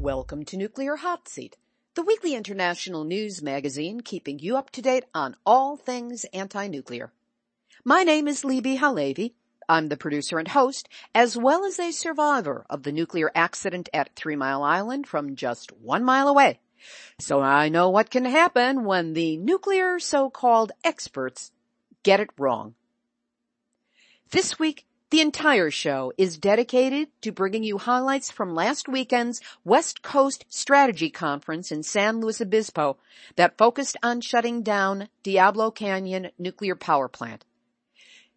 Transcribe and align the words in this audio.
Welcome 0.00 0.44
to 0.44 0.56
Nuclear 0.56 0.94
Hot 0.94 1.28
Seat, 1.28 1.56
the 1.96 2.04
weekly 2.04 2.36
international 2.36 3.02
news 3.02 3.42
magazine 3.42 4.00
keeping 4.00 4.38
you 4.38 4.56
up 4.56 4.70
to 4.70 4.80
date 4.80 5.02
on 5.12 5.34
all 5.44 5.76
things 5.76 6.24
anti-nuclear. 6.32 7.12
My 7.84 8.04
name 8.04 8.28
is 8.28 8.44
Libbe 8.44 8.78
HaLevy. 8.78 9.32
I'm 9.68 9.88
the 9.88 9.96
producer 9.96 10.38
and 10.38 10.46
host, 10.46 10.88
as 11.16 11.36
well 11.36 11.64
as 11.64 11.80
a 11.80 11.90
survivor 11.90 12.64
of 12.70 12.84
the 12.84 12.92
nuclear 12.92 13.32
accident 13.34 13.88
at 13.92 14.14
Three 14.14 14.36
Mile 14.36 14.62
Island 14.62 15.08
from 15.08 15.34
just 15.34 15.72
one 15.72 16.04
mile 16.04 16.28
away. 16.28 16.60
So 17.18 17.40
I 17.40 17.68
know 17.68 17.90
what 17.90 18.08
can 18.08 18.24
happen 18.24 18.84
when 18.84 19.14
the 19.14 19.36
nuclear 19.36 19.98
so-called 19.98 20.70
experts 20.84 21.50
get 22.04 22.20
it 22.20 22.30
wrong. 22.38 22.76
This 24.30 24.60
week, 24.60 24.86
the 25.10 25.20
entire 25.22 25.70
show 25.70 26.12
is 26.18 26.36
dedicated 26.36 27.08
to 27.22 27.32
bringing 27.32 27.64
you 27.64 27.78
highlights 27.78 28.30
from 28.30 28.54
last 28.54 28.88
weekend's 28.88 29.40
West 29.64 30.02
Coast 30.02 30.44
Strategy 30.50 31.08
Conference 31.08 31.72
in 31.72 31.82
San 31.82 32.20
Luis 32.20 32.42
Obispo 32.42 32.98
that 33.36 33.56
focused 33.56 33.96
on 34.02 34.20
shutting 34.20 34.62
down 34.62 35.08
Diablo 35.22 35.70
Canyon 35.70 36.30
Nuclear 36.38 36.76
Power 36.76 37.08
Plant. 37.08 37.46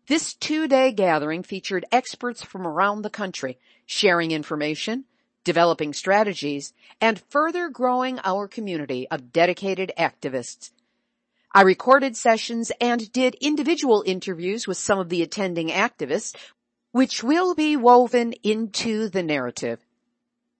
This 0.07 0.33
two-day 0.33 0.93
gathering 0.93 1.43
featured 1.43 1.85
experts 1.91 2.41
from 2.41 2.65
around 2.65 3.01
the 3.01 3.09
country 3.09 3.59
sharing 3.85 4.31
information, 4.31 5.03
developing 5.43 5.91
strategies, 5.93 6.73
and 7.01 7.21
further 7.29 7.67
growing 7.67 8.17
our 8.23 8.47
community 8.47 9.09
of 9.09 9.33
dedicated 9.33 9.91
activists 9.97 10.71
I 11.53 11.63
recorded 11.63 12.15
sessions 12.15 12.71
and 12.79 13.11
did 13.11 13.35
individual 13.41 14.05
interviews 14.05 14.67
with 14.67 14.77
some 14.77 14.99
of 14.99 15.09
the 15.09 15.21
attending 15.21 15.67
activists, 15.67 16.33
which 16.91 17.23
will 17.23 17.55
be 17.55 17.77
woven 17.77 18.33
into 18.43 19.09
the 19.09 19.23
narrative. 19.23 19.79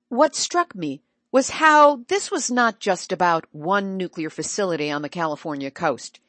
What 0.10 0.36
struck 0.36 0.76
me 0.76 1.02
was 1.32 1.50
how 1.50 2.04
this 2.08 2.30
was 2.30 2.52
not 2.52 2.80
just 2.80 3.12
about 3.12 3.46
one 3.52 3.98
nuclear 3.98 4.30
facility 4.30 4.92
on 4.92 5.02
the 5.02 5.10
California 5.10 5.72
coast. 5.72 6.20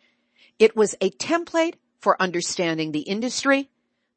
It 0.59 0.77
was 0.77 0.95
a 1.01 1.11
template 1.11 1.75
for 1.99 2.21
understanding 2.21 2.93
the 2.93 3.01
industry, 3.01 3.69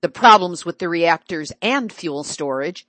the 0.01 0.09
problems 0.09 0.65
with 0.65 0.79
the 0.79 0.89
reactors 0.89 1.51
and 1.61 1.91
fuel 1.91 2.23
storage, 2.23 2.87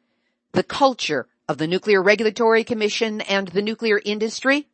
the 0.52 0.62
culture 0.62 1.28
of 1.48 1.58
the 1.58 1.67
Nuclear 1.67 2.02
Regulatory 2.02 2.64
Commission 2.64 3.20
and 3.22 3.48
the 3.48 3.62
nuclear 3.62 4.00
industry, 4.05 4.69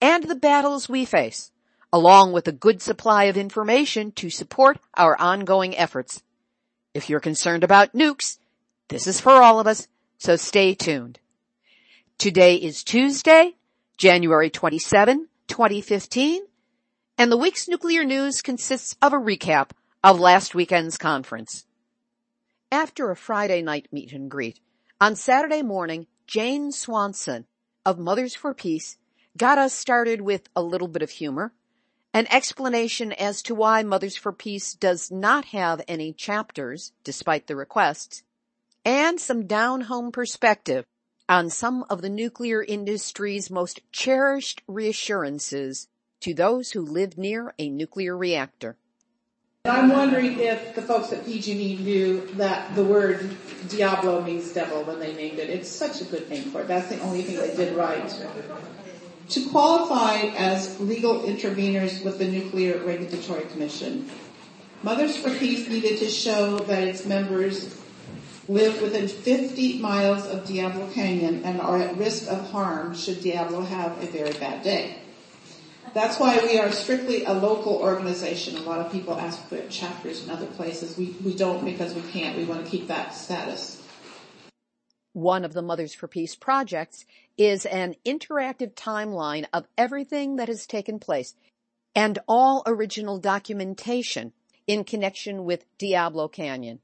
and 0.00 0.24
the 0.24 0.34
battles 0.34 0.88
we 0.88 1.04
face 1.04 1.50
along 1.94 2.32
with 2.32 2.48
a 2.48 2.52
good 2.52 2.82
supply 2.82 3.24
of 3.24 3.36
information 3.36 4.10
to 4.10 4.28
support 4.28 4.80
our 4.94 5.16
ongoing 5.20 5.76
efforts. 5.76 6.23
If 6.94 7.10
you're 7.10 7.18
concerned 7.18 7.64
about 7.64 7.92
nukes, 7.92 8.38
this 8.88 9.08
is 9.08 9.20
for 9.20 9.32
all 9.32 9.58
of 9.58 9.66
us, 9.66 9.88
so 10.16 10.36
stay 10.36 10.74
tuned. 10.76 11.18
Today 12.18 12.54
is 12.54 12.84
Tuesday, 12.84 13.56
January 13.96 14.48
27, 14.48 15.26
2015, 15.48 16.42
and 17.18 17.32
the 17.32 17.36
week's 17.36 17.66
nuclear 17.66 18.04
news 18.04 18.42
consists 18.42 18.94
of 19.02 19.12
a 19.12 19.16
recap 19.16 19.70
of 20.04 20.20
last 20.20 20.54
weekend's 20.54 20.96
conference. 20.96 21.66
After 22.70 23.10
a 23.10 23.16
Friday 23.16 23.60
night 23.60 23.88
meet 23.90 24.12
and 24.12 24.30
greet, 24.30 24.60
on 25.00 25.16
Saturday 25.16 25.62
morning, 25.62 26.06
Jane 26.28 26.70
Swanson 26.70 27.46
of 27.84 27.98
Mothers 27.98 28.36
for 28.36 28.54
Peace 28.54 28.98
got 29.36 29.58
us 29.58 29.74
started 29.74 30.20
with 30.20 30.48
a 30.54 30.62
little 30.62 30.88
bit 30.88 31.02
of 31.02 31.10
humor, 31.10 31.52
an 32.14 32.28
explanation 32.30 33.12
as 33.12 33.42
to 33.42 33.56
why 33.56 33.82
Mothers 33.82 34.14
for 34.16 34.32
Peace 34.32 34.74
does 34.74 35.10
not 35.10 35.46
have 35.46 35.82
any 35.88 36.12
chapters, 36.12 36.92
despite 37.02 37.48
the 37.48 37.56
requests, 37.56 38.22
and 38.84 39.18
some 39.18 39.46
down-home 39.46 40.12
perspective 40.12 40.84
on 41.28 41.50
some 41.50 41.84
of 41.90 42.02
the 42.02 42.08
nuclear 42.08 42.62
industry's 42.62 43.50
most 43.50 43.80
cherished 43.90 44.62
reassurances 44.68 45.88
to 46.20 46.32
those 46.32 46.70
who 46.70 46.82
live 46.82 47.18
near 47.18 47.52
a 47.58 47.68
nuclear 47.68 48.16
reactor. 48.16 48.76
I'm 49.64 49.88
wondering 49.88 50.38
if 50.38 50.74
the 50.76 50.82
folks 50.82 51.12
at 51.12 51.24
PG&E 51.24 51.78
knew 51.78 52.26
that 52.34 52.76
the 52.76 52.84
word 52.84 53.34
Diablo 53.68 54.20
means 54.20 54.52
devil 54.52 54.84
when 54.84 55.00
they 55.00 55.14
named 55.14 55.38
it. 55.38 55.50
It's 55.50 55.68
such 55.68 56.00
a 56.00 56.04
good 56.04 56.28
name 56.30 56.44
for 56.44 56.60
it. 56.60 56.68
That's 56.68 56.88
the 56.88 57.00
only 57.00 57.22
thing 57.22 57.38
they 57.38 57.56
did 57.56 57.74
right 57.74 58.08
to 59.28 59.48
qualify 59.48 60.16
as 60.36 60.78
legal 60.80 61.22
interveners 61.22 62.04
with 62.04 62.18
the 62.18 62.26
Nuclear 62.26 62.78
Regulatory 62.84 63.44
Commission. 63.44 64.10
Mothers 64.82 65.16
for 65.16 65.30
Peace 65.30 65.68
needed 65.68 65.98
to 65.98 66.08
show 66.08 66.58
that 66.58 66.82
its 66.82 67.06
members 67.06 67.80
live 68.48 68.82
within 68.82 69.08
50 69.08 69.78
miles 69.78 70.26
of 70.26 70.46
Diablo 70.46 70.90
Canyon 70.90 71.42
and 71.44 71.60
are 71.60 71.78
at 71.78 71.96
risk 71.96 72.30
of 72.30 72.50
harm 72.50 72.94
should 72.94 73.22
Diablo 73.22 73.62
have 73.62 74.02
a 74.02 74.06
very 74.06 74.32
bad 74.34 74.62
day. 74.62 74.98
That's 75.94 76.18
why 76.18 76.38
we 76.44 76.58
are 76.58 76.72
strictly 76.72 77.24
a 77.24 77.32
local 77.32 77.76
organization. 77.76 78.56
A 78.56 78.62
lot 78.62 78.80
of 78.80 78.90
people 78.90 79.14
ask 79.14 79.48
for 79.48 79.66
chapters 79.68 80.24
in 80.24 80.30
other 80.30 80.46
places. 80.46 80.98
We, 80.98 81.16
we 81.24 81.34
don't 81.34 81.64
because 81.64 81.94
we 81.94 82.02
can't. 82.10 82.36
We 82.36 82.44
want 82.44 82.64
to 82.64 82.70
keep 82.70 82.88
that 82.88 83.14
status. 83.14 83.80
One 85.14 85.44
of 85.44 85.52
the 85.52 85.62
Mothers 85.62 85.94
for 85.94 86.08
Peace 86.08 86.34
projects 86.34 87.06
is 87.38 87.66
an 87.66 87.94
interactive 88.04 88.74
timeline 88.74 89.46
of 89.52 89.68
everything 89.78 90.34
that 90.36 90.48
has 90.48 90.66
taken 90.66 90.98
place 90.98 91.36
and 91.94 92.18
all 92.26 92.64
original 92.66 93.18
documentation 93.18 94.32
in 94.66 94.82
connection 94.82 95.44
with 95.44 95.66
Diablo 95.78 96.26
Canyon. 96.26 96.80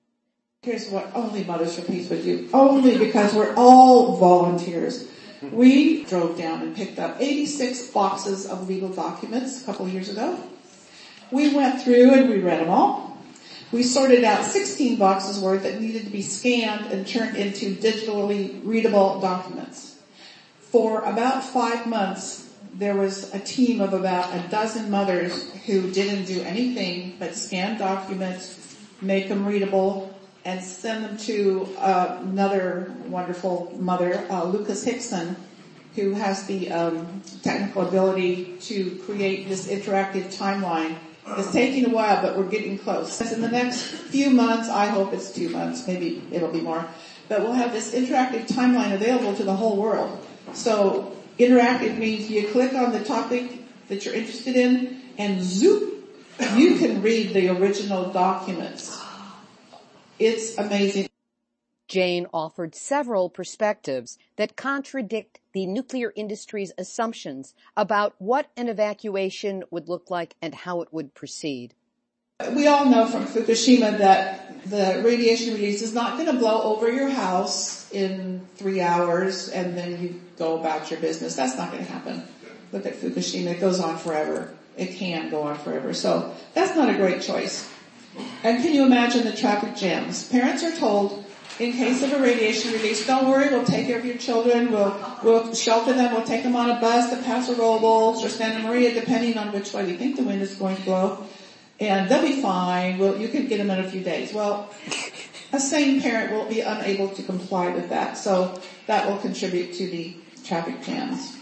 Here's 0.62 0.90
what 0.90 1.10
only 1.12 1.42
Mothers 1.42 1.74
for 1.74 1.82
Peace 1.82 2.08
would 2.08 2.22
do. 2.22 2.48
Only 2.52 2.98
because 2.98 3.34
we're 3.34 3.52
all 3.56 4.16
volunteers. 4.16 5.08
We 5.42 6.04
drove 6.04 6.38
down 6.38 6.62
and 6.62 6.76
picked 6.76 7.00
up 7.00 7.16
86 7.18 7.88
boxes 7.88 8.46
of 8.46 8.68
legal 8.68 8.90
documents 8.90 9.62
a 9.62 9.66
couple 9.66 9.88
years 9.88 10.08
ago. 10.08 10.38
We 11.32 11.52
went 11.52 11.82
through 11.82 12.14
and 12.14 12.30
we 12.30 12.38
read 12.38 12.60
them 12.60 12.70
all. 12.70 13.09
We 13.72 13.84
sorted 13.84 14.24
out 14.24 14.44
16 14.44 14.96
boxes 14.96 15.38
worth 15.38 15.62
that 15.62 15.80
needed 15.80 16.04
to 16.04 16.10
be 16.10 16.22
scanned 16.22 16.86
and 16.86 17.06
turned 17.06 17.36
into 17.36 17.76
digitally 17.76 18.60
readable 18.64 19.20
documents. 19.20 19.96
For 20.58 21.02
about 21.02 21.44
five 21.44 21.86
months, 21.86 22.52
there 22.74 22.96
was 22.96 23.32
a 23.32 23.38
team 23.38 23.80
of 23.80 23.92
about 23.92 24.34
a 24.34 24.48
dozen 24.48 24.90
mothers 24.90 25.52
who 25.66 25.90
didn't 25.92 26.24
do 26.24 26.42
anything 26.42 27.14
but 27.20 27.36
scan 27.36 27.78
documents, 27.78 28.76
make 29.00 29.28
them 29.28 29.46
readable, 29.46 30.18
and 30.44 30.64
send 30.64 31.04
them 31.04 31.16
to 31.18 31.68
uh, 31.78 32.18
another 32.22 32.92
wonderful 33.06 33.72
mother, 33.78 34.26
uh, 34.30 34.44
Lucas 34.44 34.82
Hickson, 34.82 35.36
who 35.94 36.14
has 36.14 36.46
the 36.46 36.72
um, 36.72 37.22
technical 37.42 37.86
ability 37.86 38.56
to 38.62 38.96
create 39.04 39.48
this 39.48 39.68
interactive 39.68 40.36
timeline 40.36 40.96
it's 41.38 41.52
taking 41.52 41.86
a 41.86 41.88
while, 41.88 42.22
but 42.22 42.36
we're 42.36 42.48
getting 42.48 42.78
close. 42.78 43.20
In 43.20 43.40
the 43.40 43.48
next 43.48 43.82
few 43.82 44.30
months, 44.30 44.68
I 44.68 44.86
hope 44.86 45.12
it's 45.12 45.32
two 45.32 45.48
months, 45.48 45.86
maybe 45.86 46.22
it'll 46.30 46.50
be 46.50 46.60
more, 46.60 46.86
but 47.28 47.40
we'll 47.42 47.52
have 47.52 47.72
this 47.72 47.94
interactive 47.94 48.48
timeline 48.48 48.94
available 48.94 49.34
to 49.36 49.44
the 49.44 49.54
whole 49.54 49.76
world. 49.76 50.24
So 50.52 51.16
interactive 51.38 51.98
means 51.98 52.30
you 52.30 52.48
click 52.48 52.74
on 52.74 52.92
the 52.92 53.04
topic 53.04 53.50
that 53.88 54.04
you're 54.04 54.14
interested 54.14 54.56
in 54.56 55.02
and 55.18 55.42
zoop, 55.42 56.08
you 56.56 56.78
can 56.78 57.02
read 57.02 57.34
the 57.34 57.50
original 57.50 58.10
documents. 58.10 58.98
It's 60.18 60.56
amazing. 60.56 61.09
Jane 61.90 62.28
offered 62.32 62.76
several 62.76 63.28
perspectives 63.28 64.16
that 64.36 64.54
contradict 64.54 65.40
the 65.52 65.66
nuclear 65.66 66.12
industry's 66.14 66.72
assumptions 66.78 67.52
about 67.76 68.14
what 68.18 68.46
an 68.56 68.68
evacuation 68.68 69.64
would 69.72 69.88
look 69.88 70.08
like 70.08 70.36
and 70.40 70.54
how 70.54 70.82
it 70.82 70.92
would 70.92 71.14
proceed. 71.14 71.74
We 72.52 72.68
all 72.68 72.86
know 72.86 73.06
from 73.06 73.26
Fukushima 73.26 73.98
that 73.98 74.70
the 74.70 75.02
radiation 75.04 75.52
release 75.52 75.82
is 75.82 75.92
not 75.92 76.12
going 76.16 76.26
to 76.26 76.38
blow 76.38 76.62
over 76.62 76.88
your 76.88 77.08
house 77.08 77.90
in 77.90 78.46
three 78.54 78.80
hours 78.80 79.48
and 79.48 79.76
then 79.76 80.00
you 80.00 80.20
go 80.38 80.60
about 80.60 80.92
your 80.92 81.00
business. 81.00 81.34
That's 81.34 81.56
not 81.56 81.72
going 81.72 81.84
to 81.84 81.90
happen. 81.90 82.22
Look 82.70 82.86
at 82.86 82.94
Fukushima. 82.94 83.46
It 83.46 83.60
goes 83.60 83.80
on 83.80 83.98
forever. 83.98 84.54
It 84.76 84.94
can 84.94 85.28
go 85.28 85.42
on 85.42 85.58
forever. 85.58 85.92
So 85.92 86.36
that's 86.54 86.76
not 86.76 86.88
a 86.88 86.94
great 86.94 87.20
choice. 87.20 87.68
And 88.44 88.62
can 88.62 88.74
you 88.74 88.84
imagine 88.84 89.24
the 89.24 89.36
traffic 89.36 89.74
jams? 89.74 90.28
Parents 90.28 90.62
are 90.62 90.76
told 90.76 91.24
in 91.60 91.72
case 91.72 92.02
of 92.02 92.12
a 92.14 92.18
radiation 92.18 92.72
release, 92.72 93.06
don't 93.06 93.28
worry, 93.28 93.50
we'll 93.50 93.64
take 93.64 93.86
care 93.86 93.98
of 93.98 94.04
your 94.04 94.16
children, 94.16 94.72
we'll, 94.72 94.98
we'll 95.22 95.54
shelter 95.54 95.92
them, 95.92 96.14
we'll 96.14 96.24
take 96.24 96.42
them 96.42 96.56
on 96.56 96.70
a 96.70 96.80
bus 96.80 97.10
to 97.10 97.22
Paso 97.22 97.54
Robles 97.54 98.24
or 98.24 98.30
Santa 98.30 98.66
Maria, 98.66 98.94
depending 98.94 99.36
on 99.36 99.52
which 99.52 99.74
way 99.74 99.84
we 99.84 99.96
think 99.96 100.16
the 100.16 100.22
wind 100.22 100.40
is 100.40 100.54
going 100.54 100.76
to 100.76 100.82
blow. 100.82 101.24
And 101.78 102.08
they'll 102.08 102.22
be 102.22 102.40
fine, 102.40 102.98
well, 102.98 103.16
you 103.16 103.28
can 103.28 103.46
get 103.46 103.58
them 103.58 103.70
in 103.70 103.78
a 103.78 103.90
few 103.90 104.02
days. 104.02 104.32
Well, 104.32 104.70
a 105.52 105.60
sane 105.60 106.00
parent 106.00 106.32
will 106.32 106.46
be 106.46 106.60
unable 106.60 107.08
to 107.10 107.22
comply 107.22 107.68
with 107.68 107.90
that, 107.90 108.16
so 108.16 108.58
that 108.86 109.06
will 109.06 109.18
contribute 109.18 109.74
to 109.74 109.86
the 109.86 110.16
traffic 110.44 110.82
jams. 110.82 111.36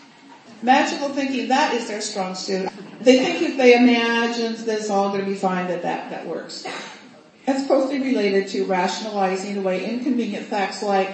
Magical 0.62 1.10
thinking, 1.10 1.48
that 1.48 1.74
is 1.74 1.86
their 1.86 2.00
strong 2.00 2.34
suit. 2.34 2.68
They 3.00 3.24
think 3.24 3.42
if 3.42 3.56
they 3.56 3.76
imagine 3.76 4.64
this 4.64 4.90
all 4.90 5.10
going 5.10 5.20
to 5.20 5.30
be 5.30 5.36
fine, 5.36 5.68
that 5.68 5.82
that, 5.82 6.10
that 6.10 6.26
works. 6.26 6.66
That's 7.48 7.66
closely 7.66 7.98
related 7.98 8.48
to 8.48 8.66
rationalizing 8.66 9.56
away 9.56 9.82
inconvenient 9.82 10.44
facts 10.48 10.82
like 10.82 11.08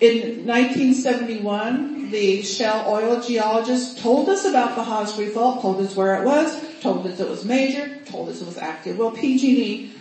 in 0.00 0.46
1971, 0.46 2.10
the 2.10 2.40
Shell 2.40 2.90
oil 2.90 3.20
geologist 3.20 3.98
told 3.98 4.30
us 4.30 4.46
about 4.46 4.74
the 4.74 4.82
Hosgri 4.82 5.30
fault, 5.30 5.60
told 5.60 5.78
us 5.82 5.94
where 5.94 6.22
it 6.22 6.24
was, 6.24 6.58
told 6.80 7.06
us 7.06 7.20
it 7.20 7.28
was 7.28 7.44
major, 7.44 7.94
told 8.06 8.30
us 8.30 8.40
it 8.40 8.46
was 8.46 8.56
active. 8.56 8.96
Well, 8.96 9.10
PG&E 9.10 9.92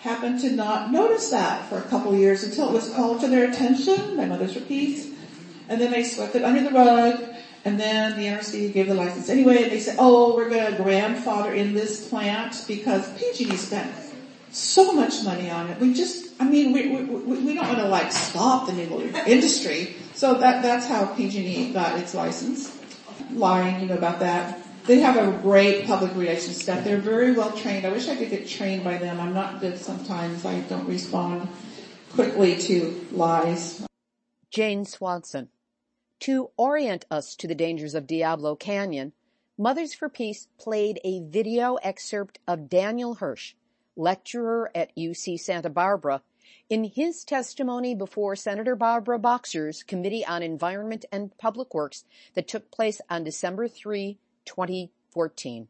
happened 0.00 0.40
to 0.40 0.50
not 0.50 0.92
notice 0.92 1.30
that 1.30 1.66
for 1.70 1.78
a 1.78 1.82
couple 1.88 2.12
of 2.12 2.18
years 2.18 2.44
until 2.44 2.68
it 2.68 2.74
was 2.74 2.92
called 2.92 3.22
to 3.22 3.28
their 3.28 3.50
attention 3.50 4.14
by 4.14 4.26
Mothers 4.26 4.58
Peace. 4.64 5.10
And 5.70 5.80
then 5.80 5.90
they 5.90 6.04
swept 6.04 6.34
it 6.34 6.44
under 6.44 6.62
the 6.62 6.70
rug 6.70 7.34
and 7.64 7.80
then 7.80 8.14
the 8.18 8.26
NRC 8.26 8.74
gave 8.74 8.88
the 8.88 8.94
license 8.94 9.30
anyway, 9.30 9.62
and 9.62 9.72
they 9.72 9.80
said, 9.80 9.96
oh, 9.98 10.36
we're 10.36 10.48
going 10.50 10.70
to 10.70 10.82
grandfather 10.82 11.52
in 11.54 11.72
this 11.72 12.08
plant 12.08 12.64
because 12.68 13.10
PG&E 13.18 13.56
spent 13.56 14.07
so 14.50 14.92
much 14.92 15.24
money 15.24 15.50
on 15.50 15.68
it. 15.68 15.78
We 15.80 15.94
just, 15.94 16.28
I 16.40 16.44
mean, 16.44 16.72
we, 16.72 17.04
we, 17.04 17.38
we 17.38 17.54
don't 17.54 17.66
want 17.66 17.78
to 17.78 17.88
like 17.88 18.12
stop 18.12 18.66
the 18.66 18.72
nuclear 18.72 19.12
industry. 19.26 19.96
So 20.14 20.34
that, 20.34 20.62
that's 20.62 20.86
how 20.86 21.06
PG&E 21.14 21.72
got 21.72 21.98
its 21.98 22.14
license. 22.14 22.76
Lying, 23.32 23.80
you 23.80 23.86
know, 23.86 23.96
about 23.96 24.20
that. 24.20 24.60
They 24.86 25.00
have 25.00 25.16
a 25.16 25.38
great 25.42 25.86
public 25.86 26.14
relations 26.14 26.62
staff. 26.62 26.82
They're 26.82 26.98
very 26.98 27.32
well 27.32 27.52
trained. 27.52 27.84
I 27.86 27.90
wish 27.90 28.08
I 28.08 28.16
could 28.16 28.30
get 28.30 28.48
trained 28.48 28.84
by 28.84 28.96
them. 28.96 29.20
I'm 29.20 29.34
not 29.34 29.60
good 29.60 29.76
sometimes. 29.78 30.46
I 30.46 30.60
don't 30.60 30.88
respond 30.88 31.48
quickly 32.12 32.56
to 32.56 33.06
lies. 33.12 33.86
Jane 34.50 34.86
Swanson. 34.86 35.50
To 36.20 36.50
orient 36.56 37.04
us 37.10 37.36
to 37.36 37.46
the 37.46 37.54
dangers 37.54 37.94
of 37.94 38.06
Diablo 38.06 38.56
Canyon, 38.56 39.12
Mothers 39.58 39.92
for 39.92 40.08
Peace 40.08 40.48
played 40.56 41.00
a 41.04 41.20
video 41.20 41.74
excerpt 41.76 42.38
of 42.46 42.68
Daniel 42.68 43.16
Hirsch, 43.16 43.54
lecturer 43.98 44.70
at 44.74 44.96
UC 44.96 45.38
Santa 45.38 45.68
Barbara, 45.68 46.22
in 46.70 46.84
his 46.84 47.24
testimony 47.24 47.94
before 47.94 48.36
Senator 48.36 48.76
Barbara 48.76 49.18
Boxer's 49.18 49.82
Committee 49.82 50.24
on 50.24 50.42
Environment 50.42 51.04
and 51.10 51.36
Public 51.38 51.74
Works 51.74 52.04
that 52.34 52.48
took 52.48 52.70
place 52.70 53.00
on 53.10 53.24
December 53.24 53.68
3, 53.68 54.18
2014. 54.44 55.68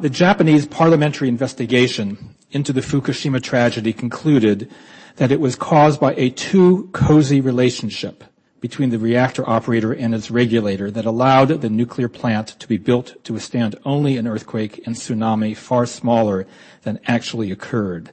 The 0.00 0.10
Japanese 0.10 0.66
parliamentary 0.66 1.28
investigation 1.28 2.34
into 2.50 2.72
the 2.72 2.80
Fukushima 2.80 3.42
tragedy 3.42 3.92
concluded 3.92 4.70
that 5.16 5.30
it 5.30 5.40
was 5.40 5.54
caused 5.54 6.00
by 6.00 6.14
a 6.14 6.30
too 6.30 6.88
cozy 6.92 7.40
relationship 7.40 8.24
between 8.64 8.88
the 8.88 8.98
reactor 8.98 9.46
operator 9.46 9.92
and 9.92 10.14
its 10.14 10.30
regulator 10.30 10.90
that 10.90 11.04
allowed 11.04 11.48
the 11.48 11.68
nuclear 11.68 12.08
plant 12.08 12.48
to 12.58 12.66
be 12.66 12.78
built 12.78 13.22
to 13.22 13.34
withstand 13.34 13.76
only 13.84 14.16
an 14.16 14.26
earthquake 14.26 14.80
and 14.86 14.96
tsunami 14.96 15.54
far 15.54 15.84
smaller 15.84 16.46
than 16.80 16.98
actually 17.04 17.52
occurred. 17.52 18.10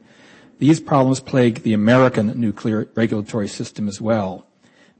These 0.59 0.81
problems 0.81 1.21
plague 1.21 1.63
the 1.63 1.71
American 1.71 2.37
nuclear 2.37 2.89
regulatory 2.95 3.47
system 3.47 3.87
as 3.87 4.01
well. 4.01 4.45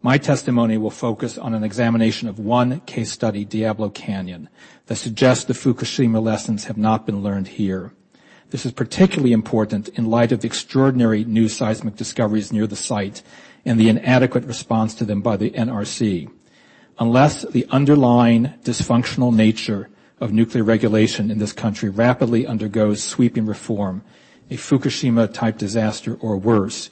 My 0.02 0.18
testimony 0.18 0.78
will 0.78 0.90
focus 0.90 1.38
on 1.38 1.54
an 1.54 1.66
examination 1.66 2.30
of 2.30 2.40
one 2.40 2.80
case 2.86 3.12
study, 3.12 3.44
Diablo 3.44 3.90
Canyon, 3.90 4.48
that 4.86 4.96
suggests 4.96 5.44
the 5.44 5.54
Fukushima 5.54 6.24
lessons 6.24 6.64
have 6.64 6.78
not 6.78 7.06
been 7.06 7.22
learned 7.22 7.50
here. 7.50 7.92
This 8.52 8.66
is 8.66 8.72
particularly 8.72 9.34
important 9.34 9.90
in 9.90 10.06
light 10.06 10.32
of 10.32 10.40
the 10.40 10.48
extraordinary 10.48 11.26
new 11.26 11.50
seismic 11.50 11.98
discoveries 11.98 12.54
near 12.54 12.68
the 12.68 12.78
site 12.78 13.22
and 13.66 13.80
the 13.80 13.90
inadequate 13.90 14.46
response 14.46 14.94
to 14.96 15.06
them 15.06 15.22
by 15.22 15.38
the 15.38 15.52
NRC. 15.52 16.30
Unless 17.00 17.44
the 17.44 17.66
underlying 17.70 18.54
dysfunctional 18.64 19.34
nature 19.34 19.90
of 20.20 20.32
nuclear 20.32 20.64
regulation 20.64 21.32
in 21.32 21.40
this 21.40 21.54
country 21.54 21.90
rapidly 21.90 22.46
undergoes 22.46 23.04
sweeping 23.04 23.46
reform, 23.46 24.04
a 24.50 24.56
Fukushima 24.56 25.32
type 25.34 25.58
disaster 25.58 26.16
or 26.16 26.38
worse 26.38 26.90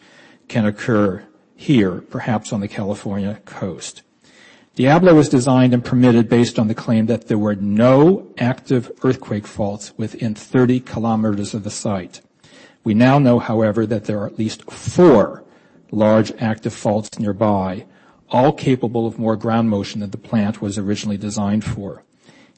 can 0.48 0.66
occur 0.66 1.24
here, 1.56 2.02
perhaps 2.02 2.54
on 2.54 2.62
the 2.62 2.68
California 2.68 3.40
coast. 3.46 4.02
Diablo 4.76 5.14
was 5.14 5.28
designed 5.28 5.74
and 5.74 5.84
permitted 5.84 6.30
based 6.30 6.58
on 6.58 6.70
the 6.70 6.74
claim 6.74 7.08
that 7.08 7.28
there 7.28 7.38
were 7.38 7.56
no 7.56 8.32
active 8.38 8.90
earthquake 9.04 9.46
faults 9.46 9.92
within 9.98 10.34
30 10.34 10.80
kilometers 10.80 11.54
of 11.54 11.66
the 11.66 11.70
site. 11.70 12.22
We 12.86 12.94
now 12.94 13.20
know, 13.20 13.40
however, 13.40 13.86
that 13.86 14.06
there 14.06 14.20
are 14.22 14.28
at 14.28 14.40
least 14.40 14.72
four 14.72 15.44
large 15.92 16.32
active 16.40 16.74
faults 16.74 17.20
nearby, 17.20 17.86
all 18.30 18.54
capable 18.54 19.08
of 19.08 19.20
more 19.20 19.36
ground 19.36 19.70
motion 19.70 20.02
than 20.02 20.12
the 20.12 20.18
plant 20.18 20.62
was 20.62 20.78
originally 20.78 21.18
designed 21.18 21.64
for. 21.64 22.04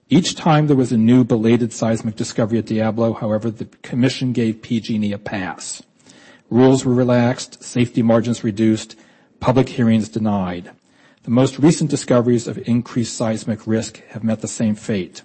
Each 0.09 0.35
time 0.35 0.67
there 0.67 0.75
was 0.75 0.91
a 0.91 0.97
new 0.97 1.23
belated 1.23 1.71
seismic 1.71 2.17
discovery 2.17 2.59
at 2.59 2.65
Diablo, 2.65 3.13
however, 3.13 3.49
the 3.49 3.65
commission 3.81 4.33
gave 4.33 4.61
PG&E 4.61 5.13
a 5.13 5.17
pass. 5.17 5.81
Rules 6.49 6.83
were 6.83 6.93
relaxed, 6.93 7.63
safety 7.63 8.01
margins 8.01 8.43
reduced, 8.43 8.97
public 9.39 9.69
hearings 9.69 10.09
denied. 10.09 10.71
The 11.23 11.31
most 11.31 11.59
recent 11.59 11.89
discoveries 11.89 12.47
of 12.47 12.57
increased 12.67 13.15
seismic 13.15 13.65
risk 13.65 14.03
have 14.07 14.23
met 14.23 14.41
the 14.41 14.49
same 14.49 14.75
fate. 14.75 15.21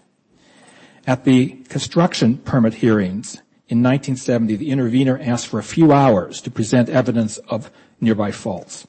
At 1.05 1.25
the 1.25 1.63
construction 1.69 2.39
permit 2.39 2.75
hearings 2.75 3.35
in 3.69 3.83
1970, 3.83 4.55
the 4.55 4.71
intervener 4.71 5.19
asked 5.21 5.49
for 5.49 5.59
a 5.59 5.65
few 5.65 5.91
hours 5.91 6.41
to 6.43 6.51
present 6.51 6.89
evidence 6.89 7.39
of 7.49 7.73
nearby 8.01 8.31
faults. 8.31 8.87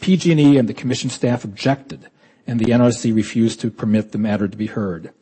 PG&E 0.00 0.56
and 0.56 0.68
the 0.68 0.74
commission 0.74 1.10
staff 1.10 1.44
objected, 1.44 2.08
and 2.46 2.58
the 2.58 2.66
NRC 2.66 3.14
refused 3.14 3.60
to 3.60 3.70
permit 3.70 4.12
the 4.12 4.18
matter 4.18 4.48
to 4.48 4.56
be 4.56 4.66
heard. 4.66 5.12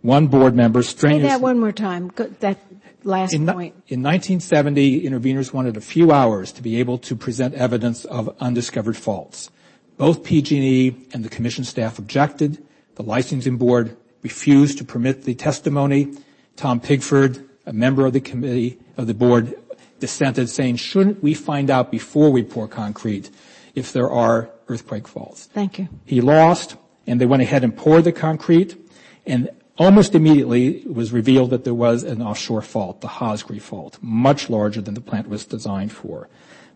One 0.00 0.26
board 0.26 0.56
member 0.56 0.82
strenuously... 0.82 1.28
Say 1.28 1.34
that 1.34 1.40
one 1.40 1.60
more 1.60 1.72
time, 1.72 2.10
that 2.40 2.58
last 3.04 3.34
in, 3.34 3.46
point. 3.46 3.74
In 3.88 4.02
1970, 4.02 5.02
interveners 5.02 5.52
wanted 5.52 5.76
a 5.76 5.80
few 5.80 6.12
hours 6.12 6.50
to 6.52 6.62
be 6.62 6.80
able 6.80 6.98
to 6.98 7.14
present 7.14 7.54
evidence 7.54 8.04
of 8.04 8.34
undiscovered 8.40 8.96
faults. 8.96 9.50
Both 9.98 10.24
PG&E 10.24 10.96
and 11.12 11.24
the 11.24 11.28
commission 11.28 11.64
staff 11.64 11.98
objected. 11.98 12.64
The 12.96 13.02
licensing 13.02 13.58
board 13.58 13.96
refused 14.22 14.78
to 14.78 14.84
permit 14.84 15.24
the 15.24 15.34
testimony. 15.34 16.14
Tom 16.56 16.80
Pigford, 16.80 17.46
a 17.66 17.72
member 17.72 18.06
of 18.06 18.12
the 18.12 18.20
committee 18.20 18.78
of 18.96 19.06
the 19.06 19.14
board, 19.14 19.54
dissented 20.02 20.50
saying, 20.50 20.74
shouldn't 20.74 21.22
we 21.22 21.32
find 21.32 21.70
out 21.70 21.92
before 21.92 22.30
we 22.30 22.42
pour 22.42 22.66
concrete 22.66 23.30
if 23.76 23.92
there 23.92 24.10
are 24.10 24.50
earthquake 24.66 25.06
faults? 25.06 25.48
Thank 25.54 25.78
you. 25.78 25.88
He 26.04 26.20
lost, 26.20 26.74
and 27.06 27.20
they 27.20 27.24
went 27.24 27.40
ahead 27.40 27.62
and 27.62 27.74
poured 27.74 28.02
the 28.02 28.10
concrete, 28.10 28.76
and 29.24 29.48
almost 29.78 30.16
immediately 30.16 30.78
it 30.78 30.92
was 30.92 31.12
revealed 31.12 31.50
that 31.50 31.62
there 31.62 31.72
was 31.72 32.02
an 32.02 32.20
offshore 32.20 32.62
fault, 32.62 33.00
the 33.00 33.06
Hosgri 33.06 33.62
fault, 33.62 33.96
much 34.02 34.50
larger 34.50 34.80
than 34.80 34.94
the 34.94 35.00
plant 35.00 35.28
was 35.28 35.44
designed 35.44 35.92
for. 35.92 36.28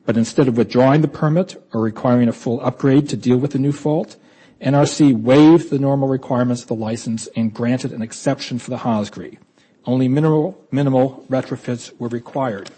But 0.04 0.16
instead 0.16 0.46
of 0.46 0.56
withdrawing 0.56 1.00
the 1.00 1.08
permit 1.08 1.60
or 1.72 1.80
requiring 1.80 2.28
a 2.28 2.32
full 2.32 2.60
upgrade 2.60 3.08
to 3.08 3.16
deal 3.16 3.38
with 3.38 3.50
the 3.50 3.58
new 3.58 3.72
fault, 3.72 4.14
NRC 4.60 5.20
waived 5.20 5.68
the 5.70 5.80
normal 5.80 6.06
requirements 6.06 6.62
of 6.62 6.68
the 6.68 6.76
license 6.76 7.26
and 7.34 7.52
granted 7.52 7.90
an 7.90 8.02
exception 8.02 8.60
for 8.60 8.70
the 8.70 8.78
Hosgri. 8.78 9.38
Only 9.84 10.06
minimal, 10.06 10.64
minimal 10.70 11.26
retrofits 11.28 11.92
were 11.98 12.08
required. 12.08 12.70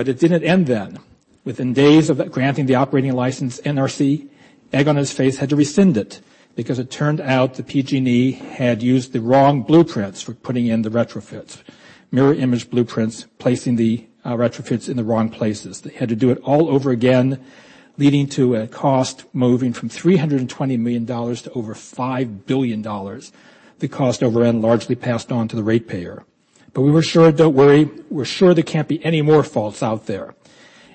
But 0.00 0.08
it 0.08 0.18
didn't 0.18 0.44
end 0.44 0.66
then. 0.66 0.98
Within 1.44 1.74
days 1.74 2.08
of 2.08 2.32
granting 2.32 2.64
the 2.64 2.76
operating 2.76 3.12
license, 3.12 3.60
NRC, 3.60 4.28
egg 4.72 4.88
on 4.88 4.96
his 4.96 5.12
face, 5.12 5.36
had 5.36 5.50
to 5.50 5.56
rescind 5.56 5.98
it 5.98 6.22
because 6.56 6.78
it 6.78 6.90
turned 6.90 7.20
out 7.20 7.56
the 7.56 7.62
PG&E 7.62 8.32
had 8.32 8.82
used 8.82 9.12
the 9.12 9.20
wrong 9.20 9.60
blueprints 9.60 10.22
for 10.22 10.32
putting 10.32 10.68
in 10.68 10.80
the 10.80 10.88
retrofits. 10.88 11.58
Mirror 12.10 12.36
image 12.36 12.70
blueprints, 12.70 13.26
placing 13.36 13.76
the 13.76 14.06
uh, 14.24 14.32
retrofits 14.32 14.88
in 14.88 14.96
the 14.96 15.04
wrong 15.04 15.28
places. 15.28 15.82
They 15.82 15.92
had 15.92 16.08
to 16.08 16.16
do 16.16 16.30
it 16.30 16.38
all 16.44 16.70
over 16.70 16.90
again, 16.90 17.38
leading 17.98 18.26
to 18.28 18.54
a 18.54 18.66
cost 18.68 19.26
moving 19.34 19.74
from 19.74 19.90
$320 19.90 20.78
million 20.78 21.04
to 21.04 21.52
over 21.54 21.74
$5 21.74 22.46
billion. 22.46 22.80
The 22.80 23.88
cost 23.88 24.22
overrun 24.22 24.62
largely 24.62 24.94
passed 24.94 25.30
on 25.30 25.46
to 25.48 25.56
the 25.56 25.62
ratepayer. 25.62 26.24
But 26.72 26.82
we 26.82 26.90
were 26.90 27.02
sure, 27.02 27.32
don't 27.32 27.54
worry, 27.54 27.90
we're 28.10 28.24
sure 28.24 28.54
there 28.54 28.62
can't 28.64 28.88
be 28.88 29.04
any 29.04 29.22
more 29.22 29.42
faults 29.42 29.82
out 29.82 30.06
there. 30.06 30.34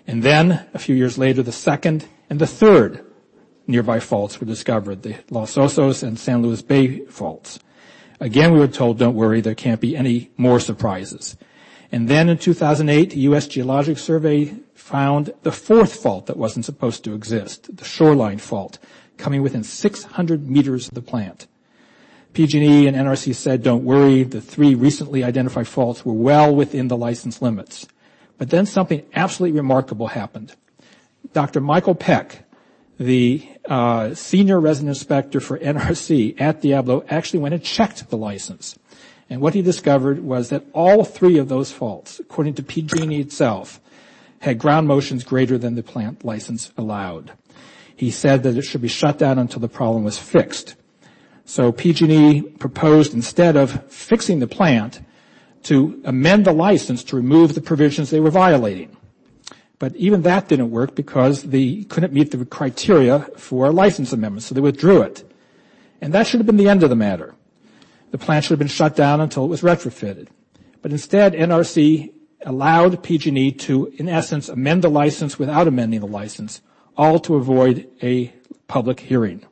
And 0.08 0.24
then, 0.24 0.66
a 0.74 0.80
few 0.80 0.96
years 0.96 1.18
later, 1.18 1.44
the 1.44 1.52
second 1.52 2.08
and 2.30 2.40
the 2.40 2.48
third 2.48 3.06
nearby 3.68 4.00
faults 4.00 4.40
were 4.40 4.46
discovered, 4.46 5.02
the 5.02 5.16
Los 5.30 5.56
Osos 5.56 6.04
and 6.04 6.20
San 6.20 6.42
Luis 6.42 6.62
Bay 6.62 7.00
faults. 7.06 7.60
Again, 8.20 8.54
we 8.54 8.60
were 8.60 8.68
told, 8.68 9.00
don't 9.00 9.16
worry, 9.16 9.42
there 9.42 9.56
can't 9.56 9.82
be 9.82 9.98
any 9.98 10.32
more 10.38 10.60
surprises. 10.60 11.36
And 11.92 12.08
then 12.08 12.30
in 12.30 12.38
2008, 12.38 13.12
the 13.12 13.20
U.S. 13.22 13.48
Geologic 13.48 13.98
Survey 13.98 14.56
found 14.74 15.34
the 15.44 15.52
fourth 15.52 15.96
fault 15.96 16.28
that 16.28 16.38
wasn't 16.38 16.66
supposed 16.66 17.04
to 17.04 17.14
exist, 17.14 17.76
the 17.76 17.86
shoreline 17.86 18.38
fault, 18.38 18.78
coming 19.18 19.42
within 19.42 19.64
600 19.64 20.50
meters 20.50 20.88
of 20.88 20.94
the 20.94 21.02
plant. 21.02 21.48
PG&E 22.36 22.86
and 22.86 22.98
NRC 22.98 23.34
said, 23.34 23.64
don't 23.64 23.86
worry, 23.86 24.24
the 24.24 24.42
three 24.42 24.76
recently 24.76 25.24
identified 25.24 25.68
faults 25.68 26.06
were 26.06 26.14
well 26.14 26.54
within 26.54 26.90
the 26.90 26.98
license 26.98 27.42
limits. 27.42 27.88
But 28.38 28.50
then 28.50 28.66
something 28.66 29.04
absolutely 29.14 29.58
remarkable 29.58 30.08
happened. 30.08 30.54
Dr. 31.32 31.62
Michael 31.62 31.96
Peck, 31.96 32.44
the 33.00 33.48
uh, 33.70 34.14
senior 34.14 34.60
resident 34.60 34.90
inspector 34.90 35.40
for 35.40 35.58
NRC 35.58 36.40
at 36.40 36.62
Diablo, 36.62 37.06
actually 37.10 37.40
went 37.40 37.56
and 37.56 37.64
checked 37.64 38.10
the 38.10 38.18
license. 38.18 38.78
And 39.30 39.40
what 39.40 39.54
he 39.54 39.62
discovered 39.62 40.20
was 40.20 40.50
that 40.50 40.66
all 40.74 41.06
three 41.06 41.38
of 41.38 41.48
those 41.48 41.72
faults, 41.72 42.20
according 42.20 42.56
to 42.56 42.64
PG&E 42.64 43.20
itself, 43.22 43.80
had 44.40 44.60
ground 44.60 44.88
motions 44.88 45.24
greater 45.24 45.58
than 45.58 45.76
the 45.76 45.84
plant 45.84 46.26
license 46.26 46.72
allowed. 46.78 47.32
He 47.96 48.12
said 48.12 48.44
that 48.44 48.58
it 48.58 48.64
should 48.64 48.82
be 48.82 48.90
shut 48.90 49.18
down 49.18 49.40
until 49.40 49.62
the 49.62 49.70
problem 49.70 50.04
was 50.04 50.20
fixed. 50.20 50.76
So 51.46 51.72
PG&E 51.72 52.42
proposed 52.60 53.14
instead 53.14 53.56
of 53.56 53.92
fixing 53.92 54.40
the 54.40 54.48
plant 54.48 55.00
to 55.64 56.02
amend 56.04 56.46
the 56.46 56.52
license 56.52 57.04
to 57.06 57.16
remove 57.16 57.54
the 57.54 57.62
provisions 57.62 58.10
they 58.10 58.20
were 58.20 58.32
violating. 58.32 58.96
But 59.78 59.96
even 59.96 60.24
that 60.24 60.48
didn't 60.48 60.72
work 60.72 60.96
because 60.96 61.44
they 61.44 61.84
couldn't 61.84 62.14
meet 62.14 62.32
the 62.32 62.46
criteria 62.46 63.20
for 63.38 63.68
a 63.68 63.72
license 63.72 64.14
amendment, 64.14 64.44
so 64.44 64.56
they 64.56 64.62
withdrew 64.62 65.02
it. 65.02 65.30
And 66.02 66.14
that 66.14 66.28
should 66.28 66.40
have 66.40 66.48
been 66.48 66.58
the 66.58 66.70
end 66.70 66.84
of 66.84 66.90
the 66.90 66.96
matter. 66.96 67.36
The 68.12 68.18
plant 68.18 68.46
should 68.46 68.52
have 68.52 68.60
been 68.60 68.68
shut 68.68 68.96
down 68.96 69.22
until 69.22 69.46
it 69.46 69.50
was 69.50 69.62
retrofitted. 69.62 70.28
But 70.82 70.92
instead, 70.92 71.34
NRC 71.34 72.12
allowed 72.46 73.04
PG&E 73.04 73.52
to, 73.52 73.92
in 73.98 74.08
essence, 74.08 74.50
amend 74.50 74.84
the 74.84 74.90
license 74.90 75.38
without 75.38 75.68
amending 75.68 76.00
the 76.00 76.08
license, 76.08 76.62
all 76.96 77.20
to 77.20 77.36
avoid 77.36 77.90
a 78.02 78.34
public 78.68 79.00
hearing. 79.00 79.44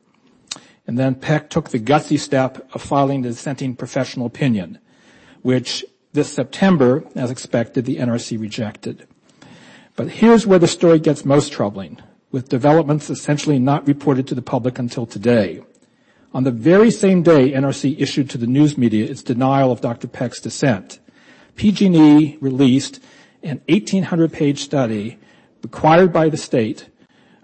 And 0.86 0.98
then 0.98 1.16
Peck 1.16 1.50
took 1.50 1.70
the 1.70 1.80
gutsy 1.80 2.20
step 2.20 2.68
of 2.74 2.82
filing 2.82 3.22
the 3.22 3.30
dissenting 3.30 3.75
professional 3.75 4.25
opinion, 4.25 4.80
which 5.42 5.86
this 6.12 6.32
September, 6.32 7.04
as 7.16 7.32
expected, 7.32 7.86
the 7.86 7.98
NRC 7.98 8.40
rejected. 8.40 9.08
But 9.96 10.10
here's 10.10 10.46
where 10.46 10.60
the 10.60 10.68
story 10.68 11.00
gets 11.00 11.25
most 11.25 11.52
troubling, 11.52 12.00
with 12.32 12.50
developments 12.50 13.10
essentially 13.10 13.60
not 13.60 13.88
reported 13.88 14.28
to 14.28 14.36
the 14.36 14.42
public 14.42 14.78
until 14.80 15.06
today. 15.06 15.63
On 16.34 16.44
the 16.44 16.52
very 16.52 16.90
same 16.90 17.22
day 17.22 17.52
NRC 17.52 17.96
issued 18.00 18.30
to 18.32 18.40
the 18.40 18.48
news 18.48 18.78
media 18.78 19.06
its 19.06 19.22
denial 19.22 19.72
of 19.72 19.82
Dr. 19.82 20.08
Peck's 20.08 20.42
dissent, 20.42 21.00
PG&E 21.56 22.38
released 22.42 23.00
an 23.44 23.62
1800-page 23.68 24.60
study 24.60 25.20
required 25.62 26.12
by 26.12 26.30
the 26.30 26.38
state 26.38 26.90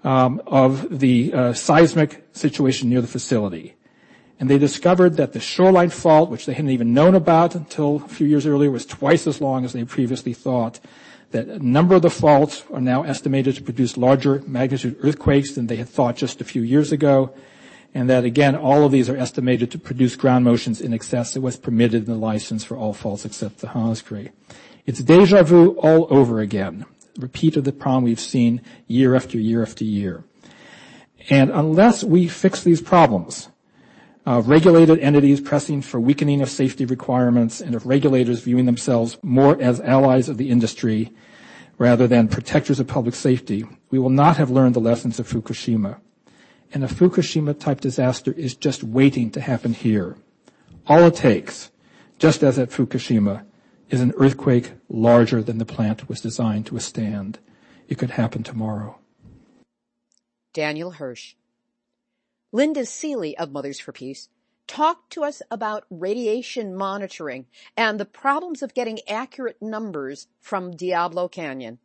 um, 0.04 0.42
of 0.48 1.00
the 1.00 1.34
uh, 1.34 1.54
seismic 1.54 2.29
situation 2.40 2.90
near 2.90 3.02
the 3.02 3.08
facility. 3.08 3.76
And 4.40 4.50
they 4.50 4.58
discovered 4.58 5.18
that 5.18 5.34
the 5.34 5.40
shoreline 5.40 5.90
fault, 5.90 6.30
which 6.30 6.46
they 6.46 6.54
hadn't 6.54 6.72
even 6.72 6.94
known 6.94 7.14
about 7.14 7.56
until 7.56 7.98
a 7.98 8.08
few 8.08 8.26
years 8.26 8.46
earlier, 8.46 8.72
was 8.72 8.86
twice 8.86 9.28
as 9.28 9.42
long 9.42 9.66
as 9.66 9.74
they 9.74 9.84
previously 9.84 10.34
thought. 10.34 10.80
That 11.32 11.48
a 11.48 11.60
number 11.60 11.96
of 11.96 12.02
the 12.02 12.10
faults 12.10 12.64
are 12.74 12.82
now 12.82 13.04
estimated 13.04 13.56
to 13.56 13.62
produce 13.62 13.98
larger 13.98 14.42
magnitude 14.48 14.98
earthquakes 15.02 15.52
than 15.52 15.68
they 15.68 15.76
had 15.76 15.90
thought 15.90 16.16
just 16.16 16.42
a 16.42 16.46
few 16.46 16.62
years 16.62 16.92
ago 16.92 17.34
and 17.94 18.10
that 18.10 18.24
again, 18.24 18.56
all 18.56 18.84
of 18.86 18.92
these 18.92 19.10
are 19.10 19.18
estimated 19.18 19.72
to 19.72 19.80
produce 19.80 20.16
ground 20.16 20.46
motions 20.46 20.80
in 20.80 20.94
excess 20.94 21.36
of 21.36 21.44
what's 21.44 21.58
permitted 21.58 22.08
in 22.08 22.14
the 22.14 22.20
license 22.20 22.64
for 22.64 22.78
all 22.78 22.94
faults 22.94 23.26
except 23.26 23.60
the 23.60 23.68
Hosgri. 23.68 24.32
It's 24.86 25.00
deja 25.00 25.44
vu 25.44 25.72
all 25.80 26.08
over 26.10 26.40
again. 26.40 26.86
Repeat 27.18 27.58
of 27.58 27.64
the 27.64 27.72
problem 27.72 28.04
we've 28.04 28.20
seen 28.20 28.62
year 28.88 29.16
after 29.16 29.38
year 29.38 29.62
after 29.62 29.84
year. 29.84 30.24
And 31.30 31.52
unless 31.52 32.04
we 32.04 32.28
fix 32.28 32.64
these 32.64 32.82
problems, 32.82 33.50
of 34.26 34.48
regulated 34.48 35.00
entities 35.00 35.42
pressing 35.42 35.82
for 35.82 36.00
weakening 36.00 36.42
of 36.42 36.50
safety 36.50 36.86
requirements 36.86 37.62
and 37.62 37.74
of 37.74 37.86
regulators 37.86 38.42
viewing 38.42 38.66
themselves 38.66 39.18
more 39.24 39.60
as 39.60 39.82
allies 39.82 40.30
of 40.30 40.38
the 40.38 40.50
industry 40.50 41.12
rather 41.78 42.08
than 42.08 42.28
protectors 42.28 42.80
of 42.80 42.88
public 42.88 43.16
safety, 43.16 43.66
we 43.90 43.98
will 43.98 44.10
not 44.10 44.38
have 44.38 44.52
learned 44.52 44.76
the 44.76 44.80
lessons 44.80 45.20
of 45.20 45.28
Fukushima 45.28 46.00
and 46.74 46.84
a 46.84 46.88
Fukushima 46.88 47.58
type 47.60 47.82
disaster 47.82 48.32
is 48.34 48.56
just 48.56 48.84
waiting 48.84 49.32
to 49.32 49.42
happen 49.42 49.74
here. 49.74 50.16
All 50.88 51.04
it 51.04 51.16
takes, 51.16 51.72
just 52.18 52.44
as 52.44 52.60
at 52.60 52.70
Fukushima, 52.70 53.44
is 53.90 54.02
an 54.02 54.14
earthquake 54.18 54.74
larger 54.88 55.42
than 55.42 55.58
the 55.58 55.66
plant 55.66 56.08
was 56.08 56.22
designed 56.22 56.68
to 56.68 56.76
withstand. 56.76 57.40
It 57.88 57.98
could 57.98 58.12
happen 58.12 58.44
tomorrow. 58.44 59.00
Daniel 60.54 60.92
Hirsch. 60.92 61.36
Linda 62.52 62.86
Seeley 62.86 63.38
of 63.38 63.52
Mothers 63.52 63.80
for 63.80 63.92
Peace 63.92 64.30
talked 64.68 65.12
to 65.14 65.24
us 65.24 65.42
about 65.50 65.86
radiation 65.90 66.76
monitoring 66.76 67.46
and 67.76 68.00
the 68.00 68.06
problems 68.06 68.62
of 68.62 68.74
getting 68.74 69.00
accurate 69.08 69.62
numbers 69.62 70.28
from 70.40 70.76
Diablo 70.76 71.28
Canyon 71.28 71.80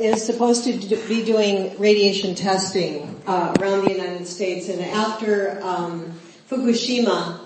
is 0.00 0.24
supposed 0.24 0.64
to 0.64 0.72
be 1.08 1.24
doing 1.24 1.78
radiation 1.78 2.34
testing 2.34 3.20
uh, 3.26 3.54
around 3.58 3.84
the 3.84 3.92
United 3.92 4.26
States, 4.26 4.68
and 4.68 4.80
after 4.82 5.60
um, 5.62 6.12
Fukushima, 6.50 7.40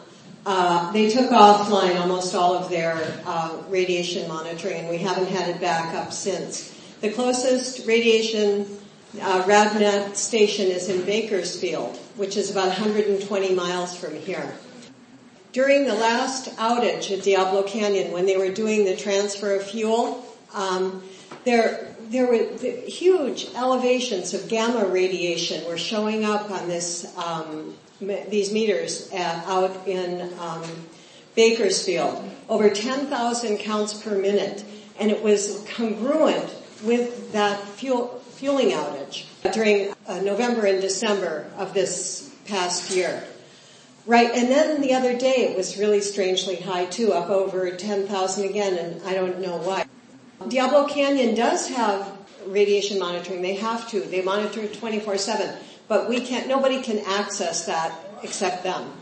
uh, 0.44 0.92
they 0.92 1.08
took 1.08 1.30
offline 1.30 2.00
almost 2.00 2.34
all 2.34 2.54
of 2.56 2.68
their 2.68 2.94
uh, 3.26 3.56
radiation 3.68 4.28
monitoring, 4.28 4.76
and 4.80 4.88
we 4.88 4.98
haven't 4.98 5.28
had 5.28 5.48
it 5.48 5.60
back 5.60 5.94
up 5.94 6.12
since. 6.12 6.72
The 7.00 7.10
closest 7.10 7.86
radiation 7.86 8.75
uh, 9.20 10.12
station 10.14 10.66
is 10.66 10.88
in 10.88 11.04
Bakersfield, 11.04 11.96
which 12.16 12.36
is 12.36 12.50
about 12.50 12.68
120 12.68 13.54
miles 13.54 13.96
from 13.96 14.14
here. 14.14 14.54
During 15.52 15.86
the 15.86 15.94
last 15.94 16.54
outage 16.56 17.16
at 17.16 17.24
Diablo 17.24 17.62
Canyon, 17.62 18.12
when 18.12 18.26
they 18.26 18.36
were 18.36 18.52
doing 18.52 18.84
the 18.84 18.96
transfer 18.96 19.56
of 19.56 19.62
fuel, 19.62 20.24
um, 20.54 21.02
there 21.44 21.94
there 22.10 22.26
were 22.26 22.56
huge 22.86 23.48
elevations 23.56 24.32
of 24.32 24.48
gamma 24.48 24.86
radiation 24.86 25.64
were 25.66 25.78
showing 25.78 26.24
up 26.24 26.50
on 26.50 26.68
this 26.68 27.16
um, 27.16 27.74
these 28.00 28.52
meters 28.52 29.10
at, 29.12 29.44
out 29.46 29.88
in 29.88 30.32
um, 30.38 30.62
Bakersfield, 31.34 32.22
over 32.48 32.70
10,000 32.70 33.58
counts 33.58 33.94
per 33.94 34.16
minute, 34.18 34.64
and 34.98 35.10
it 35.10 35.22
was 35.22 35.64
congruent 35.74 36.54
with 36.82 37.32
that 37.32 37.60
fuel, 37.60 38.15
fueling 38.36 38.70
outage 38.70 39.24
during 39.52 39.92
uh, 40.06 40.20
November 40.20 40.66
and 40.66 40.80
December 40.80 41.46
of 41.56 41.72
this 41.72 42.34
past 42.46 42.90
year. 42.94 43.24
Right, 44.06 44.30
and 44.30 44.48
then 44.48 44.82
the 44.82 44.94
other 44.94 45.16
day 45.18 45.48
it 45.48 45.56
was 45.56 45.78
really 45.78 46.00
strangely 46.00 46.56
high 46.56 46.84
too, 46.84 47.12
up 47.12 47.28
over 47.28 47.70
10,000 47.70 48.44
again, 48.44 48.78
and 48.78 49.02
I 49.02 49.14
don't 49.14 49.40
know 49.40 49.56
why. 49.56 49.86
Diablo 50.48 50.86
Canyon 50.86 51.34
does 51.34 51.68
have 51.70 52.16
radiation 52.46 52.98
monitoring. 52.98 53.42
They 53.42 53.54
have 53.54 53.88
to. 53.90 54.00
They 54.00 54.22
monitor 54.22 54.62
24-7. 54.62 55.56
But 55.88 56.08
we 56.08 56.20
can't, 56.20 56.46
nobody 56.46 56.82
can 56.82 56.98
access 57.00 57.66
that 57.66 57.92
except 58.22 58.62
them. 58.62 58.92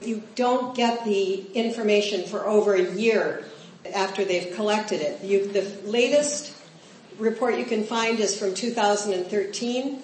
You 0.00 0.22
don't 0.34 0.74
get 0.74 1.04
the 1.04 1.46
information 1.52 2.26
for 2.26 2.46
over 2.46 2.74
a 2.74 2.92
year 2.92 3.44
after 3.94 4.24
they've 4.24 4.54
collected 4.54 5.00
it. 5.00 5.22
You, 5.22 5.46
the 5.46 5.62
latest 5.84 6.51
report 7.22 7.56
you 7.56 7.64
can 7.64 7.84
find 7.84 8.18
is 8.18 8.36
from 8.36 8.52
2013. 8.52 10.02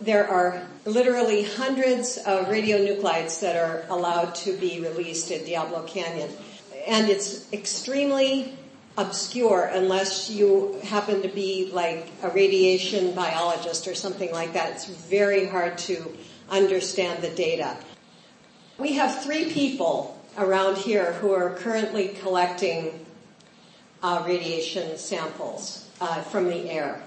There 0.00 0.28
are 0.28 0.66
literally 0.86 1.44
hundreds 1.44 2.16
of 2.16 2.46
radionuclides 2.46 3.40
that 3.40 3.56
are 3.56 3.84
allowed 3.90 4.34
to 4.36 4.56
be 4.56 4.80
released 4.80 5.30
at 5.30 5.44
Diablo 5.44 5.82
Canyon. 5.82 6.30
And 6.88 7.10
it's 7.10 7.52
extremely 7.52 8.56
obscure 8.96 9.70
unless 9.72 10.30
you 10.30 10.80
happen 10.84 11.20
to 11.22 11.28
be 11.28 11.70
like 11.72 12.08
a 12.22 12.30
radiation 12.30 13.14
biologist 13.14 13.86
or 13.86 13.94
something 13.94 14.32
like 14.32 14.54
that. 14.54 14.72
It's 14.72 14.86
very 14.86 15.46
hard 15.46 15.76
to 15.78 16.16
understand 16.50 17.22
the 17.22 17.30
data. 17.30 17.76
We 18.78 18.94
have 18.94 19.22
three 19.22 19.52
people 19.52 20.18
around 20.38 20.78
here 20.78 21.12
who 21.14 21.32
are 21.32 21.50
currently 21.50 22.08
collecting 22.08 23.04
uh, 24.02 24.22
radiation 24.26 24.96
samples 24.96 25.83
from 26.22 26.48
the 26.48 26.70
air. 26.70 27.02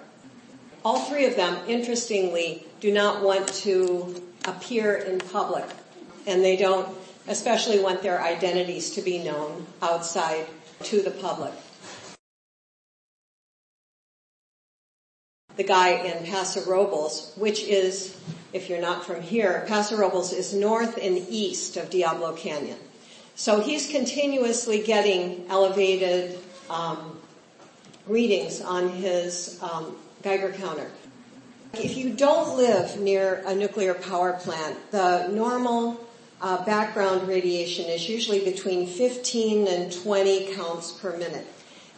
All 0.83 0.99
three 0.99 1.25
of 1.25 1.35
them, 1.35 1.57
interestingly, 1.67 2.65
do 2.79 2.91
not 2.93 3.23
want 3.23 3.47
to 3.65 4.21
appear 4.45 4.95
in 4.95 5.19
public, 5.19 5.65
and 6.25 6.43
they 6.43 6.55
don't 6.55 6.87
especially 7.27 7.79
want 7.79 8.01
their 8.01 8.21
identities 8.21 8.91
to 8.91 9.01
be 9.01 9.23
known 9.23 9.65
outside 9.81 10.45
to 10.83 11.01
the 11.01 11.11
public. 11.11 11.53
the 15.57 15.63
guy 15.63 15.89
in 15.89 16.23
Paso 16.25 16.63
Robles, 16.69 17.33
which 17.35 17.63
is, 17.63 18.15
if 18.53 18.69
you're 18.69 18.79
not 18.79 19.03
from 19.03 19.21
here, 19.21 19.65
Paso 19.67 19.97
Robles 19.97 20.31
is 20.31 20.53
north 20.53 20.97
and 21.01 21.17
east 21.29 21.77
of 21.77 21.89
Diablo 21.89 22.33
Canyon. 22.33 22.77
So 23.35 23.59
he's 23.59 23.89
continuously 23.89 24.83
getting 24.83 25.45
elevated 25.49 26.39
um, 26.69 27.16
readings 28.07 28.61
on 28.61 28.89
his 28.89 29.59
um, 29.61 29.95
Geiger 30.21 30.51
counter. 30.53 30.89
If 31.73 31.97
you 31.97 32.13
don't 32.13 32.57
live 32.57 32.99
near 32.99 33.43
a 33.45 33.53
nuclear 33.53 33.93
power 33.93 34.33
plant, 34.33 34.91
the 34.91 35.27
normal 35.27 36.07
uh, 36.41 36.63
background 36.65 37.27
radiation 37.27 37.85
is 37.85 38.07
usually 38.07 38.43
between 38.43 38.87
15 38.87 39.67
and 39.67 39.91
20 39.91 40.53
counts 40.55 40.91
per 40.93 41.17
minute. 41.17 41.45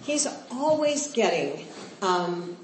He's 0.04 0.28
always 0.52 1.12
getting 1.12 1.66
um, 2.02 2.58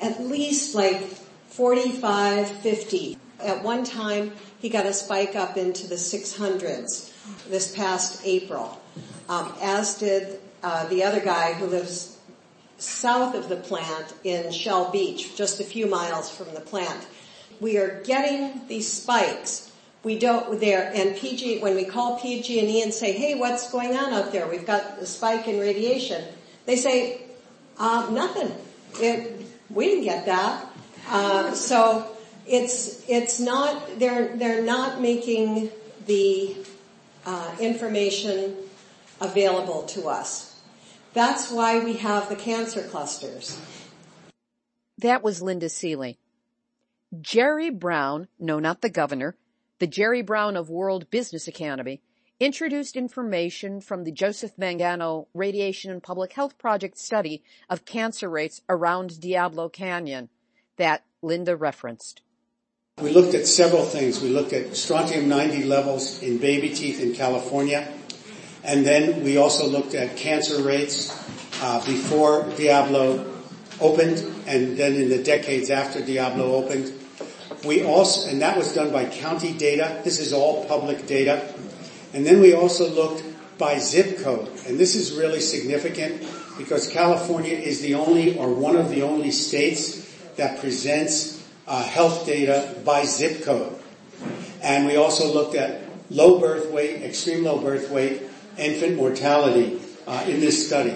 at 0.00 0.20
least 0.20 0.74
like 0.74 1.00
45, 1.48 2.48
50. 2.48 3.18
At 3.40 3.62
one 3.62 3.84
time, 3.84 4.32
he 4.58 4.68
got 4.68 4.86
a 4.86 4.92
spike 4.92 5.36
up 5.36 5.56
into 5.56 5.86
the 5.86 5.96
600s 5.96 7.12
this 7.48 7.74
past 7.74 8.22
April, 8.24 8.80
um, 9.28 9.52
as 9.60 9.98
did 9.98 10.40
uh, 10.62 10.86
the 10.88 11.04
other 11.04 11.20
guy 11.20 11.52
who 11.52 11.66
lives 11.66 12.17
south 12.78 13.34
of 13.34 13.48
the 13.48 13.56
plant 13.56 14.14
in 14.24 14.52
Shell 14.52 14.90
Beach, 14.90 15.36
just 15.36 15.60
a 15.60 15.64
few 15.64 15.86
miles 15.86 16.30
from 16.30 16.54
the 16.54 16.60
plant. 16.60 17.06
We 17.60 17.76
are 17.76 18.02
getting 18.04 18.66
these 18.68 18.90
spikes. 18.90 19.70
We 20.04 20.18
don't 20.18 20.60
there 20.60 20.92
and 20.94 21.16
PG 21.16 21.58
when 21.58 21.74
we 21.74 21.84
call 21.84 22.20
PG&E 22.20 22.82
and 22.82 22.94
say, 22.94 23.12
"Hey, 23.12 23.34
what's 23.34 23.70
going 23.70 23.96
on 23.96 24.12
out 24.12 24.30
there? 24.30 24.46
We've 24.46 24.66
got 24.66 24.98
a 24.98 25.06
spike 25.06 25.48
in 25.48 25.58
radiation." 25.58 26.24
They 26.66 26.76
say, 26.76 27.22
uh, 27.78 28.08
"Nothing. 28.12 28.54
It, 29.00 29.44
we 29.68 29.86
didn't 29.86 30.04
get 30.04 30.26
that." 30.26 30.66
Uh, 31.08 31.52
so 31.52 32.16
it's 32.46 33.02
it's 33.08 33.40
not 33.40 33.98
they're 33.98 34.36
they're 34.36 34.62
not 34.62 35.00
making 35.00 35.70
the 36.06 36.56
uh, 37.26 37.56
information 37.60 38.54
available 39.20 39.82
to 39.82 40.08
us. 40.08 40.47
That's 41.14 41.50
why 41.50 41.82
we 41.82 41.94
have 41.94 42.28
the 42.28 42.36
cancer 42.36 42.82
clusters. 42.82 43.58
That 44.98 45.22
was 45.22 45.42
Linda 45.42 45.68
Seeley. 45.68 46.18
Jerry 47.20 47.70
Brown, 47.70 48.28
no 48.38 48.58
not 48.58 48.82
the 48.82 48.90
governor, 48.90 49.36
the 49.78 49.86
Jerry 49.86 50.22
Brown 50.22 50.56
of 50.56 50.68
World 50.68 51.10
Business 51.10 51.48
Academy, 51.48 52.02
introduced 52.40 52.96
information 52.96 53.80
from 53.80 54.04
the 54.04 54.12
Joseph 54.12 54.56
Mangano 54.56 55.26
Radiation 55.34 55.90
and 55.90 56.02
Public 56.02 56.34
Health 56.34 56.58
Project 56.58 56.98
study 56.98 57.42
of 57.68 57.84
cancer 57.84 58.28
rates 58.28 58.60
around 58.68 59.20
Diablo 59.20 59.68
Canyon 59.68 60.28
that 60.76 61.04
Linda 61.22 61.56
referenced. 61.56 62.22
We 63.00 63.10
looked 63.10 63.34
at 63.34 63.46
several 63.46 63.84
things. 63.84 64.20
We 64.20 64.28
looked 64.28 64.52
at 64.52 64.76
strontium-90 64.76 65.66
levels 65.66 66.22
in 66.22 66.38
baby 66.38 66.70
teeth 66.70 67.00
in 67.00 67.14
California. 67.14 67.92
And 68.64 68.84
then 68.84 69.22
we 69.22 69.36
also 69.36 69.66
looked 69.66 69.94
at 69.94 70.16
cancer 70.16 70.62
rates 70.62 71.10
uh, 71.62 71.84
before 71.86 72.44
Diablo 72.56 73.34
opened 73.80 74.18
and 74.46 74.76
then 74.76 74.94
in 74.94 75.08
the 75.08 75.22
decades 75.22 75.70
after 75.70 76.04
Diablo 76.04 76.54
opened. 76.54 76.92
We 77.64 77.84
also, 77.84 78.30
and 78.30 78.40
that 78.42 78.56
was 78.56 78.74
done 78.74 78.92
by 78.92 79.06
county 79.06 79.52
data. 79.52 80.00
This 80.04 80.20
is 80.20 80.32
all 80.32 80.64
public 80.66 81.06
data. 81.06 81.52
And 82.12 82.24
then 82.24 82.40
we 82.40 82.54
also 82.54 82.88
looked 82.88 83.24
by 83.58 83.78
zip 83.78 84.18
code. 84.18 84.48
And 84.66 84.78
this 84.78 84.94
is 84.94 85.14
really 85.14 85.40
significant 85.40 86.24
because 86.56 86.88
California 86.88 87.54
is 87.54 87.80
the 87.80 87.94
only 87.94 88.36
or 88.36 88.52
one 88.52 88.76
of 88.76 88.90
the 88.90 89.02
only 89.02 89.30
states 89.30 90.06
that 90.36 90.60
presents 90.60 91.44
uh, 91.66 91.82
health 91.82 92.26
data 92.26 92.74
by 92.84 93.04
zip 93.04 93.42
code. 93.42 93.78
And 94.62 94.86
we 94.86 94.96
also 94.96 95.32
looked 95.32 95.54
at 95.54 95.82
low 96.10 96.40
birth 96.40 96.70
weight, 96.70 97.02
extreme 97.02 97.44
low 97.44 97.58
birth 97.60 97.90
weight, 97.90 98.22
infant 98.58 98.96
mortality 98.96 99.80
uh, 100.06 100.24
in 100.26 100.40
this 100.40 100.66
study. 100.66 100.94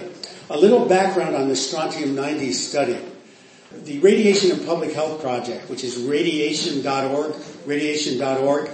A 0.49 0.57
little 0.57 0.85
background 0.85 1.35
on 1.35 1.47
the 1.47 1.55
strontium-90 1.55 2.51
study. 2.53 2.99
The 3.85 3.99
Radiation 3.99 4.51
and 4.51 4.65
Public 4.65 4.93
Health 4.93 5.21
Project, 5.21 5.69
which 5.69 5.83
is 5.83 5.97
radiation.org, 5.97 7.35
radiation.org, 7.65 8.69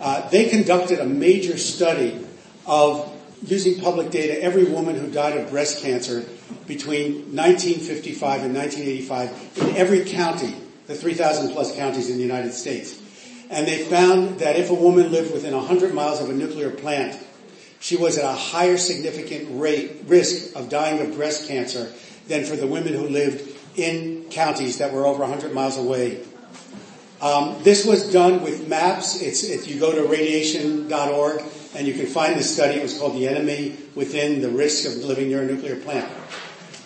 uh, 0.00 0.28
they 0.28 0.48
conducted 0.48 0.98
a 0.98 1.06
major 1.06 1.56
study 1.56 2.26
of 2.66 3.10
using 3.46 3.80
public 3.80 4.10
data, 4.10 4.42
every 4.42 4.64
woman 4.64 4.96
who 4.96 5.10
died 5.10 5.36
of 5.36 5.50
breast 5.50 5.82
cancer 5.82 6.24
between 6.66 7.34
1955 7.34 8.42
and 8.42 8.54
1985 8.54 9.68
in 9.68 9.76
every 9.76 10.04
county, 10.04 10.54
the 10.86 10.94
3,000 10.94 11.52
plus 11.52 11.74
counties 11.74 12.10
in 12.10 12.16
the 12.16 12.22
United 12.22 12.52
States. 12.52 13.00
And 13.50 13.66
they 13.66 13.84
found 13.84 14.40
that 14.40 14.56
if 14.56 14.70
a 14.70 14.74
woman 14.74 15.12
lived 15.12 15.32
within 15.32 15.54
100 15.54 15.94
miles 15.94 16.20
of 16.20 16.30
a 16.30 16.32
nuclear 16.32 16.70
plant, 16.70 17.18
she 17.84 17.96
was 17.96 18.16
at 18.16 18.24
a 18.24 18.32
higher 18.32 18.78
significant 18.78 19.60
rate, 19.60 20.04
risk 20.06 20.56
of 20.56 20.70
dying 20.70 21.02
of 21.02 21.14
breast 21.14 21.46
cancer 21.46 21.92
than 22.28 22.42
for 22.46 22.56
the 22.56 22.66
women 22.66 22.94
who 22.94 23.06
lived 23.06 23.46
in 23.76 24.24
counties 24.30 24.78
that 24.78 24.90
were 24.90 25.04
over 25.04 25.18
100 25.18 25.52
miles 25.52 25.76
away. 25.76 26.24
Um, 27.20 27.62
this 27.62 27.84
was 27.84 28.10
done 28.10 28.42
with 28.42 28.68
maps. 28.68 29.20
It's, 29.20 29.44
if 29.44 29.68
you 29.68 29.78
go 29.78 29.94
to 29.94 30.08
radiation.org 30.08 31.42
and 31.74 31.86
you 31.86 31.92
can 31.92 32.06
find 32.06 32.36
this 32.36 32.54
study. 32.54 32.78
It 32.78 32.82
was 32.82 32.98
called 32.98 33.16
The 33.16 33.28
Enemy 33.28 33.76
Within 33.94 34.40
the 34.40 34.48
Risk 34.48 34.86
of 34.86 35.04
Living 35.04 35.28
Near 35.28 35.42
a 35.42 35.46
Nuclear 35.46 35.76
Plant. 35.76 36.10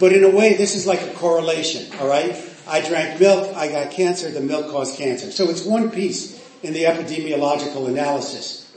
But 0.01 0.13
in 0.13 0.25
a 0.25 0.31
way, 0.31 0.55
this 0.55 0.75
is 0.75 0.85
like 0.85 1.03
a 1.03 1.15
correlation, 1.15 1.97
alright? 2.01 2.35
I 2.67 2.81
drank 2.81 3.21
milk, 3.21 3.55
I 3.55 3.69
got 3.69 3.93
cancer, 3.93 4.33
the 4.33 4.41
milk 4.41 4.73
caused 4.73 4.99
cancer. 4.99 5.31
So 5.31 5.49
it's 5.49 5.65
one 5.65 5.93
piece 5.93 6.45
in 6.65 6.73
the 6.73 6.85
epidemiological 6.85 7.87
analysis. 7.87 8.68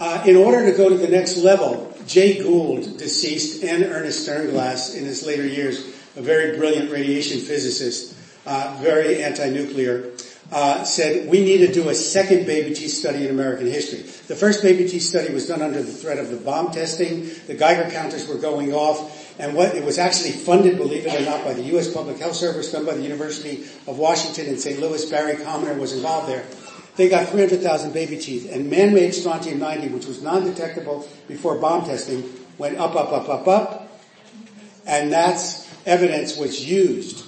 Uh, 0.00 0.22
in 0.26 0.36
order 0.36 0.70
to 0.70 0.76
go 0.76 0.88
to 0.88 0.96
the 0.96 1.08
next 1.08 1.38
level, 1.38 1.94
Jay 2.06 2.42
Gould, 2.42 2.98
deceased, 2.98 3.62
and 3.62 3.84
Ernest 3.84 4.28
Sternglass 4.28 4.96
in 4.96 5.04
his 5.04 5.26
later 5.26 5.46
years, 5.46 5.86
a 6.16 6.22
very 6.22 6.56
brilliant 6.56 6.90
radiation 6.90 7.40
physicist, 7.40 8.16
uh, 8.46 8.76
very 8.80 9.22
anti-nuclear, 9.22 10.12
uh, 10.52 10.84
said 10.84 11.28
we 11.28 11.42
need 11.42 11.58
to 11.58 11.72
do 11.72 11.88
a 11.88 11.94
second 11.94 12.46
baby 12.46 12.74
teeth 12.74 12.90
study 12.90 13.24
in 13.24 13.30
American 13.30 13.66
history. 13.66 14.00
The 14.28 14.36
first 14.36 14.62
baby 14.62 14.88
teeth 14.88 15.02
study 15.02 15.32
was 15.32 15.48
done 15.48 15.62
under 15.62 15.82
the 15.82 15.92
threat 15.92 16.18
of 16.18 16.30
the 16.30 16.36
bomb 16.36 16.70
testing. 16.70 17.30
The 17.46 17.54
Geiger 17.54 17.90
counters 17.90 18.28
were 18.28 18.36
going 18.36 18.72
off. 18.72 19.22
And 19.40 19.56
what, 19.56 19.74
it 19.74 19.84
was 19.84 19.98
actually 19.98 20.30
funded, 20.30 20.76
believe 20.76 21.06
it 21.06 21.20
or 21.20 21.24
not, 21.24 21.44
by 21.44 21.54
the 21.54 21.62
U.S. 21.74 21.92
Public 21.92 22.18
Health 22.18 22.36
Service, 22.36 22.70
done 22.70 22.86
by 22.86 22.94
the 22.94 23.02
University 23.02 23.64
of 23.88 23.98
Washington 23.98 24.46
in 24.46 24.58
St. 24.58 24.78
Louis. 24.78 25.04
Barry 25.10 25.36
Commoner 25.42 25.74
was 25.74 25.92
involved 25.92 26.28
there. 26.28 26.44
They 26.96 27.08
got 27.08 27.28
300,000 27.28 27.92
baby 27.92 28.18
teeth 28.18 28.50
and 28.52 28.70
man-made 28.70 29.14
strontium-90, 29.14 29.92
which 29.92 30.06
was 30.06 30.22
non-detectable 30.22 31.08
before 31.26 31.56
bomb 31.56 31.84
testing, 31.84 32.24
went 32.56 32.78
up, 32.78 32.94
up, 32.94 33.12
up, 33.12 33.28
up, 33.28 33.48
up. 33.48 34.00
And 34.86 35.12
that's 35.12 35.68
evidence 35.86 36.36
was 36.36 36.68
used 36.68 37.24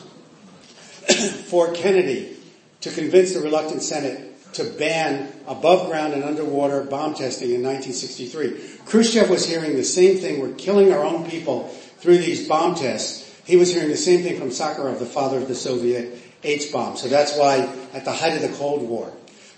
for 1.46 1.72
Kennedy 1.72 2.36
to 2.82 2.90
convince 2.90 3.34
the 3.34 3.40
reluctant 3.40 3.82
Senate 3.82 4.52
to 4.54 4.64
ban 4.64 5.32
above 5.46 5.88
ground 5.88 6.14
and 6.14 6.24
underwater 6.24 6.82
bomb 6.82 7.14
testing 7.14 7.50
in 7.50 7.62
1963. 7.62 8.78
Khrushchev 8.86 9.28
was 9.28 9.46
hearing 9.46 9.76
the 9.76 9.84
same 9.84 10.18
thing. 10.18 10.40
We're 10.40 10.54
killing 10.54 10.92
our 10.92 11.04
own 11.04 11.28
people 11.28 11.68
through 11.98 12.18
these 12.18 12.48
bomb 12.48 12.74
tests. 12.74 13.24
He 13.44 13.56
was 13.56 13.72
hearing 13.72 13.90
the 13.90 13.96
same 13.96 14.22
thing 14.22 14.38
from 14.38 14.48
Sakharov, 14.48 14.98
the 14.98 15.06
father 15.06 15.38
of 15.38 15.48
the 15.48 15.54
Soviet 15.54 16.18
H-bomb. 16.42 16.96
So 16.96 17.08
that's 17.08 17.36
why 17.36 17.68
at 17.92 18.04
the 18.04 18.12
height 18.12 18.34
of 18.34 18.42
the 18.42 18.56
Cold 18.56 18.88
War. 18.88 19.12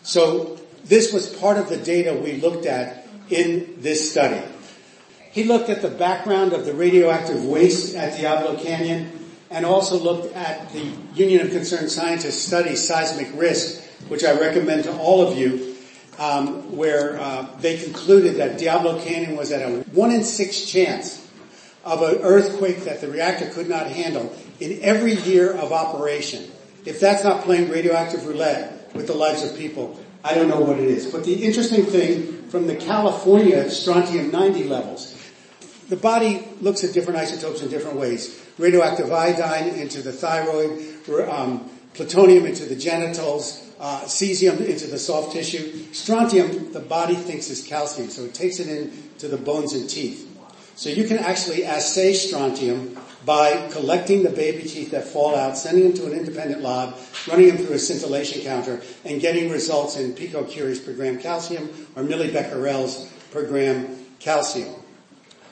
So 0.09 0.59
this 0.85 1.13
was 1.13 1.29
part 1.29 1.59
of 1.59 1.69
the 1.69 1.77
data 1.77 2.15
we 2.15 2.39
looked 2.39 2.65
at 2.65 3.07
in 3.29 3.75
this 3.77 4.11
study. 4.11 4.43
He 5.33 5.45
looked 5.45 5.69
at 5.69 5.83
the 5.83 5.91
background 5.91 6.55
of 6.55 6.65
the 6.65 6.73
radioactive 6.73 7.45
waste 7.45 7.95
at 7.95 8.17
Diablo 8.17 8.57
Canyon 8.57 9.13
and 9.51 9.67
also 9.67 9.99
looked 9.99 10.35
at 10.35 10.73
the 10.73 10.91
Union 11.13 11.45
of 11.45 11.53
Concerned 11.53 11.91
Scientists 11.91 12.43
study 12.43 12.75
seismic 12.75 13.29
risk, 13.39 13.85
which 14.09 14.25
I 14.25 14.33
recommend 14.41 14.85
to 14.85 14.97
all 14.97 15.29
of 15.29 15.37
you, 15.37 15.77
um, 16.19 16.75
where 16.75 17.21
uh, 17.21 17.47
they 17.61 17.77
concluded 17.77 18.37
that 18.37 18.57
Diablo 18.57 19.03
Canyon 19.03 19.37
was 19.37 19.53
at 19.53 19.61
a 19.61 19.83
one 19.91 20.11
in 20.11 20.25
six 20.25 20.65
chance 20.65 21.31
of 21.85 22.01
an 22.01 22.23
earthquake 22.23 22.85
that 22.85 23.03
the 23.03 23.09
reactor 23.09 23.51
could 23.51 23.69
not 23.69 23.89
handle 23.89 24.35
in 24.59 24.79
every 24.81 25.17
year 25.17 25.53
of 25.53 25.71
operation. 25.71 26.51
If 26.87 26.99
that's 26.99 27.25
not 27.25 27.45
playing 27.45 27.69
radioactive 27.69 28.25
roulette 28.25 28.78
with 28.95 29.07
the 29.07 29.15
lives 29.15 29.43
of 29.43 29.57
people, 29.57 29.99
I 30.25 30.35
don't 30.35 30.49
know 30.49 30.61
what 30.61 30.79
it 30.79 30.89
is. 30.89 31.07
But 31.11 31.25
the 31.25 31.45
interesting 31.45 31.85
thing 31.85 32.49
from 32.49 32.67
the 32.67 32.77
California 32.77 33.71
strontium 33.71 34.31
90 34.31 34.65
levels, 34.65 35.15
the 35.89 35.97
body 35.97 36.47
looks 36.61 36.85
at 36.85 36.93
different 36.93 37.19
isotopes 37.19 37.63
in 37.63 37.71
different 37.71 37.97
ways. 37.97 38.45
Radioactive 38.59 39.13
iodine 39.13 39.69
into 39.69 40.03
the 40.03 40.13
thyroid, 40.13 41.29
um, 41.29 41.71
plutonium 41.95 42.47
into 42.47 42.65
the 42.65 42.77
genitals, 42.77 43.73
uh, 43.81 44.01
cesium 44.03 44.61
into 44.65 44.87
the 44.87 44.99
soft 44.99 45.33
tissue. 45.33 45.93
Strontium, 45.93 46.73
the 46.73 46.81
body 46.81 47.15
thinks 47.15 47.49
is 47.49 47.67
calcium, 47.67 48.11
so 48.11 48.25
it 48.25 48.35
takes 48.35 48.59
it 48.59 48.69
into 48.69 49.29
the 49.29 49.37
bones 49.37 49.73
and 49.73 49.89
teeth. 49.89 50.25
So 50.75 50.91
you 50.91 51.05
can 51.09 51.19
actually 51.19 51.65
assay 51.65 52.13
strontium 52.13 52.98
by 53.29 53.69
collecting 53.69 54.23
the 54.23 54.31
baby 54.31 54.63
teeth 54.63 54.91
that 54.93 55.05
fall 55.05 55.37
out, 55.37 55.55
sending 55.55 55.85
them 55.85 55.93
to 55.93 56.07
an 56.07 56.19
independent 56.19 56.63
lab, 56.63 56.95
running 57.29 57.49
them 57.49 57.59
through 57.59 57.75
a 57.75 57.79
scintillation 57.79 58.41
counter, 58.41 58.81
and 59.05 59.21
getting 59.21 59.51
results 59.51 59.99
in 59.99 60.15
picocuries 60.15 60.83
per 60.83 60.95
gram 60.95 61.19
calcium 61.19 61.69
or 61.95 62.03
millibecquerels 62.03 63.07
per 63.31 63.47
gram 63.47 63.99
calcium. 64.19 64.75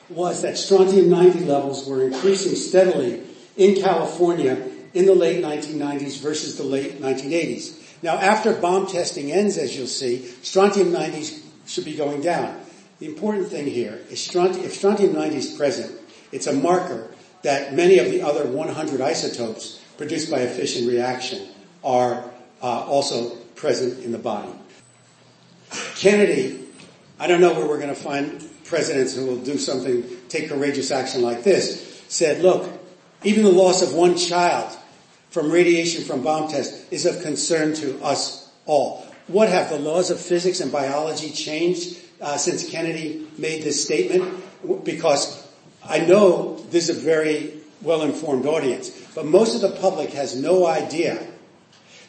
was 0.08 0.40
that 0.40 0.56
strontium-90 0.56 1.46
levels 1.46 1.86
were 1.86 2.02
increasing 2.02 2.54
steadily 2.54 3.22
in 3.58 3.74
California 3.74 4.70
in 4.94 5.04
the 5.04 5.14
late 5.14 5.44
1990s 5.44 6.22
versus 6.22 6.56
the 6.56 6.64
late 6.64 6.98
1980s. 7.02 8.02
Now 8.02 8.14
after 8.14 8.54
bomb 8.54 8.86
testing 8.86 9.30
ends, 9.30 9.58
as 9.58 9.76
you'll 9.76 9.86
see, 9.86 10.24
strontium-90s 10.40 11.44
should 11.66 11.84
be 11.84 11.94
going 11.94 12.22
down. 12.22 12.58
The 13.00 13.06
important 13.06 13.48
thing 13.48 13.66
here 13.66 14.00
is 14.08 14.18
strontium, 14.24 14.64
if 14.64 14.72
strontium-90 14.72 15.32
is 15.32 15.52
present, 15.52 16.00
it's 16.32 16.46
a 16.46 16.54
marker 16.54 17.10
that 17.42 17.74
many 17.74 17.98
of 17.98 18.10
the 18.10 18.22
other 18.22 18.46
100 18.46 19.00
isotopes 19.00 19.80
produced 19.96 20.30
by 20.30 20.40
a 20.40 20.48
fission 20.48 20.86
reaction 20.86 21.48
are 21.84 22.24
uh, 22.62 22.84
also 22.86 23.30
present 23.54 24.04
in 24.04 24.12
the 24.12 24.18
body. 24.18 24.50
Kennedy, 25.96 26.66
I 27.18 27.26
don't 27.26 27.40
know 27.40 27.54
where 27.54 27.66
we're 27.66 27.80
going 27.80 27.94
to 27.94 28.00
find 28.00 28.46
presidents 28.64 29.14
who 29.14 29.26
will 29.26 29.38
do 29.38 29.58
something, 29.58 30.04
take 30.28 30.48
courageous 30.48 30.90
action 30.90 31.22
like 31.22 31.42
this, 31.42 32.04
said, 32.08 32.42
look, 32.42 32.68
even 33.24 33.44
the 33.44 33.50
loss 33.50 33.82
of 33.82 33.94
one 33.94 34.16
child 34.16 34.76
from 35.30 35.50
radiation 35.50 36.04
from 36.04 36.22
bomb 36.22 36.48
tests 36.48 36.90
is 36.90 37.06
of 37.06 37.22
concern 37.22 37.74
to 37.74 38.02
us 38.02 38.50
all. 38.66 39.06
What 39.26 39.48
have 39.48 39.70
the 39.70 39.78
laws 39.78 40.10
of 40.10 40.20
physics 40.20 40.60
and 40.60 40.70
biology 40.70 41.30
changed 41.30 41.98
uh, 42.20 42.36
since 42.36 42.68
Kennedy 42.68 43.26
made 43.38 43.62
this 43.62 43.84
statement? 43.84 44.84
Because 44.84 45.45
I 45.88 46.00
know 46.00 46.56
this 46.70 46.88
is 46.88 46.98
a 46.98 47.00
very 47.00 47.52
well-informed 47.82 48.46
audience, 48.46 48.90
but 49.14 49.24
most 49.24 49.54
of 49.54 49.60
the 49.60 49.78
public 49.80 50.10
has 50.10 50.40
no 50.40 50.66
idea 50.66 51.24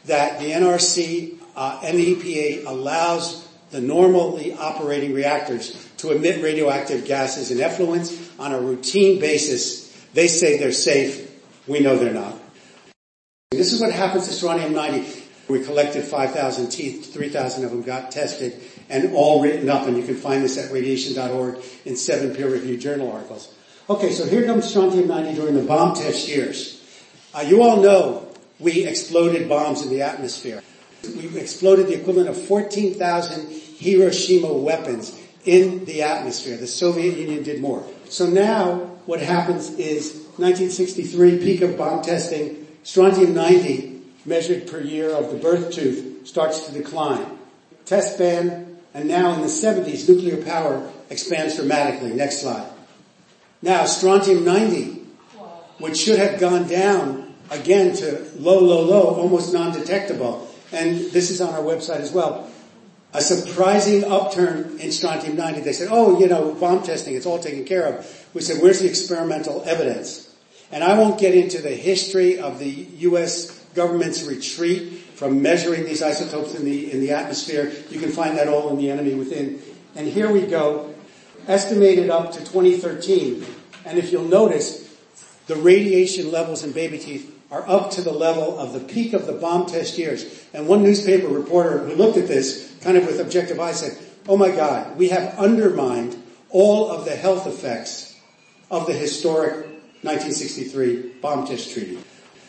that 0.06 0.40
the 0.40 0.52
NRC 0.52 1.38
uh, 1.56 1.80
and 1.84 1.98
the 1.98 2.16
EPA 2.16 2.66
allows 2.66 3.48
the 3.72 3.82
normally 3.82 4.54
operating 4.54 5.14
reactors 5.14 5.88
to 5.98 6.12
emit 6.12 6.42
radioactive 6.42 7.06
gases 7.06 7.52
and 7.52 7.60
effluents 7.60 8.32
on 8.40 8.54
a 8.54 8.60
routine 8.60 9.20
basis. 9.20 9.92
They 10.14 10.28
say 10.28 10.58
they're 10.58 10.72
safe. 10.72 11.30
We 11.68 11.80
know 11.80 11.98
they're 11.98 12.14
not. 12.14 12.36
This 13.52 13.74
is 13.74 13.82
what 13.82 13.92
happens 13.92 14.28
to 14.28 14.34
strontium-90. 14.34 15.24
We 15.50 15.64
collected 15.64 16.04
5,000 16.04 16.70
teeth, 16.70 17.14
3,000 17.14 17.66
of 17.66 17.72
them 17.72 17.82
got 17.82 18.12
tested, 18.12 18.62
and 18.90 19.14
all 19.14 19.42
written 19.42 19.70
up, 19.70 19.88
and 19.88 19.98
you 19.98 20.04
can 20.04 20.16
find 20.16 20.44
this 20.44 20.58
at 20.58 20.72
radiation.org 20.72 21.60
in 21.86 21.96
seven 21.96 22.36
peer-reviewed 22.36 22.82
journal 22.82 23.12
articles. 23.12 23.54
Okay, 23.90 24.12
so 24.12 24.26
here 24.26 24.46
comes 24.46 24.68
strontium-90 24.68 25.36
during 25.36 25.56
the 25.56 25.62
bomb 25.62 25.96
test 25.96 26.28
years. 26.28 26.84
Uh, 27.34 27.40
you 27.40 27.64
all 27.64 27.82
know 27.82 28.28
we 28.60 28.86
exploded 28.86 29.48
bombs 29.48 29.82
in 29.82 29.90
the 29.90 30.02
atmosphere. 30.02 30.62
We 31.04 31.40
exploded 31.40 31.88
the 31.88 31.94
equivalent 31.94 32.28
of 32.28 32.38
14,000 32.48 33.48
Hiroshima 33.50 34.52
weapons 34.52 35.18
in 35.46 35.86
the 35.86 36.02
atmosphere. 36.02 36.58
The 36.58 36.68
Soviet 36.68 37.18
Union 37.18 37.44
did 37.44 37.62
more. 37.62 37.82
So 38.10 38.28
now 38.28 38.76
what 39.06 39.22
happens 39.22 39.70
is 39.70 40.14
1963 40.36 41.38
peak 41.38 41.62
of 41.62 41.78
bomb 41.78 42.02
testing, 42.02 42.68
strontium-90 42.84 44.02
measured 44.26 44.68
per 44.68 44.82
year 44.82 45.16
of 45.16 45.32
the 45.32 45.38
birth 45.38 45.72
tooth 45.72 46.28
starts 46.28 46.68
to 46.68 46.74
decline. 46.74 47.26
Test 47.86 48.18
ban, 48.18 48.80
and 48.94 49.08
now 49.08 49.34
in 49.34 49.40
the 49.40 49.48
70s 49.48 50.10
nuclear 50.10 50.44
power 50.44 50.92
expands 51.10 51.56
dramatically. 51.56 52.12
Next 52.12 52.42
slide. 52.42 52.74
Now 53.62 53.86
strontium-90, 53.86 55.06
which 55.80 55.98
should 55.98 56.20
have 56.20 56.40
gone 56.40 56.68
down 56.68 57.36
again 57.50 57.96
to 57.98 58.30
low, 58.38 58.60
low, 58.60 58.82
low, 58.84 59.16
almost 59.16 59.54
non-detectable. 59.54 60.48
And 60.72 60.98
this 61.12 61.32
is 61.32 61.42
on 61.42 61.54
our 61.54 61.62
website 61.62 62.02
as 62.02 62.12
well 62.12 62.50
a 63.14 63.22
surprising 63.22 64.04
upturn 64.04 64.80
in 64.80 64.92
strontium-90. 64.92 65.64
They 65.64 65.74
said, 65.74 65.88
oh, 65.92 66.20
you 66.20 66.28
know, 66.28 66.54
bomb 66.54 66.84
testing, 66.84 67.16
it's 67.16 67.26
all 67.26 67.40
taken 67.40 67.66
care 67.66 67.86
of. 67.86 68.28
We 68.34 68.42
said, 68.42 68.62
where's 68.62 68.80
the 68.80 68.88
experimental 68.88 69.64
evidence? 69.66 70.36
And 70.72 70.84
I 70.84 70.98
won't 70.98 71.20
get 71.20 71.34
into 71.34 71.62
the 71.62 71.72
history 71.72 72.40
of 72.40 72.60
the 72.60 72.70
U.S. 72.70 73.58
government's 73.74 74.24
retreat 74.24 75.00
from 75.16 75.42
measuring 75.42 75.86
these 75.86 76.04
isotopes 76.04 76.54
in 76.56 76.66
the, 76.66 76.92
in 76.92 77.00
the 77.00 77.12
atmosphere. 77.12 77.72
You 77.90 78.00
can 78.00 78.12
find 78.12 78.38
that 78.38 78.50
all 78.50 78.70
in 78.70 78.78
the 78.78 78.92
enemy 78.92 79.16
within. 79.16 79.62
And 79.96 80.08
here 80.08 80.32
we 80.32 80.46
go, 80.46 80.94
estimated 81.48 82.10
up 82.10 82.32
to 82.34 82.40
2013. 82.40 83.46
And 83.86 83.98
if 83.98 84.12
you'll 84.12 84.26
notice, 84.26 84.84
the 85.48 85.56
radiation 85.56 86.32
levels 86.32 86.64
in 86.64 86.74
baby 86.74 87.00
teeth 87.00 87.34
are 87.50 87.68
up 87.68 87.92
to 87.92 88.02
the 88.02 88.12
level 88.12 88.60
of 88.60 88.74
the 88.74 88.80
peak 88.82 89.14
of 89.14 89.26
the 89.26 89.34
bomb 89.34 89.66
test 89.66 89.98
years. 89.98 90.46
And 90.54 90.68
one 90.68 90.84
newspaper 90.84 91.28
reporter 91.28 91.80
who 91.80 91.96
looked 91.96 92.18
at 92.18 92.28
this 92.28 92.76
kind 92.82 92.98
of 92.98 93.06
with 93.06 93.20
objective 93.20 93.60
eyes 93.60 93.80
said, 93.80 93.98
oh 94.28 94.36
my 94.36 94.52
God, 94.52 94.98
we 94.98 95.10
have 95.10 95.38
undermined 95.38 96.22
all 96.50 96.92
of 96.92 97.06
the 97.06 97.16
health 97.16 97.48
effects 97.48 98.20
of 98.70 98.86
the 98.86 98.94
historic 98.94 99.66
1963 100.04 101.14
bomb 101.22 101.48
test 101.48 101.72
treaty. 101.72 101.98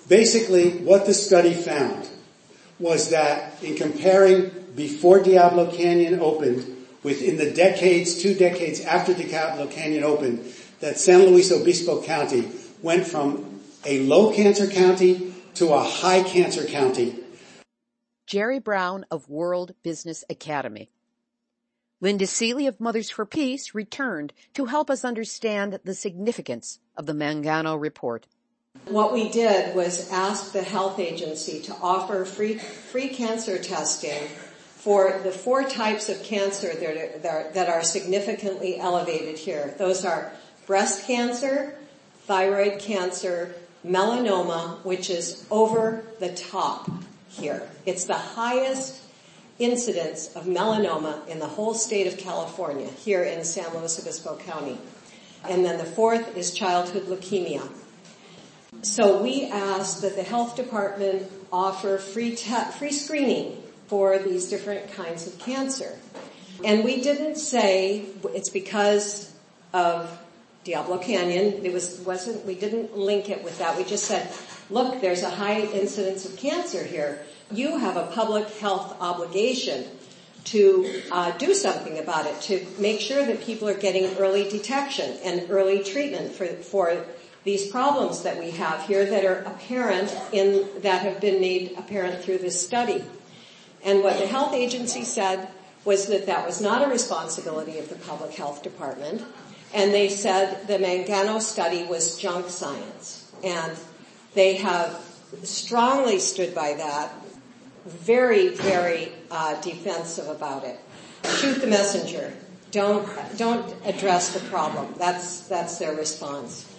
Basically, 0.08 0.70
what 0.78 1.06
the 1.06 1.14
study 1.14 1.54
found 1.54 2.08
was 2.78 3.10
that 3.10 3.62
in 3.62 3.76
comparing 3.76 4.50
before 4.74 5.22
Diablo 5.22 5.70
Canyon 5.70 6.20
opened 6.20 6.77
within 7.02 7.36
the 7.36 7.50
decades, 7.50 8.20
two 8.20 8.34
decades 8.34 8.80
after 8.80 9.14
Diablo 9.14 9.66
Canyon 9.66 10.04
opened, 10.04 10.52
that 10.80 10.98
San 10.98 11.22
Luis 11.22 11.50
Obispo 11.50 12.02
County 12.02 12.48
went 12.82 13.06
from 13.06 13.60
a 13.84 14.00
low 14.00 14.32
cancer 14.32 14.66
county 14.66 15.34
to 15.54 15.72
a 15.72 15.82
high 15.82 16.22
cancer 16.22 16.64
county 16.64 17.18
Jerry 18.28 18.58
Brown 18.58 19.06
of 19.10 19.30
World 19.30 19.72
Business 19.82 20.22
Academy. 20.28 20.90
Linda 22.02 22.26
Seeley 22.26 22.66
of 22.66 22.78
Mothers 22.78 23.08
for 23.08 23.24
Peace 23.24 23.74
returned 23.74 24.34
to 24.52 24.66
help 24.66 24.90
us 24.90 25.02
understand 25.02 25.80
the 25.82 25.94
significance 25.94 26.78
of 26.94 27.06
the 27.06 27.14
Mangano 27.14 27.80
report. 27.80 28.26
What 28.84 29.14
we 29.14 29.30
did 29.30 29.74
was 29.74 30.12
ask 30.12 30.52
the 30.52 30.62
health 30.62 30.98
agency 30.98 31.62
to 31.62 31.74
offer 31.80 32.26
free, 32.26 32.58
free 32.58 33.08
cancer 33.08 33.58
testing 33.58 34.28
for 34.78 35.20
the 35.24 35.32
four 35.32 35.64
types 35.64 36.08
of 36.08 36.22
cancer 36.22 36.72
that 36.72 37.68
are, 37.68 37.82
significantly 37.82 38.78
elevated 38.78 39.36
here. 39.36 39.74
Those 39.76 40.04
are 40.04 40.32
breast 40.66 41.04
cancer, 41.04 41.76
thyroid 42.26 42.78
cancer, 42.78 43.56
melanoma, 43.84 44.84
which 44.84 45.10
is 45.10 45.44
over 45.50 46.04
the 46.20 46.32
top 46.32 46.88
here. 47.28 47.68
It's 47.86 48.04
the 48.04 48.14
highest 48.14 49.02
incidence 49.58 50.34
of 50.36 50.44
melanoma 50.44 51.26
in 51.26 51.40
the 51.40 51.46
whole 51.48 51.74
state 51.74 52.06
of 52.06 52.16
California 52.16 52.86
here 52.86 53.24
in 53.24 53.42
San 53.44 53.74
Luis 53.74 53.98
Obispo 53.98 54.36
County. 54.36 54.78
And 55.48 55.64
then 55.64 55.78
the 55.78 55.84
fourth 55.84 56.36
is 56.36 56.52
childhood 56.52 57.06
leukemia. 57.06 57.68
So 58.82 59.20
we 59.20 59.46
asked 59.46 60.02
that 60.02 60.14
the 60.14 60.22
health 60.22 60.54
department 60.54 61.28
offer 61.52 61.98
free 61.98 62.36
te- 62.36 62.70
free 62.78 62.92
screening 62.92 63.64
for 63.88 64.18
these 64.18 64.48
different 64.48 64.92
kinds 64.92 65.26
of 65.26 65.38
cancer. 65.38 65.98
And 66.64 66.84
we 66.84 67.00
didn't 67.00 67.36
say 67.36 68.06
it's 68.34 68.50
because 68.50 69.34
of 69.72 70.18
Diablo 70.64 70.98
Canyon. 70.98 71.64
It 71.64 71.72
was 71.72 72.00
wasn't 72.00 72.44
we 72.44 72.54
didn't 72.54 72.96
link 72.96 73.30
it 73.30 73.42
with 73.42 73.58
that. 73.58 73.76
We 73.76 73.84
just 73.84 74.04
said 74.04 74.30
look, 74.70 75.00
there's 75.00 75.22
a 75.22 75.30
high 75.30 75.60
incidence 75.60 76.26
of 76.26 76.36
cancer 76.36 76.84
here. 76.84 77.20
You 77.50 77.78
have 77.78 77.96
a 77.96 78.06
public 78.08 78.48
health 78.58 78.96
obligation 79.00 79.84
to 80.44 81.02
uh, 81.10 81.30
do 81.38 81.54
something 81.54 81.98
about 81.98 82.26
it, 82.26 82.40
to 82.42 82.66
make 82.78 83.00
sure 83.00 83.24
that 83.24 83.42
people 83.42 83.68
are 83.68 83.74
getting 83.74 84.16
early 84.16 84.48
detection 84.48 85.16
and 85.24 85.50
early 85.50 85.82
treatment 85.82 86.32
for, 86.32 86.46
for 86.46 87.04
these 87.44 87.68
problems 87.68 88.22
that 88.22 88.38
we 88.38 88.50
have 88.50 88.82
here 88.86 89.04
that 89.06 89.24
are 89.24 89.40
apparent 89.40 90.14
in, 90.32 90.66
that 90.80 91.02
have 91.02 91.20
been 91.20 91.40
made 91.40 91.74
apparent 91.76 92.22
through 92.22 92.38
this 92.38 92.60
study. 92.62 93.04
And 93.88 94.04
what 94.04 94.18
the 94.18 94.26
health 94.26 94.52
agency 94.52 95.02
said 95.02 95.48
was 95.86 96.08
that 96.08 96.26
that 96.26 96.44
was 96.46 96.60
not 96.60 96.86
a 96.86 96.90
responsibility 96.90 97.78
of 97.78 97.88
the 97.88 97.94
public 97.94 98.34
health 98.34 98.62
department. 98.62 99.24
And 99.72 99.94
they 99.94 100.10
said 100.10 100.66
the 100.66 100.76
Mangano 100.76 101.40
study 101.40 101.84
was 101.84 102.18
junk 102.18 102.50
science. 102.50 103.32
And 103.42 103.72
they 104.34 104.56
have 104.56 105.02
strongly 105.42 106.18
stood 106.18 106.54
by 106.54 106.74
that, 106.74 107.14
very, 107.86 108.48
very 108.48 109.10
uh, 109.30 109.58
defensive 109.62 110.28
about 110.28 110.64
it. 110.64 110.78
Shoot 111.36 111.62
the 111.62 111.66
messenger. 111.66 112.34
Don't 112.70 113.08
don't 113.38 113.74
address 113.86 114.34
the 114.34 114.40
problem. 114.50 114.92
That's 114.98 115.48
that's 115.48 115.78
their 115.78 115.94
response. 115.94 116.70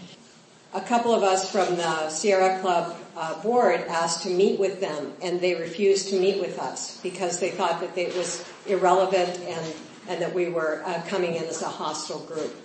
A 0.71 0.81
couple 0.81 1.15
of 1.15 1.23
us 1.23 1.51
from 1.51 1.77
the 1.77 2.09
Sierra 2.09 2.59
Club 2.59 2.95
uh, 3.17 3.41
board 3.41 3.81
asked 3.87 4.21
to 4.23 4.29
meet 4.29 4.59
with 4.59 4.79
them, 4.79 5.13
and 5.19 5.41
they 5.41 5.55
refused 5.55 6.09
to 6.09 6.19
meet 6.19 6.39
with 6.39 6.59
us 6.59 7.01
because 7.01 7.39
they 7.39 7.49
thought 7.49 7.81
that 7.81 7.97
it 7.97 8.15
was 8.15 8.45
irrelevant 8.67 9.39
and 9.41 9.73
and 10.07 10.21
that 10.21 10.33
we 10.33 10.49
were 10.49 10.81
uh, 10.85 11.01
coming 11.07 11.35
in 11.35 11.43
as 11.45 11.61
a 11.61 11.67
hostile 11.67 12.19
group. 12.19 12.55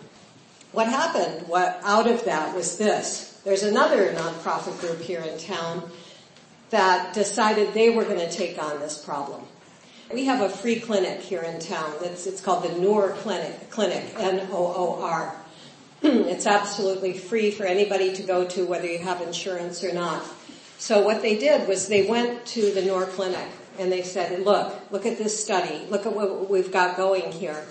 What 0.72 0.88
happened? 0.88 1.46
What 1.46 1.78
out 1.82 2.06
of 2.06 2.24
that 2.24 2.54
was 2.54 2.76
this 2.76 3.40
there's 3.44 3.62
another 3.62 4.12
nonprofit 4.12 4.80
group 4.80 5.00
here 5.00 5.20
in 5.20 5.38
town 5.38 5.90
that 6.70 7.14
decided 7.14 7.72
they 7.72 7.90
were 7.90 8.04
going 8.04 8.18
to 8.18 8.30
take 8.30 8.62
on 8.62 8.80
this 8.80 9.02
problem. 9.02 9.42
We 10.12 10.26
have 10.26 10.42
a 10.42 10.48
free 10.48 10.80
clinic 10.80 11.20
here 11.20 11.42
in 11.42 11.58
town. 11.58 11.94
It's, 12.02 12.26
it's 12.26 12.40
called 12.40 12.64
the 12.64 12.78
Noor 12.78 13.10
Clinic, 13.10 13.70
Clinic, 13.70 14.04
N-O-O-R. 14.18 15.36
it's 16.06 16.46
absolutely 16.46 17.16
free 17.16 17.50
for 17.50 17.64
anybody 17.64 18.12
to 18.12 18.22
go 18.22 18.46
to 18.46 18.66
whether 18.66 18.86
you 18.86 18.98
have 18.98 19.22
insurance 19.22 19.82
or 19.82 19.90
not. 19.94 20.22
So 20.76 21.00
what 21.00 21.22
they 21.22 21.38
did 21.38 21.66
was 21.66 21.88
they 21.88 22.06
went 22.06 22.44
to 22.48 22.72
the 22.72 22.82
Noor 22.82 23.06
clinic 23.06 23.48
and 23.78 23.90
they 23.90 24.02
said, 24.02 24.44
look, 24.44 24.74
look 24.90 25.06
at 25.06 25.16
this 25.16 25.42
study. 25.42 25.86
Look 25.88 26.04
at 26.04 26.12
what 26.12 26.50
we've 26.50 26.70
got 26.70 26.98
going 26.98 27.32
here. 27.32 27.64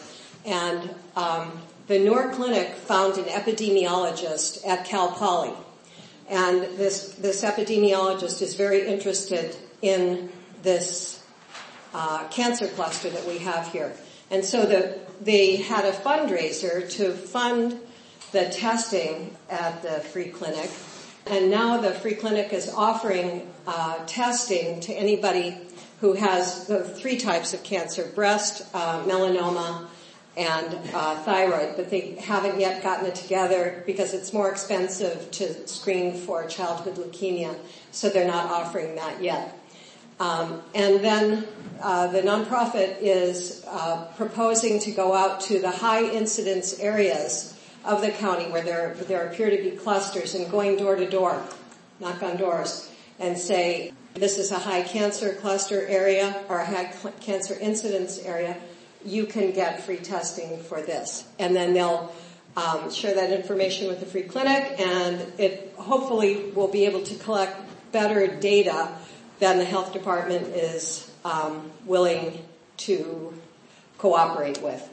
And 0.46 0.96
um, 1.16 1.62
the 1.86 2.00
Noor 2.00 2.34
clinic 2.34 2.70
found 2.74 3.20
an 3.20 3.26
epidemiologist 3.26 4.66
at 4.66 4.86
Cal 4.86 5.12
Poly. 5.12 5.54
And 6.28 6.64
this, 6.76 7.14
this 7.14 7.44
epidemiologist 7.44 8.42
is 8.42 8.56
very 8.56 8.88
interested 8.88 9.56
in 9.84 10.32
this 10.64 11.24
uh, 11.94 12.28
cancer 12.30 12.68
cluster 12.68 13.12
that 13.12 13.28
we 13.28 13.38
have 13.38 13.72
here. 13.72 13.94
And 14.32 14.44
so 14.44 14.66
the, 14.66 14.98
they 15.22 15.58
had 15.58 15.86
a 15.86 15.92
fundraiser 15.92 16.90
to 16.94 17.14
fund 17.14 17.80
the 18.34 18.50
testing 18.50 19.36
at 19.50 19.82
the 19.84 20.02
free 20.02 20.30
clinic. 20.30 20.70
And 21.28 21.50
now 21.50 21.80
the 21.80 21.92
free 21.92 22.16
clinic 22.16 22.52
is 22.52 22.68
offering 22.68 23.48
uh, 23.66 24.04
testing 24.06 24.82
to 24.82 24.94
anybody 24.94 25.56
who 26.02 26.14
has 26.14 26.68
the 26.68 26.84
three 26.84 27.18
types 27.18 27.54
of 27.54 27.64
cancer, 27.64 28.12
breast, 28.14 28.68
uh, 28.74 29.04
melanoma, 29.06 29.86
and 30.36 30.74
uh, 30.94 31.16
thyroid, 31.24 31.76
but 31.78 31.92
they 31.92 32.16
haven't 32.16 32.60
yet 32.60 32.82
gotten 32.82 33.06
it 33.06 33.14
together 33.14 33.84
because 33.86 34.16
it's 34.16 34.34
more 34.34 34.50
expensive 34.50 35.30
to 35.30 35.68
screen 35.68 36.16
for 36.16 36.48
childhood 36.48 36.96
leukemia, 36.96 37.56
so 37.92 38.10
they're 38.10 38.28
not 38.28 38.50
offering 38.50 38.96
that 38.96 39.22
yet. 39.22 39.58
Um, 40.20 40.64
and 40.74 41.04
then 41.04 41.48
uh, 41.82 42.08
the 42.08 42.22
nonprofit 42.22 42.98
is 43.00 43.64
uh, 43.68 44.06
proposing 44.18 44.80
to 44.80 44.92
go 44.92 45.14
out 45.14 45.42
to 45.42 45.60
the 45.60 45.72
high 45.72 46.04
incidence 46.04 46.80
areas 46.80 47.53
of 47.86 48.02
the 48.02 48.12
county 48.12 48.46
where 48.52 48.64
there 48.64 48.94
there 49.08 49.28
appear 49.28 49.50
to 49.50 49.58
be 49.58 49.72
clusters 49.72 50.36
and 50.36 50.50
going 50.50 50.78
door 50.78 50.96
to 50.96 51.10
door, 51.10 51.42
knock 52.00 52.22
on 52.24 52.38
doors, 52.38 52.90
and 53.20 53.38
say 53.38 53.92
this 54.14 54.38
is 54.38 54.52
a 54.52 54.60
high 54.60 54.84
cancer 54.84 55.34
cluster 55.34 55.86
area 55.88 56.44
or 56.50 56.60
a 56.60 56.66
high 56.66 56.92
cl- 56.92 57.14
cancer 57.20 57.58
incidence 57.60 58.20
area. 58.20 58.58
You 59.06 59.26
can 59.26 59.52
get 59.52 59.84
free 59.84 59.98
testing 59.98 60.60
for 60.60 60.82
this, 60.82 61.26
and 61.40 61.56
then 61.56 61.74
they'll 61.74 62.14
um, 62.56 62.90
share 62.92 63.16
that 63.16 63.32
information 63.32 63.88
with 63.88 64.00
the 64.00 64.06
free 64.06 64.24
clinic, 64.24 64.80
and 64.80 65.34
it 65.38 65.74
hopefully 65.78 66.52
will 66.52 66.70
be 66.70 66.86
able 66.86 67.02
to 67.04 67.16
collect 67.16 67.60
better 67.92 68.28
data 68.28 68.96
than 69.40 69.58
the 69.58 69.66
health 69.66 69.92
department 69.92 70.48
is 70.56 71.12
um, 71.26 71.72
willing 71.86 72.46
to 72.78 73.34
cooperate 73.98 74.62
with. 74.62 74.90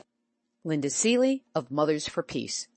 Linda 0.65 0.91
Seeley 0.91 1.43
of 1.55 1.71
Mothers 1.71 2.09
for 2.09 2.23
Peace. 2.23 2.69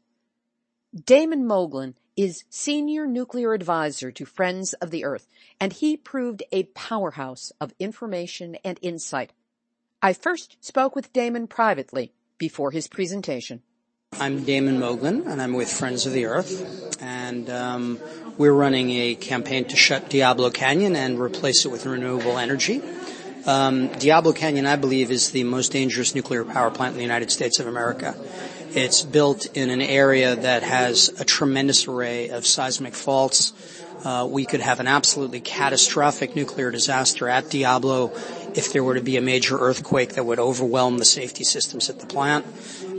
Damon 0.94 1.46
Moglen 1.46 1.96
is 2.16 2.44
Senior 2.52 3.08
Nuclear 3.08 3.54
Advisor 3.54 4.12
to 4.12 4.26
Friends 4.26 4.74
of 4.74 4.92
the 4.92 5.04
Earth, 5.06 5.28
and 5.60 5.74
he 5.74 5.98
proved 5.98 6.44
a 6.52 6.64
powerhouse 6.64 7.52
of 7.60 7.74
information 7.80 8.58
and 8.64 8.78
insight. 8.84 9.32
I 10.04 10.14
first 10.14 10.56
spoke 10.62 10.96
with 10.96 11.12
Damon 11.12 11.48
privately 11.48 12.14
before 12.38 12.70
his 12.70 12.88
presentation. 12.88 13.64
I'm 14.20 14.44
Damon 14.44 14.80
Moglen, 14.80 15.26
and 15.26 15.42
I'm 15.42 15.54
with 15.54 15.74
Friends 15.74 16.06
of 16.06 16.14
the 16.14 16.26
Earth, 16.26 17.02
and 17.02 17.50
um, 17.50 18.00
we're 18.38 18.54
running 18.54 18.92
a 18.92 19.16
campaign 19.16 19.66
to 19.70 19.76
shut 19.76 20.12
Diablo 20.12 20.52
Canyon 20.52 20.96
and 20.96 21.20
replace 21.20 21.66
it 21.66 21.70
with 21.70 21.88
renewable 21.88 22.38
energy. 22.38 22.84
Um, 23.48 23.88
Diablo 23.88 24.32
Canyon, 24.32 24.68
I 24.68 24.76
believe, 24.76 25.10
is 25.10 25.32
the 25.32 25.44
most 25.44 25.72
dangerous 25.72 26.14
nuclear 26.14 26.46
power 26.46 26.70
plant 26.70 26.92
in 26.92 26.98
the 26.98 27.04
United 27.04 27.32
States 27.32 27.60
of 27.60 27.66
America. 27.66 28.16
It's 28.76 29.04
built 29.04 29.56
in 29.56 29.70
an 29.70 29.82
area 29.82 30.36
that 30.36 30.64
has 30.64 31.10
a 31.20 31.24
tremendous 31.24 31.88
array 31.88 32.30
of 32.30 32.48
seismic 32.48 32.96
faults. 32.96 33.54
Uh, 34.04 34.28
we 34.28 34.46
could 34.46 34.62
have 34.62 34.80
an 34.80 34.88
absolutely 34.88 35.42
catastrophic 35.42 36.36
nuclear 36.36 36.72
disaster 36.72 37.30
at 37.30 37.52
Diablo 37.52 38.12
if 38.56 38.74
there 38.74 38.84
were 38.84 38.96
to 38.96 39.02
be 39.02 39.16
a 39.16 39.22
major 39.22 39.60
earthquake 39.60 40.16
that 40.16 40.26
would 40.26 40.40
overwhelm 40.40 40.98
the 40.98 41.06
safety 41.06 41.44
systems 41.44 41.88
at 41.92 42.00
the 42.00 42.08
plant. 42.08 42.48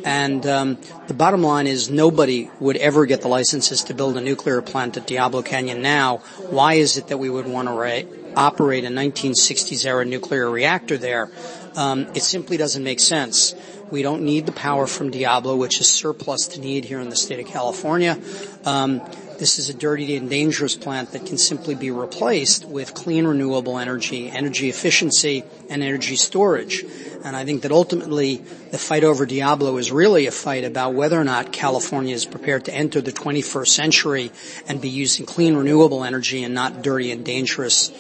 And 0.05 0.47
um, 0.47 0.79
the 1.09 1.15
bottom 1.15 1.43
line 1.43 1.67
is 1.67 1.91
nobody 1.91 2.51
would 2.61 2.77
ever 2.77 3.05
get 3.05 3.23
the 3.23 3.29
licenses 3.29 3.83
to 3.85 3.95
build 3.95 4.17
a 4.17 4.21
nuclear 4.21 4.63
plant 4.63 4.97
at 4.97 5.09
Diablo 5.09 5.43
Canyon 5.43 5.83
now. 5.83 6.19
Why 6.51 6.75
is 6.75 6.97
it 6.97 7.09
that 7.09 7.19
we 7.19 7.29
would 7.29 7.47
want 7.47 7.67
to 7.67 7.75
ra- 7.75 8.03
operate 8.37 8.85
a 8.85 8.89
1960s 8.89 9.85
era 9.85 10.05
nuclear 10.05 10.49
reactor 10.49 10.99
there? 10.99 11.31
Um, 11.77 12.07
it 12.15 12.23
simply 12.23 12.57
doesn't 12.57 12.83
make 12.83 13.01
sense. 13.01 13.55
We 13.91 14.03
don't 14.03 14.23
need 14.23 14.47
the 14.47 14.53
power 14.53 14.87
from 14.87 15.11
Diablo, 15.11 15.57
which 15.57 15.81
is 15.81 15.89
surplus 15.89 16.49
to 16.49 16.61
need 16.61 16.85
here 16.85 17.01
in 17.01 17.11
the 17.11 17.17
state 17.17 17.41
of 17.41 17.47
California. 17.47 18.19
Um, 18.65 19.01
this 19.39 19.59
is 19.59 19.69
a 19.69 19.75
dirty 19.75 20.17
and 20.17 20.31
dangerous 20.31 20.77
plant 20.77 21.11
that 21.13 21.27
can 21.27 21.39
simply 21.39 21.75
be 21.75 21.91
replaced 21.91 22.65
with 22.65 22.95
clean 22.95 23.27
renewable 23.27 23.79
energy, 23.79 24.31
energy 24.31 24.69
efficiency, 24.69 25.43
and 25.69 25.83
energy 25.83 26.17
storage. 26.17 26.85
And 27.25 27.35
I 27.35 27.45
think 27.45 27.63
that 27.63 27.73
ultimately 27.73 28.37
the 28.71 28.79
fight 28.79 29.03
over 29.03 29.27
Diablo 29.27 29.77
is 29.77 29.91
really 29.91 30.27
a 30.27 30.31
fight 30.31 30.65
about 30.65 30.95
whether 30.95 31.21
or 31.21 31.25
not 31.25 31.53
California 31.53 32.15
is 32.15 32.25
prepared 32.25 32.67
to 32.67 32.75
enter 32.75 33.01
the 33.01 33.13
21st 33.13 33.69
century 33.69 34.31
and 34.69 34.81
be 34.81 34.89
using 34.89 35.27
clean 35.27 35.57
renewable 35.57 36.05
energy 36.05 36.45
and 36.45 36.55
not 36.55 36.83
dirty 36.83 37.11
and 37.11 37.25
dangerous 37.25 37.91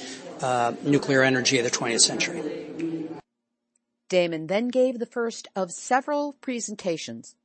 uh, 0.40 0.72
nuclear 0.82 1.22
energy 1.22 1.58
of 1.58 1.64
the 1.64 1.70
20th 1.70 2.00
century. 2.00 2.93
Damon 4.08 4.46
then 4.46 4.68
gave 4.68 4.98
the 4.98 5.06
first 5.06 5.48
of 5.56 5.70
several 5.70 6.34
presentations 6.34 7.36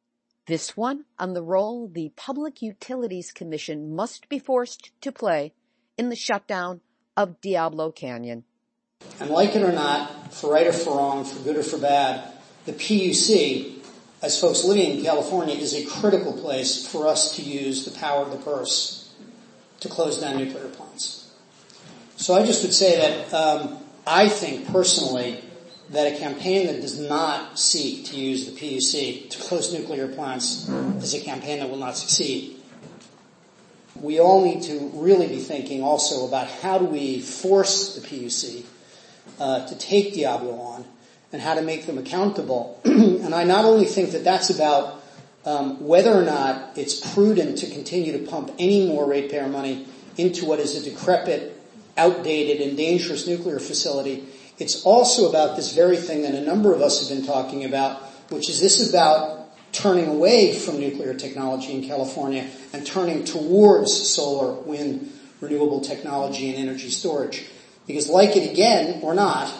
this 0.49 0.75
one 0.75 1.05
on 1.19 1.33
the 1.33 1.43
role 1.43 1.87
the 1.87 2.11
Public 2.15 2.61
Utilities 2.63 3.31
Commission 3.31 3.95
must 3.95 4.27
be 4.29 4.39
forced 4.39 4.89
to 5.01 5.11
play 5.11 5.53
in 5.95 6.09
the 6.09 6.15
shutdown 6.15 6.81
of 7.15 7.39
Diablo 7.39 7.91
Canyon. 7.91 8.45
And 9.19 9.29
like 9.29 9.55
it 9.55 9.61
or 9.61 9.71
not, 9.71 10.33
for 10.33 10.51
right 10.51 10.65
or 10.65 10.73
for 10.73 10.97
wrong, 10.97 11.23
for 11.23 11.39
good 11.43 11.55
or 11.55 11.61
for 11.61 11.77
bad, 11.77 12.33
the 12.65 12.73
PUC, 12.73 13.79
as 14.23 14.41
folks 14.41 14.65
living 14.65 14.97
in 14.97 15.03
California, 15.03 15.53
is 15.53 15.75
a 15.75 15.85
critical 15.85 16.33
place 16.33 16.87
for 16.87 17.05
us 17.07 17.35
to 17.35 17.43
use 17.43 17.85
the 17.85 17.91
power 17.99 18.23
of 18.23 18.31
the 18.31 18.37
purse 18.37 19.13
to 19.81 19.87
close 19.87 20.19
down 20.19 20.37
nuclear 20.37 20.67
plants. 20.69 21.31
So 22.17 22.33
I 22.33 22.43
just 22.43 22.63
would 22.63 22.73
say 22.73 22.97
that 22.97 23.33
um, 23.35 23.77
I 24.07 24.27
think 24.27 24.67
personally 24.71 25.43
that 25.91 26.13
a 26.13 26.17
campaign 26.17 26.67
that 26.67 26.81
does 26.81 26.99
not 26.99 27.57
seek 27.57 28.05
to 28.05 28.15
use 28.15 28.45
the 28.45 28.51
PUC 28.51 29.29
to 29.29 29.39
close 29.39 29.73
nuclear 29.73 30.07
plants 30.07 30.69
is 31.01 31.13
a 31.15 31.21
campaign 31.21 31.59
that 31.59 31.69
will 31.69 31.77
not 31.77 31.97
succeed. 31.97 32.57
We 33.95 34.19
all 34.19 34.45
need 34.45 34.63
to 34.63 34.91
really 34.93 35.27
be 35.27 35.39
thinking 35.39 35.83
also 35.83 36.27
about 36.27 36.47
how 36.47 36.77
do 36.77 36.85
we 36.85 37.19
force 37.19 37.95
the 37.95 38.01
PUC 38.01 38.63
uh, 39.39 39.67
to 39.67 39.77
take 39.77 40.13
Diablo 40.13 40.53
on 40.59 40.85
and 41.31 41.41
how 41.41 41.55
to 41.55 41.61
make 41.61 41.85
them 41.85 41.97
accountable. 41.97 42.79
and 42.85 43.33
I 43.33 43.43
not 43.43 43.65
only 43.65 43.85
think 43.85 44.11
that 44.11 44.23
that's 44.23 44.49
about 44.49 45.03
um, 45.45 45.85
whether 45.85 46.13
or 46.13 46.23
not 46.23 46.77
it's 46.77 47.13
prudent 47.13 47.59
to 47.59 47.69
continue 47.69 48.11
to 48.13 48.29
pump 48.29 48.51
any 48.59 48.87
more 48.87 49.07
ratepayer 49.07 49.47
money 49.47 49.87
into 50.17 50.45
what 50.45 50.59
is 50.59 50.75
a 50.75 50.89
decrepit, 50.89 51.59
outdated, 51.97 52.67
and 52.67 52.77
dangerous 52.77 53.27
nuclear 53.27 53.59
facility, 53.59 54.25
it's 54.59 54.83
also 54.83 55.29
about 55.29 55.55
this 55.55 55.73
very 55.73 55.97
thing 55.97 56.23
that 56.23 56.35
a 56.35 56.41
number 56.41 56.73
of 56.73 56.81
us 56.81 57.07
have 57.07 57.17
been 57.17 57.25
talking 57.25 57.65
about, 57.65 58.01
which 58.29 58.49
is 58.49 58.59
this 58.59 58.89
about 58.89 59.39
turning 59.71 60.07
away 60.07 60.53
from 60.53 60.79
nuclear 60.79 61.13
technology 61.13 61.73
in 61.73 61.87
California 61.87 62.49
and 62.73 62.85
turning 62.85 63.23
towards 63.23 63.91
solar, 63.91 64.53
wind, 64.61 65.11
renewable 65.41 65.81
technology 65.81 66.49
and 66.49 66.57
energy 66.57 66.89
storage. 66.89 67.45
Because 67.87 68.09
like 68.09 68.35
it 68.35 68.51
again 68.51 69.01
or 69.01 69.13
not, 69.13 69.51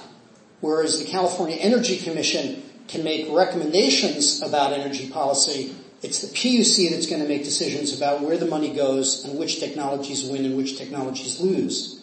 whereas 0.60 1.04
the 1.04 1.10
California 1.10 1.56
Energy 1.56 1.98
Commission 1.98 2.64
can 2.88 3.04
make 3.04 3.28
recommendations 3.32 4.42
about 4.42 4.74
energy 4.74 5.10
policy, 5.10 5.74
it's 6.02 6.22
the 6.22 6.28
PUC 6.28 6.92
that's 6.92 7.08
going 7.08 7.22
to 7.22 7.28
make 7.28 7.44
decisions 7.44 7.96
about 7.96 8.22
where 8.22 8.38
the 8.38 8.46
money 8.46 8.74
goes 8.74 9.26
and 9.26 9.38
which 9.38 9.60
technologies 9.60 10.26
win 10.30 10.46
and 10.46 10.58
which 10.58 10.78
technologies 10.78 11.40
lose. 11.40 11.99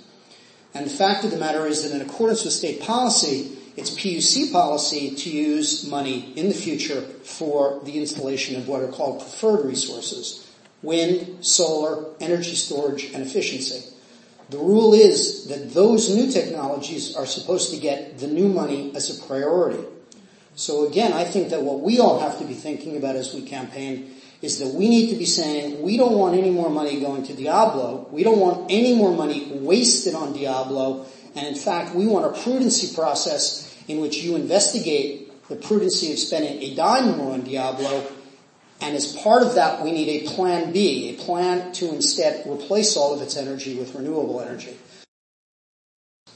And 0.76 0.84
the 0.84 0.90
fact 0.90 1.24
of 1.24 1.30
the 1.30 1.38
matter 1.38 1.66
is 1.66 1.82
that 1.82 1.98
in 1.98 2.06
accordance 2.06 2.44
with 2.44 2.52
state 2.52 2.82
policy, 2.82 3.56
it's 3.76 3.90
PUC 3.90 4.52
policy 4.52 5.14
to 5.14 5.30
use 5.30 5.86
money 5.86 6.34
in 6.36 6.48
the 6.48 6.54
future 6.54 7.00
for 7.00 7.80
the 7.84 7.98
installation 7.98 8.56
of 8.56 8.68
what 8.68 8.82
are 8.82 8.88
called 8.88 9.20
preferred 9.20 9.64
resources. 9.64 10.52
Wind, 10.82 11.42
solar, 11.44 12.04
energy 12.20 12.54
storage, 12.54 13.04
and 13.14 13.22
efficiency. 13.22 13.88
The 14.50 14.58
rule 14.58 14.92
is 14.92 15.46
that 15.46 15.72
those 15.72 16.14
new 16.14 16.30
technologies 16.30 17.16
are 17.16 17.26
supposed 17.26 17.72
to 17.72 17.80
get 17.80 18.18
the 18.18 18.26
new 18.26 18.48
money 18.48 18.94
as 18.94 19.08
a 19.08 19.26
priority. 19.26 19.82
So 20.56 20.86
again, 20.86 21.14
I 21.14 21.24
think 21.24 21.48
that 21.50 21.62
what 21.62 21.80
we 21.80 22.00
all 22.00 22.20
have 22.20 22.38
to 22.38 22.44
be 22.44 22.54
thinking 22.54 22.98
about 22.98 23.16
as 23.16 23.32
we 23.32 23.40
campaign 23.40 24.14
is 24.42 24.58
that 24.58 24.68
we 24.74 24.88
need 24.88 25.10
to 25.10 25.16
be 25.16 25.24
saying 25.24 25.82
we 25.82 25.96
don't 25.96 26.12
want 26.12 26.36
any 26.36 26.50
more 26.50 26.70
money 26.70 27.00
going 27.00 27.22
to 27.24 27.34
Diablo. 27.34 28.08
We 28.10 28.22
don't 28.22 28.38
want 28.38 28.70
any 28.70 28.94
more 28.94 29.14
money 29.14 29.48
wasted 29.52 30.14
on 30.14 30.32
Diablo. 30.32 31.06
And 31.34 31.46
in 31.46 31.54
fact, 31.54 31.94
we 31.94 32.06
want 32.06 32.26
a 32.26 32.38
prudency 32.40 32.94
process 32.94 33.74
in 33.88 34.00
which 34.00 34.18
you 34.18 34.36
investigate 34.36 35.48
the 35.48 35.56
prudency 35.56 36.12
of 36.12 36.18
spending 36.18 36.62
a 36.62 36.74
dime 36.74 37.16
more 37.16 37.32
on 37.32 37.42
Diablo 37.42 38.06
And 38.80 38.94
as 38.94 39.16
part 39.16 39.42
of 39.42 39.54
that, 39.54 39.82
we 39.82 39.92
need 39.92 40.08
a 40.08 40.34
plan 40.34 40.72
B, 40.72 41.10
a 41.10 41.22
plan 41.22 41.72
to 41.74 41.94
instead 41.94 42.46
replace 42.46 42.96
all 42.96 43.14
of 43.14 43.22
its 43.22 43.36
energy 43.36 43.78
with 43.78 43.94
renewable 43.94 44.40
energy. 44.40 44.76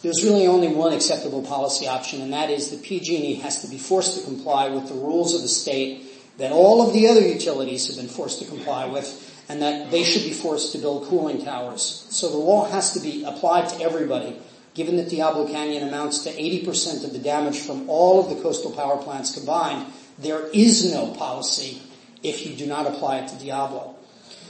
There's 0.02 0.24
really 0.24 0.46
only 0.46 0.68
one 0.68 0.94
acceptable 0.94 1.42
policy 1.42 1.86
option, 1.86 2.22
and 2.22 2.32
that 2.32 2.48
is 2.48 2.70
that 2.70 2.82
PG&E 2.82 3.34
has 3.36 3.60
to 3.62 3.68
be 3.68 3.76
forced 3.76 4.18
to 4.18 4.24
comply 4.24 4.70
with 4.70 4.88
the 4.88 4.94
rules 4.94 5.34
of 5.34 5.42
the 5.42 5.48
state 5.48 6.04
that 6.40 6.52
all 6.52 6.86
of 6.86 6.92
the 6.92 7.08
other 7.08 7.20
utilities 7.20 7.86
have 7.86 7.96
been 7.96 8.08
forced 8.08 8.40
to 8.40 8.44
comply 8.46 8.86
with, 8.86 9.26
and 9.48 9.62
that 9.62 9.90
they 9.90 10.04
should 10.04 10.24
be 10.24 10.32
forced 10.32 10.72
to 10.72 10.78
build 10.78 11.08
cooling 11.08 11.44
towers. 11.44 12.06
So 12.10 12.28
the 12.28 12.36
law 12.36 12.68
has 12.70 12.92
to 12.94 13.00
be 13.00 13.24
applied 13.24 13.68
to 13.70 13.80
everybody, 13.80 14.36
given 14.74 14.96
that 14.96 15.08
Diablo 15.08 15.46
Canyon 15.46 15.86
amounts 15.86 16.24
to 16.24 16.30
80% 16.30 17.04
of 17.04 17.12
the 17.12 17.18
damage 17.18 17.58
from 17.58 17.88
all 17.88 18.20
of 18.20 18.34
the 18.34 18.42
coastal 18.42 18.72
power 18.72 18.96
plants 18.96 19.34
combined. 19.34 19.92
There 20.18 20.48
is 20.48 20.92
no 20.92 21.14
policy 21.14 21.80
if 22.22 22.46
you 22.46 22.54
do 22.54 22.66
not 22.66 22.86
apply 22.86 23.18
it 23.18 23.28
to 23.28 23.38
Diablo. 23.38 23.96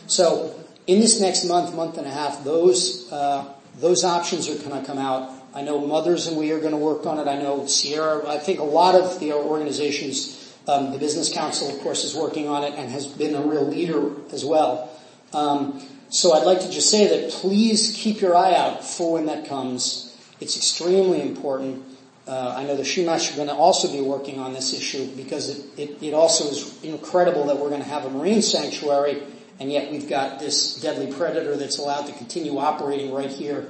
So 0.07 0.55
in 0.87 1.01
this 1.01 1.21
next 1.21 1.45
month, 1.45 1.75
month 1.75 1.99
and 1.99 2.07
a 2.07 2.11
half, 2.11 2.43
those 2.45 3.11
uh, 3.13 3.45
those 3.79 4.05
options 4.05 4.49
are 4.49 4.57
going 4.57 4.81
to 4.81 4.87
come 4.87 4.99
out. 4.99 5.31
I 5.55 5.63
know 5.63 5.85
Mothers 5.85 6.27
and 6.27 6.37
we 6.37 6.53
are 6.53 6.61
going 6.61 6.73
to 6.73 6.77
work 6.77 7.07
on 7.07 7.19
it. 7.19 7.29
I 7.29 7.41
know 7.41 7.67
Sierra. 7.67 8.29
I 8.29 8.39
think 8.39 8.61
a 8.61 8.65
lot 8.65 8.95
of 8.95 9.19
the 9.21 9.33
organizations, 9.33 10.40
um, 10.71 10.93
the 10.93 10.99
Business 10.99 11.33
Council, 11.33 11.69
of 11.69 11.81
course, 11.81 12.05
is 12.05 12.15
working 12.15 12.49
on 12.49 12.63
it 12.65 12.75
and 12.77 12.91
has 12.91 13.07
been 13.07 13.35
a 13.35 13.41
real 13.41 13.67
leader 13.67 14.13
as 14.33 14.45
well. 14.45 14.91
Um, 15.33 15.83
so 16.09 16.33
I'd 16.33 16.45
like 16.45 16.61
to 16.61 16.71
just 16.71 16.91
say 16.91 17.09
that 17.09 17.33
please 17.33 17.97
keep 17.97 18.21
your 18.21 18.37
eye 18.37 18.55
out 18.55 18.85
for 18.85 19.15
when 19.15 19.27
that 19.27 19.49
comes. 19.49 20.17
It's 20.41 20.57
extremely 20.57 21.23
important. 21.23 21.85
Uh, 22.27 22.55
I 22.57 22.65
know 22.65 22.77
the 22.77 22.83
Chumash 22.83 23.33
are 23.33 23.37
going 23.37 23.49
to 23.49 23.55
also 23.55 23.91
be 23.91 24.01
working 24.01 24.39
on 24.39 24.53
this 24.53 24.73
issue 24.73 25.07
because 25.17 25.49
it, 25.49 25.79
it, 25.79 26.03
it 26.03 26.15
also 26.15 26.49
is 26.49 26.83
incredible 26.85 27.47
that 27.47 27.59
we're 27.59 27.71
going 27.71 27.83
to 27.83 27.89
have 27.89 28.05
a 28.05 28.11
marine 28.11 28.43
sanctuary 28.43 29.23
and 29.59 29.71
yet 29.71 29.91
we've 29.91 30.09
got 30.09 30.39
this 30.39 30.81
deadly 30.81 31.13
predator 31.13 31.57
that's 31.57 31.79
allowed 31.79 32.07
to 32.07 32.13
continue 32.13 32.59
operating 32.59 33.13
right 33.13 33.31
here. 33.31 33.69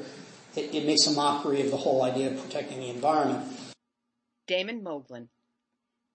It, 0.54 0.74
it 0.74 0.86
makes 0.86 1.06
a 1.06 1.12
mockery 1.12 1.62
of 1.62 1.70
the 1.70 1.76
whole 1.76 2.02
idea 2.02 2.30
of 2.30 2.40
protecting 2.40 2.80
the 2.80 2.90
environment. 2.90 3.44
Damon 4.46 4.82
Moglen. 4.82 5.28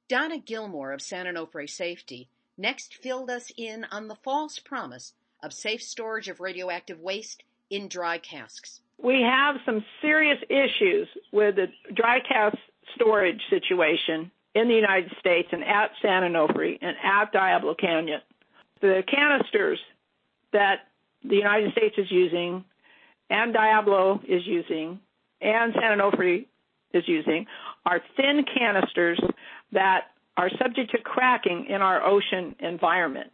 Donna 0.08 0.38
Gilmore 0.38 0.91
of 0.91 1.02
San 1.02 1.26
Onofre 1.26 1.70
Safety 1.70 2.30
next 2.58 2.96
filled 2.96 3.30
us 3.30 3.52
in 3.58 3.86
on 3.91 4.08
the 4.08 4.15
false 4.15 4.60
promise 4.60 5.13
of 5.41 5.54
safe 5.54 5.82
storage 5.82 6.28
of 6.30 6.39
radioactive 6.39 7.00
waste 7.00 7.44
in 7.70 7.88
dry 7.88 8.18
casks. 8.18 8.82
We 9.02 9.22
have 9.22 9.56
some 9.65 9.84
serious 10.02 10.38
issues 10.50 11.08
with 11.32 11.56
the 11.56 11.68
dry 11.94 12.20
cask 12.20 12.58
storage 12.96 13.41
situation 13.50 14.32
in 14.54 14.68
the 14.68 14.76
United 14.76 15.12
States 15.20 15.50
and 15.52 15.63
at 15.63 15.91
San 16.02 16.24
Onofre 16.24 16.78
and 16.82 16.96
at 17.04 17.32
Diablo 17.32 17.76
Canyon 17.76 18.22
the 18.82 19.04
canisters 19.10 19.80
that 20.54 20.88
the 21.24 21.36
United 21.36 21.72
States 21.72 21.96
is 21.98 22.12
using 22.12 22.63
and 23.30 23.54
Diablo 23.54 24.22
is 24.28 24.46
using 24.46 25.00
and 25.41 25.74
San 25.74 25.98
Onofre 25.98 26.46
is 26.94 27.04
using 27.08 27.48
are 27.86 28.02
thin 28.15 28.46
canisters 28.58 29.20
that 29.71 30.06
are 30.38 30.49
subject 30.62 30.91
to 30.91 30.97
cracking 31.01 31.67
in 31.69 31.82
our 31.82 32.06
ocean 32.06 32.56
environment. 32.60 33.32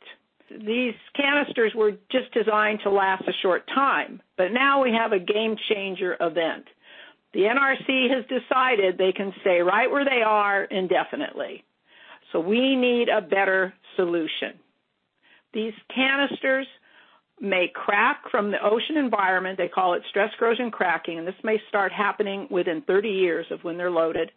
These 0.50 0.96
canisters 1.16 1.74
were 1.76 1.92
just 2.12 2.34
designed 2.34 2.80
to 2.84 2.90
last 2.90 3.24
a 3.28 3.34
short 3.42 3.68
time, 3.74 4.22
but 4.38 4.52
now 4.52 4.84
we 4.84 4.92
have 4.92 5.14
a 5.14 5.20
game 5.20 5.56
changer 5.70 6.18
event. 6.20 6.66
The 7.34 7.42
NRC 7.42 8.10
has 8.14 8.26
decided 8.26 8.98
they 8.98 9.14
can 9.14 9.34
stay 9.42 9.62
right 9.62 9.90
where 9.90 10.04
they 10.04 10.22
are 10.22 10.66
indefinitely. 10.66 11.64
So 12.32 12.40
we 12.40 12.76
need 12.76 13.08
a 13.08 13.22
better 13.22 13.74
solution. 13.96 14.60
These 15.54 15.74
canisters 15.94 16.68
may 17.40 17.72
crack 17.74 18.24
from 18.30 18.52
the 18.52 18.64
ocean 18.64 18.98
environment. 18.98 19.58
They 19.58 19.68
call 19.68 19.94
it 19.94 20.04
stress 20.10 20.30
corrosion 20.38 20.72
cracking, 20.72 21.18
and 21.18 21.28
this 21.28 21.36
may 21.44 21.58
start 21.70 21.92
happening 21.92 22.48
within 22.52 22.82
30 22.82 23.10
years 23.10 23.46
of 23.52 23.64
when 23.64 23.78
they're 23.78 23.90
loaded. 23.90 24.32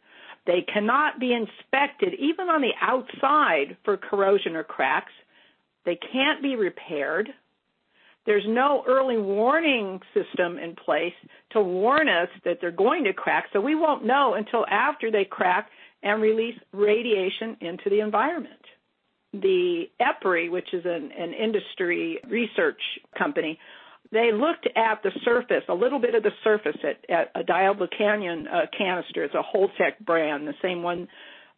They 0.46 0.62
cannot 0.72 1.18
be 1.18 1.32
inspected 1.32 2.14
even 2.18 2.48
on 2.48 2.60
the 2.60 2.72
outside 2.80 3.76
for 3.84 3.96
corrosion 3.96 4.56
or 4.56 4.64
cracks. 4.64 5.12
They 5.84 5.96
can't 5.96 6.42
be 6.42 6.56
repaired. 6.56 7.30
There's 8.26 8.44
no 8.46 8.84
early 8.86 9.18
warning 9.18 10.00
system 10.14 10.58
in 10.58 10.76
place 10.76 11.14
to 11.50 11.60
warn 11.60 12.08
us 12.08 12.28
that 12.44 12.58
they're 12.60 12.70
going 12.70 13.04
to 13.04 13.12
crack, 13.12 13.46
so 13.52 13.60
we 13.60 13.74
won't 13.74 14.04
know 14.04 14.34
until 14.34 14.66
after 14.66 15.10
they 15.10 15.24
crack 15.24 15.70
and 16.02 16.20
release 16.22 16.58
radiation 16.72 17.56
into 17.60 17.90
the 17.90 18.00
environment 18.00 18.60
the 19.42 19.90
EPRI, 20.00 20.50
which 20.50 20.72
is 20.72 20.84
an, 20.84 21.10
an 21.12 21.32
industry 21.32 22.20
research 22.28 22.80
company, 23.18 23.58
they 24.14 24.30
looked 24.32 24.66
at 24.76 25.02
the 25.02 25.10
surface, 25.24 25.64
a 25.68 25.74
little 25.74 25.98
bit 25.98 26.14
of 26.14 26.22
the 26.22 26.30
surface 26.44 26.76
at, 26.82 27.10
at 27.10 27.30
a 27.34 27.42
Diablo 27.42 27.88
Canyon 27.98 28.46
uh, 28.46 28.60
canister. 28.76 29.24
It's 29.24 29.34
a 29.34 29.42
Holtec 29.42 29.98
brand, 30.06 30.46
the 30.46 30.54
same 30.62 30.82
one 30.82 31.08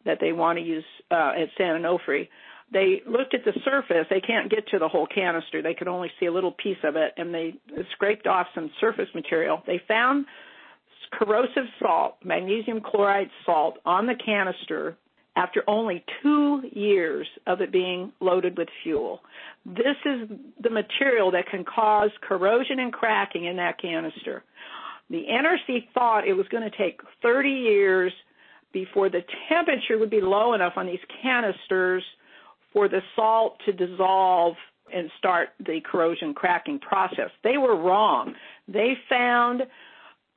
that 0.05 0.17
they 0.19 0.31
want 0.31 0.57
to 0.57 0.65
use 0.65 0.83
uh, 1.11 1.33
at 1.37 1.49
San 1.57 1.81
Onofre. 1.81 2.27
They 2.73 3.01
looked 3.07 3.33
at 3.35 3.45
the 3.45 3.53
surface. 3.63 4.07
They 4.09 4.19
can't 4.19 4.49
get 4.49 4.67
to 4.69 4.79
the 4.79 4.87
whole 4.87 5.07
canister. 5.07 5.61
They 5.61 5.75
could 5.75 5.87
only 5.87 6.11
see 6.19 6.25
a 6.25 6.33
little 6.33 6.51
piece 6.51 6.77
of 6.83 6.95
it, 6.95 7.13
and 7.15 7.33
they 7.33 7.53
scraped 7.93 8.27
off 8.27 8.47
some 8.55 8.71
surface 8.81 9.07
material. 9.13 9.61
They 9.65 9.79
found 9.87 10.25
corrosive 11.13 11.65
salt, 11.79 12.15
magnesium 12.25 12.81
chloride 12.81 13.29
salt, 13.45 13.77
on 13.85 14.07
the 14.07 14.15
canister 14.15 14.97
after 15.37 15.63
only 15.67 16.03
two 16.23 16.63
years 16.71 17.27
of 17.45 17.61
it 17.61 17.71
being 17.71 18.11
loaded 18.19 18.57
with 18.57 18.67
fuel. 18.81 19.21
This 19.65 19.95
is 20.03 20.29
the 20.61 20.71
material 20.71 21.29
that 21.31 21.47
can 21.49 21.63
cause 21.63 22.09
corrosion 22.27 22.79
and 22.79 22.91
cracking 22.91 23.45
in 23.45 23.55
that 23.57 23.79
canister. 23.79 24.43
The 25.11 25.23
NRC 25.31 25.89
thought 25.93 26.27
it 26.27 26.33
was 26.33 26.47
going 26.47 26.69
to 26.69 26.75
take 26.75 26.99
30 27.21 27.49
years 27.49 28.11
before 28.73 29.09
the 29.09 29.21
temperature 29.47 29.99
would 29.99 30.09
be 30.09 30.21
low 30.21 30.53
enough 30.53 30.73
on 30.75 30.87
these 30.87 30.99
canisters 31.21 32.03
for 32.73 32.89
the 32.89 33.01
salt 33.15 33.57
to 33.65 33.73
dissolve 33.73 34.55
and 34.91 35.11
start 35.19 35.49
the 35.59 35.79
corrosion 35.89 36.33
cracking 36.33 36.79
process. 36.79 37.29
They 37.43 37.57
were 37.57 37.75
wrong. 37.75 38.33
They 38.67 38.93
found 39.07 39.61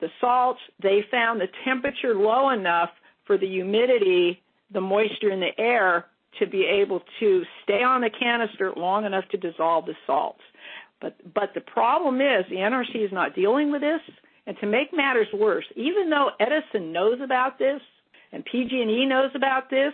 the 0.00 0.08
salts, 0.20 0.60
they 0.82 1.04
found 1.10 1.40
the 1.40 1.48
temperature 1.64 2.14
low 2.14 2.50
enough 2.50 2.90
for 3.26 3.38
the 3.38 3.46
humidity 3.46 4.42
the 4.72 4.80
moisture 4.80 5.30
in 5.30 5.40
the 5.40 5.58
air 5.58 6.06
to 6.38 6.46
be 6.46 6.64
able 6.64 7.00
to 7.18 7.42
stay 7.64 7.82
on 7.82 8.02
the 8.02 8.10
canister 8.10 8.72
long 8.76 9.04
enough 9.04 9.24
to 9.30 9.36
dissolve 9.36 9.86
the 9.86 9.94
salts. 10.06 10.40
But 11.00 11.16
but 11.34 11.54
the 11.54 11.60
problem 11.60 12.20
is 12.20 12.44
the 12.48 12.56
NRC 12.56 13.04
is 13.04 13.12
not 13.12 13.34
dealing 13.34 13.72
with 13.72 13.80
this. 13.80 14.00
And 14.46 14.56
to 14.60 14.66
make 14.66 14.92
matters 14.92 15.28
worse, 15.32 15.66
even 15.76 16.10
though 16.10 16.30
Edison 16.40 16.92
knows 16.92 17.20
about 17.22 17.58
this 17.58 17.80
and 18.32 18.44
PG&E 18.44 19.06
knows 19.06 19.30
about 19.34 19.70
this, 19.70 19.92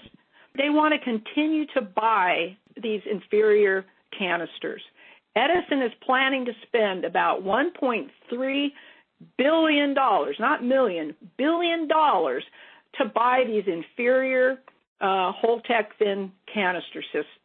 they 0.56 0.70
want 0.70 0.94
to 0.94 1.00
continue 1.00 1.66
to 1.74 1.82
buy 1.82 2.56
these 2.80 3.02
inferior 3.10 3.84
canisters. 4.16 4.82
Edison 5.34 5.82
is 5.82 5.92
planning 6.04 6.46
to 6.46 6.52
spend 6.66 7.04
about 7.04 7.42
1.3 7.42 8.68
billion 9.36 9.94
dollars, 9.94 10.36
not 10.38 10.64
million, 10.64 11.14
billion 11.36 11.88
dollars 11.88 12.44
to 12.98 13.06
buy 13.06 13.44
these 13.46 13.64
inferior 13.66 14.58
uh, 15.00 15.32
Holtec 15.42 15.88
thin 15.98 16.32
canister 16.52 17.02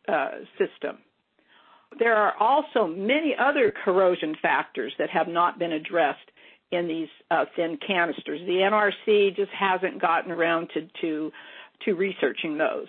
uh, 0.08 0.30
system. 0.58 0.98
There 2.00 2.16
are 2.16 2.34
also 2.40 2.88
many 2.88 3.36
other 3.38 3.74
corrosion 3.84 4.36
factors 4.42 4.94
that 4.98 5.10
have 5.10 5.28
not 5.28 5.60
been 5.60 5.74
addressed 5.74 6.20
in 6.72 6.88
these 6.88 7.10
uh, 7.30 7.46
thin 7.56 7.78
canisters. 7.86 8.40
The 8.46 8.94
NRC 9.08 9.36
just 9.36 9.52
hasn't 9.52 10.02
gotten 10.02 10.32
around 10.32 10.70
to, 10.74 10.88
to, 11.02 11.32
to 11.86 11.94
researching 11.94 12.58
those. 12.58 12.88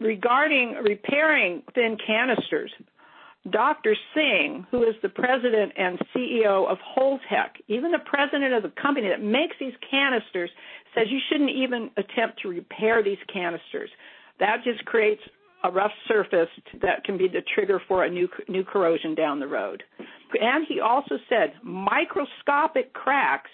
Regarding 0.00 0.74
repairing 0.82 1.62
thin 1.74 1.96
canisters, 2.04 2.72
Dr. 3.50 3.94
Singh, 4.14 4.66
who 4.70 4.82
is 4.84 4.94
the 5.02 5.08
president 5.10 5.72
and 5.76 5.98
CEO 6.14 6.66
of 6.66 6.78
Holtec, 6.96 7.60
even 7.68 7.92
the 7.92 7.98
president 7.98 8.54
of 8.54 8.62
the 8.62 8.72
company 8.80 9.08
that 9.08 9.22
makes 9.22 9.56
these 9.60 9.74
canisters, 9.90 10.50
says 10.94 11.08
you 11.10 11.20
shouldn't 11.28 11.50
even 11.50 11.90
attempt 11.98 12.40
to 12.40 12.48
repair 12.48 13.02
these 13.02 13.18
canisters. 13.30 13.90
That 14.40 14.64
just 14.64 14.84
creates 14.86 15.20
a 15.62 15.70
rough 15.70 15.92
surface 16.08 16.48
that 16.80 17.04
can 17.04 17.18
be 17.18 17.28
the 17.28 17.42
trigger 17.54 17.80
for 17.88 18.04
a 18.04 18.10
new 18.10 18.28
new 18.48 18.64
corrosion 18.64 19.14
down 19.14 19.40
the 19.40 19.46
road. 19.46 19.82
And 20.40 20.66
he 20.68 20.80
also 20.80 21.16
said 21.28 21.54
microscopic 21.62 22.92
cracks 22.92 23.50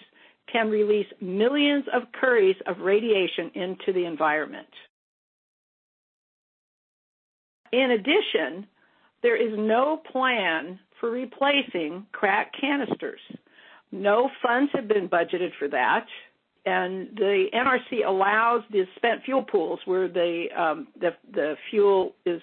can 0.51 0.69
release 0.69 1.07
millions 1.21 1.85
of 1.93 2.03
curies 2.19 2.57
of 2.65 2.79
radiation 2.79 3.51
into 3.55 3.93
the 3.93 4.05
environment. 4.05 4.67
In 7.71 7.91
addition, 7.91 8.67
there 9.23 9.35
is 9.35 9.53
no 9.57 9.97
plan 10.11 10.79
for 10.99 11.11
replacing 11.11 12.05
cracked 12.11 12.55
canisters. 12.59 13.19
No 13.91 14.29
funds 14.41 14.71
have 14.73 14.87
been 14.87 15.09
budgeted 15.09 15.51
for 15.59 15.67
that. 15.69 16.05
and 16.65 17.09
the 17.15 17.47
NRC 17.53 18.05
allows 18.05 18.61
the 18.71 18.85
spent 18.95 19.23
fuel 19.23 19.43
pools 19.43 19.79
where 19.85 20.07
the 20.07 20.45
um, 20.55 20.87
the 20.99 21.11
the 21.33 21.55
fuel 21.69 22.13
is 22.25 22.41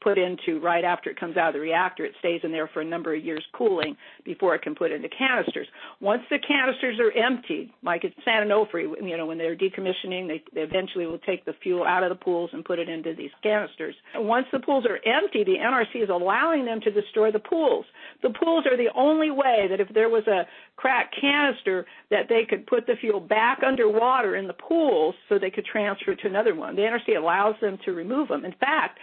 put 0.00 0.18
into 0.18 0.60
right 0.60 0.84
after 0.84 1.10
it 1.10 1.18
comes 1.18 1.36
out 1.36 1.48
of 1.48 1.54
the 1.54 1.60
reactor. 1.60 2.04
It 2.04 2.14
stays 2.18 2.40
in 2.42 2.52
there 2.52 2.68
for 2.68 2.80
a 2.80 2.84
number 2.84 3.14
of 3.14 3.24
years 3.24 3.44
cooling 3.52 3.96
before 4.24 4.54
it 4.54 4.62
can 4.62 4.74
put 4.74 4.92
into 4.92 5.08
canisters. 5.08 5.66
Once 6.00 6.22
the 6.30 6.38
canisters 6.38 6.98
are 6.98 7.12
emptied, 7.12 7.70
like 7.82 8.04
at 8.04 8.12
San 8.24 8.48
Onofre, 8.48 8.82
you 9.02 9.16
know, 9.16 9.26
when 9.26 9.38
they're 9.38 9.56
decommissioning, 9.56 10.28
they, 10.28 10.42
they 10.54 10.62
eventually 10.62 11.06
will 11.06 11.18
take 11.18 11.44
the 11.44 11.54
fuel 11.62 11.84
out 11.84 12.02
of 12.02 12.08
the 12.08 12.24
pools 12.24 12.50
and 12.52 12.64
put 12.64 12.78
it 12.78 12.88
into 12.88 13.14
these 13.14 13.30
canisters. 13.42 13.94
Once 14.14 14.46
the 14.52 14.60
pools 14.60 14.84
are 14.86 14.96
empty, 15.08 15.44
the 15.44 15.56
NRC 15.56 16.02
is 16.02 16.10
allowing 16.10 16.64
them 16.64 16.80
to 16.80 16.90
destroy 16.90 17.30
the 17.30 17.38
pools. 17.38 17.84
The 18.22 18.30
pools 18.30 18.64
are 18.66 18.76
the 18.76 18.90
only 18.94 19.30
way 19.30 19.66
that 19.70 19.80
if 19.80 19.88
there 19.94 20.08
was 20.08 20.26
a 20.26 20.46
cracked 20.76 21.14
canister 21.20 21.86
that 22.10 22.26
they 22.28 22.44
could 22.48 22.66
put 22.66 22.86
the 22.86 22.94
fuel 23.00 23.20
back 23.20 23.60
underwater 23.66 24.36
in 24.36 24.46
the 24.46 24.54
pools 24.54 25.14
so 25.28 25.38
they 25.38 25.50
could 25.50 25.66
transfer 25.66 26.12
it 26.12 26.20
to 26.20 26.26
another 26.26 26.54
one. 26.54 26.74
The 26.74 26.82
NRC 26.82 27.16
allows 27.16 27.54
them 27.60 27.78
to 27.84 27.92
remove 27.92 28.28
them. 28.28 28.44
In 28.44 28.52
fact, 28.52 28.98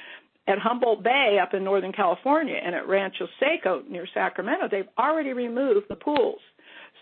at 0.48 0.60
Humboldt 0.60 1.04
Bay 1.04 1.40
up 1.42 1.54
in 1.54 1.64
Northern 1.64 1.92
California 1.92 2.56
and 2.64 2.74
at 2.74 2.88
Rancho 2.88 3.28
Seco 3.40 3.84
near 3.90 4.08
Sacramento, 4.14 4.68
they've 4.72 4.88
already 4.98 5.34
removed 5.34 5.88
the 5.90 5.96
pools. 5.96 6.40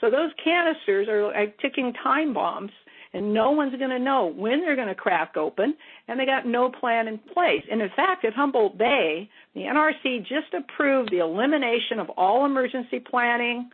So 0.01 0.09
those 0.09 0.31
canisters 0.43 1.07
are 1.07 1.27
like 1.27 1.57
ticking 1.59 1.93
time 2.03 2.33
bombs 2.33 2.71
and 3.13 3.33
no 3.33 3.51
one's 3.51 3.75
going 3.77 3.91
to 3.91 3.99
know 3.99 4.25
when 4.25 4.59
they're 4.59 4.75
going 4.75 4.89
to 4.89 4.95
crack 4.95 5.37
open 5.37 5.75
and 6.07 6.19
they 6.19 6.25
got 6.25 6.45
no 6.45 6.69
plan 6.69 7.07
in 7.07 7.17
place. 7.17 7.63
And 7.71 7.81
in 7.81 7.89
fact, 7.95 8.25
at 8.25 8.33
Humboldt 8.33 8.77
Bay, 8.77 9.29
the 9.53 9.61
NRC 9.61 10.21
just 10.21 10.53
approved 10.53 11.11
the 11.11 11.19
elimination 11.19 11.99
of 11.99 12.09
all 12.09 12.45
emergency 12.45 12.99
planning. 12.99 13.69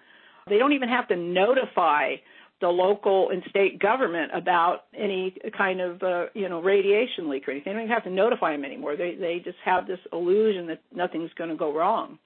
They 0.47 0.57
don't 0.57 0.73
even 0.73 0.89
have 0.89 1.07
to 1.07 1.15
notify 1.15 2.15
the 2.61 2.67
local 2.67 3.29
and 3.31 3.43
state 3.49 3.79
government 3.79 4.31
about 4.33 4.85
any 4.97 5.35
kind 5.57 5.81
of 5.81 6.01
uh, 6.01 6.25
you 6.33 6.47
know 6.47 6.61
radiation 6.61 7.29
leak 7.29 7.47
or 7.47 7.51
anything. 7.51 7.73
They 7.73 7.73
don't 7.73 7.83
even 7.83 7.93
have 7.93 8.03
to 8.05 8.11
notify 8.11 8.51
them 8.53 8.63
anymore. 8.63 8.95
They 8.95 9.15
they 9.15 9.41
just 9.43 9.57
have 9.65 9.87
this 9.87 9.99
illusion 10.13 10.67
that 10.67 10.81
nothing's 10.93 11.31
going 11.33 11.49
to 11.49 11.55
go 11.55 11.73
wrong. 11.73 12.19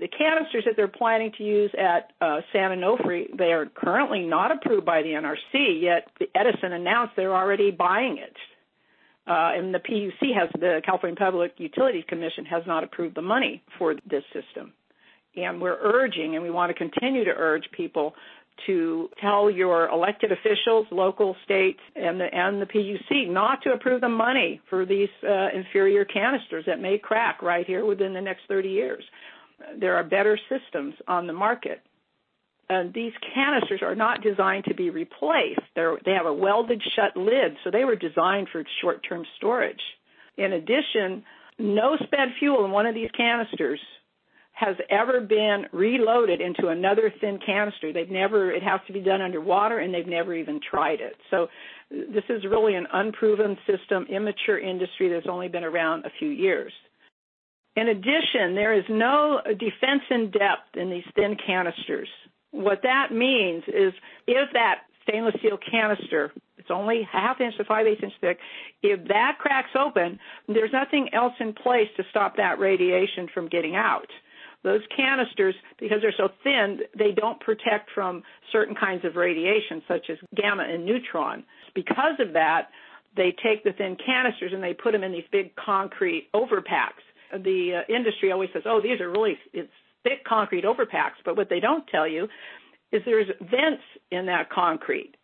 The 0.00 0.08
canisters 0.08 0.64
that 0.64 0.74
they're 0.76 0.88
planning 0.88 1.32
to 1.36 1.44
use 1.44 1.70
at 1.78 2.12
uh, 2.20 2.40
San 2.52 2.70
Onofre, 2.70 3.36
they 3.36 3.52
are 3.52 3.66
currently 3.66 4.20
not 4.20 4.50
approved 4.50 4.86
by 4.86 5.02
the 5.02 5.10
NRC. 5.10 5.82
Yet 5.82 6.08
Edison 6.34 6.72
announced 6.72 7.12
they're 7.14 7.36
already 7.36 7.70
buying 7.70 8.16
it, 8.16 8.34
uh, 9.26 9.52
and 9.54 9.74
the 9.74 9.80
PUC 9.80 10.34
has 10.34 10.48
the 10.58 10.80
California 10.84 11.16
Public 11.16 11.54
Utilities 11.58 12.04
Commission 12.08 12.46
has 12.46 12.62
not 12.66 12.84
approved 12.84 13.16
the 13.16 13.22
money 13.22 13.62
for 13.78 13.94
this 14.08 14.24
system. 14.32 14.72
And 15.34 15.62
we're 15.62 15.78
urging, 15.80 16.34
and 16.34 16.42
we 16.42 16.50
want 16.50 16.70
to 16.70 16.74
continue 16.74 17.24
to 17.24 17.30
urge 17.30 17.64
people 17.72 18.14
to 18.66 19.08
tell 19.20 19.50
your 19.50 19.88
elected 19.88 20.32
officials, 20.32 20.86
local, 20.90 21.36
state, 21.44 21.78
and 21.96 22.20
the 22.20 22.32
and 22.32 22.60
the 22.60 22.66
PUC 22.66 23.28
not 23.28 23.62
to 23.62 23.72
approve 23.72 24.00
the 24.00 24.08
money 24.08 24.60
for 24.68 24.86
these 24.86 25.08
uh, 25.24 25.48
inferior 25.54 26.04
canisters 26.04 26.64
that 26.66 26.80
may 26.80 26.98
crack 26.98 27.42
right 27.42 27.66
here 27.66 27.84
within 27.84 28.12
the 28.12 28.20
next 28.20 28.42
30 28.48 28.68
years. 28.68 29.04
There 29.78 29.96
are 29.96 30.04
better 30.04 30.38
systems 30.48 30.94
on 31.06 31.26
the 31.26 31.32
market. 31.32 31.82
And 32.68 32.94
these 32.94 33.12
canisters 33.34 33.82
are 33.82 33.94
not 33.94 34.22
designed 34.22 34.64
to 34.64 34.74
be 34.74 34.88
replaced. 34.88 35.60
They're, 35.74 35.98
they 36.04 36.12
have 36.12 36.26
a 36.26 36.32
welded 36.32 36.82
shut 36.94 37.16
lid, 37.16 37.56
so 37.62 37.70
they 37.70 37.84
were 37.84 37.96
designed 37.96 38.48
for 38.50 38.64
short-term 38.80 39.26
storage. 39.36 39.82
In 40.38 40.52
addition, 40.54 41.24
no 41.58 41.96
spent 41.96 42.32
fuel 42.38 42.64
in 42.64 42.70
one 42.70 42.86
of 42.86 42.94
these 42.94 43.10
canisters 43.14 43.80
has 44.64 44.76
ever 44.90 45.20
been 45.20 45.66
reloaded 45.72 46.40
into 46.40 46.68
another 46.68 47.12
thin 47.20 47.38
canister. 47.44 47.92
They've 47.92 48.10
never, 48.10 48.52
it 48.52 48.62
has 48.62 48.80
to 48.86 48.92
be 48.92 49.00
done 49.00 49.20
underwater 49.20 49.78
and 49.78 49.92
they've 49.92 50.06
never 50.06 50.34
even 50.34 50.60
tried 50.60 51.00
it. 51.00 51.16
So 51.30 51.48
this 51.90 52.24
is 52.28 52.44
really 52.44 52.74
an 52.74 52.86
unproven 52.92 53.56
system, 53.66 54.06
immature 54.08 54.58
industry 54.58 55.08
that's 55.08 55.26
only 55.28 55.48
been 55.48 55.64
around 55.64 56.04
a 56.04 56.10
few 56.18 56.28
years. 56.28 56.72
In 57.74 57.88
addition, 57.88 58.54
there 58.54 58.74
is 58.74 58.84
no 58.88 59.40
defense 59.46 60.02
in 60.10 60.30
depth 60.30 60.76
in 60.76 60.90
these 60.90 61.04
thin 61.16 61.36
canisters. 61.44 62.08
What 62.50 62.80
that 62.82 63.12
means 63.12 63.64
is 63.66 63.92
if 64.26 64.48
that 64.52 64.82
stainless 65.08 65.34
steel 65.38 65.58
canister, 65.70 66.32
it's 66.58 66.70
only 66.70 67.08
half 67.10 67.40
inch 67.40 67.56
to 67.56 67.64
five 67.64 67.86
eighths 67.86 68.02
inch 68.02 68.12
thick, 68.20 68.38
if 68.82 69.08
that 69.08 69.38
cracks 69.40 69.70
open, 69.74 70.18
there's 70.46 70.72
nothing 70.72 71.08
else 71.12 71.32
in 71.40 71.52
place 71.54 71.88
to 71.96 72.04
stop 72.10 72.36
that 72.36 72.58
radiation 72.60 73.26
from 73.34 73.48
getting 73.48 73.74
out. 73.74 74.06
Those 74.62 74.80
canisters, 74.96 75.54
because 75.78 75.98
they're 76.00 76.14
so 76.16 76.28
thin, 76.44 76.80
they 76.96 77.10
don't 77.10 77.40
protect 77.40 77.90
from 77.94 78.22
certain 78.52 78.74
kinds 78.76 79.04
of 79.04 79.16
radiation, 79.16 79.82
such 79.88 80.08
as 80.08 80.18
gamma 80.36 80.64
and 80.64 80.84
neutron. 80.84 81.44
Because 81.74 82.20
of 82.20 82.32
that, 82.34 82.68
they 83.16 83.34
take 83.42 83.64
the 83.64 83.72
thin 83.72 83.96
canisters 83.96 84.52
and 84.52 84.62
they 84.62 84.72
put 84.74 84.92
them 84.92 85.02
in 85.02 85.12
these 85.12 85.24
big 85.32 85.54
concrete 85.56 86.28
overpacks. 86.34 87.02
The 87.32 87.82
uh, 87.88 87.92
industry 87.94 88.30
always 88.30 88.50
says, 88.52 88.62
"Oh, 88.66 88.80
these 88.80 89.00
are 89.00 89.10
really 89.10 89.38
thick 90.04 90.24
concrete 90.24 90.64
overpacks," 90.64 91.18
but 91.24 91.36
what 91.36 91.48
they 91.48 91.60
don't 91.60 91.86
tell 91.88 92.06
you 92.06 92.28
is 92.92 93.02
there's 93.04 93.28
vents 93.40 93.82
in 94.10 94.26
that 94.26 94.50
concrete 94.50 95.14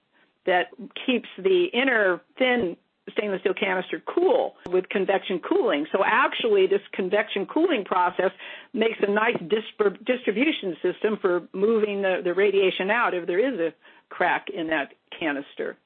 that 0.47 0.68
keeps 1.07 1.28
the 1.36 1.66
inner 1.72 2.22
thin 2.39 2.76
stainless 3.12 3.40
steel 3.40 3.54
canister 3.54 4.02
cool 4.06 4.54
with 4.70 4.88
convection 4.88 5.40
cooling. 5.40 5.86
So 5.92 6.02
actually 6.04 6.66
this 6.66 6.80
convection 6.92 7.46
cooling 7.46 7.84
process 7.84 8.30
makes 8.72 8.98
a 9.00 9.11
nice 9.11 9.36
disp- 9.48 10.04
distribution 10.04 10.76
system 10.82 11.18
for 11.20 11.48
moving 11.52 12.02
the, 12.02 12.20
the, 12.24 12.34
radiation 12.34 12.90
out 12.90 13.14
if 13.14 13.26
there 13.26 13.38
is 13.38 13.59
a 13.59 13.74
crack 14.09 14.48
in 14.52 14.68
that 14.68 14.92
canister. 15.18 15.76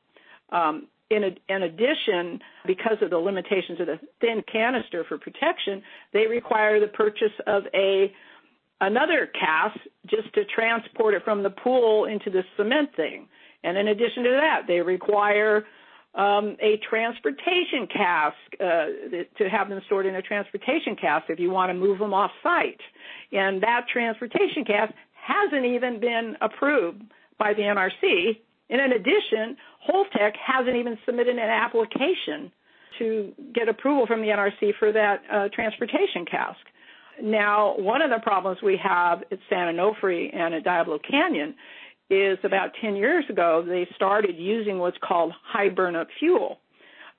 Um, 0.51 0.89
in, 1.11 1.25
a, 1.25 1.55
in, 1.55 1.63
addition, 1.63 2.41
because 2.67 2.97
of 3.03 3.11
the 3.11 3.19
limitations 3.19 3.81
of 3.81 3.87
the 3.87 3.99
thin 4.21 4.43
canister 4.51 5.05
for 5.09 5.19
protection, 5.19 5.83
they 6.13 6.27
require 6.27 6.81
the 6.81 6.87
purchase 6.87 7.33
of 7.47 7.65
a 7.75 8.13
another 8.81 9.29
cask 9.39 9.79
just 10.07 10.33
to 10.35 10.45
transport 10.45 11.15
it 11.15 11.23
from 11.25 11.43
the 11.43 11.51
pool 11.51 12.07
into 12.07 12.31
the 12.31 12.43
cement 12.57 12.91
thing. 12.97 13.29
And 13.65 13.79
in 13.79 13.89
addition 13.89 14.25
to 14.25 14.31
that, 14.31 14.63
they 14.67 14.81
require 14.81 15.65
um, 16.15 16.57
a 16.61 16.79
transportation 16.89 17.89
cask 17.93 18.37
uh, 18.61 18.87
to 19.39 19.49
have 19.49 19.69
them 19.69 19.81
stored 19.87 20.07
in 20.07 20.15
a 20.15 20.23
transportation 20.23 20.95
cask 20.95 21.27
if 21.31 21.41
you 21.41 21.51
want 21.51 21.71
to 21.71 21.75
move 21.75 21.99
them 21.99 22.13
off 22.13 22.31
site. 22.43 22.81
And 23.33 23.63
that 23.63 23.87
transportation 23.91 24.65
cask 24.67 24.93
hasn't 25.15 25.65
even 25.65 26.01
been 26.01 26.37
approved 26.41 27.03
by 27.39 27.55
the 27.55 27.63
NRC. 27.63 28.39
And 28.69 28.81
in 28.81 28.93
addition, 28.93 29.57
Holtec 29.89 30.33
hasn't 30.37 30.77
even 30.77 30.99
submitted 31.07 31.37
an 31.37 31.51
application 31.51 32.53
to 32.99 33.33
get 33.55 33.69
approval 33.69 34.07
from 34.07 34.21
the 34.21 34.29
NRC 34.29 34.73
for 34.79 34.93
that 34.93 35.23
uh, 35.33 35.49
transportation 35.55 36.27
cask. 36.31 36.61
Now, 37.23 37.75
one 37.79 38.03
of 38.03 38.11
the 38.11 38.19
problems 38.23 38.59
we 38.63 38.79
have 38.83 39.23
at 39.31 39.39
San 39.49 39.75
Onofre 39.75 40.35
and 40.35 40.55
at 40.55 40.65
Diablo 40.65 40.99
Canyon 40.99 41.55
is 42.13 42.39
about 42.45 42.73
10 42.81 42.95
years 42.97 43.25
ago, 43.31 43.65
they 43.67 43.89
started 43.95 44.37
using 44.37 44.79
what's 44.79 44.99
called 45.03 45.33
high 45.43 45.71
burnup 45.71 46.07
fuel. 46.19 46.59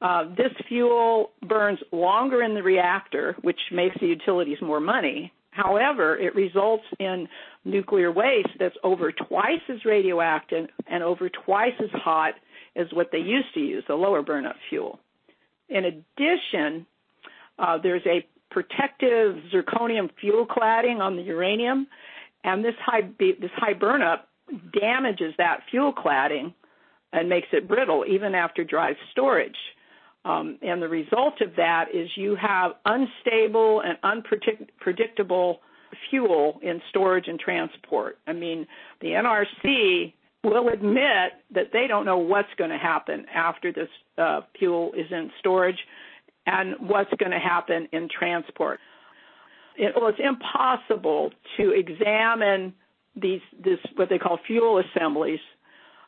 Uh, 0.02 0.26
this 0.36 0.52
fuel 0.68 1.32
burns 1.48 1.80
longer 1.92 2.44
in 2.44 2.54
the 2.54 2.62
reactor, 2.62 3.36
which 3.42 3.60
makes 3.72 3.96
the 4.00 4.08
utilities 4.08 4.58
more 4.62 4.80
money. 4.80 5.32
However, 5.52 6.18
it 6.18 6.36
results 6.36 6.84
in 7.00 7.28
nuclear 7.64 8.12
waste 8.12 8.50
that's 8.60 8.76
over 8.84 9.12
twice 9.12 9.62
as 9.70 9.86
radioactive 9.86 10.68
and 10.88 11.04
over 11.04 11.30
twice 11.30 11.74
as 11.82 11.90
hot 11.92 12.34
as 12.76 12.88
what 12.92 13.10
they 13.12 13.20
used 13.20 13.54
to 13.54 13.60
use, 13.60 13.84
the 13.88 13.96
lower 13.96 14.24
burnup 14.24 14.56
fuel. 14.70 15.00
In 15.70 15.86
addition, 15.86 16.86
uh, 17.58 17.78
there's 17.82 18.06
a 18.06 18.26
protective 18.52 19.38
zirconium 19.54 20.10
fuel 20.20 20.46
cladding 20.46 21.00
on 21.00 21.16
the 21.16 21.22
uranium, 21.22 21.88
and 22.44 22.64
this 22.64 22.76
high 22.80 23.02
this 23.20 23.52
high 23.56 23.74
burnup 23.74 24.22
damages 24.80 25.34
that 25.38 25.62
fuel 25.70 25.94
cladding 25.94 26.54
and 27.12 27.30
makes 27.30 27.48
it 27.52 27.68
brittle 27.68 28.06
even 28.08 28.36
after 28.36 28.64
dry 28.64 28.94
storage. 29.12 29.58
Um, 30.26 30.58
and 30.62 30.82
the 30.82 30.88
result 30.88 31.42
of 31.42 31.56
that 31.58 31.86
is 31.94 32.10
you 32.16 32.36
have 32.36 32.72
unstable 32.86 33.82
and 33.82 33.98
unpredictable 34.04 35.60
fuel 36.10 36.60
in 36.64 36.82
storage 36.90 37.28
and 37.28 37.40
transport. 37.40 38.18
I 38.26 38.34
mean, 38.34 38.66
the 39.02 39.10
NRC 39.10 40.14
will 40.44 40.70
admit 40.70 41.34
that 41.54 41.72
they 41.72 41.88
don't 41.88 42.06
know 42.06 42.18
what's 42.18 42.54
going 42.58 42.70
to 42.70 42.78
happen 42.78 43.26
after 43.34 43.72
this 43.72 43.90
uh, 44.18 44.42
fuel 44.58 44.92
is 44.94 45.08
in 45.12 45.30
storage 45.40 45.78
and 46.46 46.76
what's 46.80 47.14
going 47.18 47.32
to 47.32 47.40
happen 47.40 47.88
in 47.92 48.10
transport. 48.10 48.80
It, 49.78 49.94
well, 49.96 50.10
it's 50.10 50.20
impossible 50.24 51.32
to 51.58 51.72
examine 51.72 52.74
these 53.16 53.42
this 53.64 53.80
what 53.96 54.10
they 54.10 54.18
call 54.18 54.40
fuel 54.46 54.82
assemblies 54.82 55.40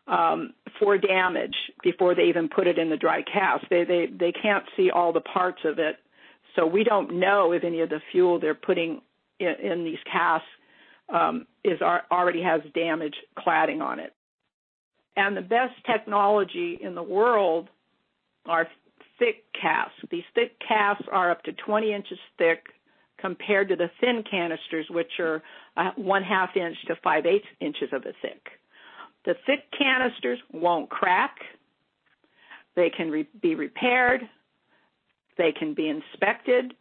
um, 0.07 0.53
for 0.79 0.97
damage 0.97 1.55
before 1.83 2.15
they 2.15 2.23
even 2.23 2.49
put 2.49 2.67
it 2.67 2.77
in 2.77 2.89
the 2.89 2.97
dry 2.97 3.21
cask. 3.21 3.65
They 3.69 3.83
they 3.83 4.07
they 4.07 4.31
can't 4.31 4.65
see 4.75 4.89
all 4.89 5.13
the 5.13 5.21
parts 5.21 5.61
of 5.65 5.79
it, 5.79 5.97
so 6.55 6.65
we 6.65 6.83
don't 6.83 7.19
know 7.19 7.51
if 7.51 7.63
any 7.63 7.81
of 7.81 7.89
the 7.89 8.01
fuel 8.11 8.39
they're 8.39 8.55
putting 8.55 9.01
in, 9.39 9.55
in 9.61 9.83
these 9.83 9.99
casks 10.11 10.47
um, 11.13 11.45
is 11.63 11.81
already 11.81 12.41
has 12.41 12.61
damage 12.73 13.15
cladding 13.37 13.81
on 13.81 13.99
it. 13.99 14.13
And 15.15 15.35
the 15.37 15.41
best 15.41 15.73
technology 15.85 16.77
in 16.81 16.95
the 16.95 17.03
world 17.03 17.69
are 18.45 18.67
thick 19.17 19.45
casks. 19.59 19.93
These 20.11 20.23
thick 20.33 20.57
casks 20.65 21.05
are 21.11 21.31
up 21.31 21.43
to 21.43 21.53
20 21.53 21.93
inches 21.93 22.19
thick 22.37 22.65
compared 23.19 23.69
to 23.69 23.75
the 23.75 23.89
thin 24.01 24.23
canisters, 24.29 24.85
which 24.89 25.19
are 25.19 25.41
uh, 25.77 25.91
one 25.95 26.23
half 26.23 26.55
inch 26.55 26.77
to 26.87 26.95
five 27.03 27.25
eighths 27.25 27.47
inches 27.59 27.89
of 27.91 28.01
a 28.03 28.13
thick. 28.21 28.41
The 29.25 29.35
thick 29.45 29.63
canisters 29.77 30.39
won't 30.53 30.89
crack. 30.89 31.35
They 32.75 32.91
can 32.95 33.09
re- 33.09 33.27
be 33.41 33.55
repaired. 33.55 34.21
They 35.37 35.51
can 35.51 35.73
be 35.73 35.89
inspected. 35.89 36.73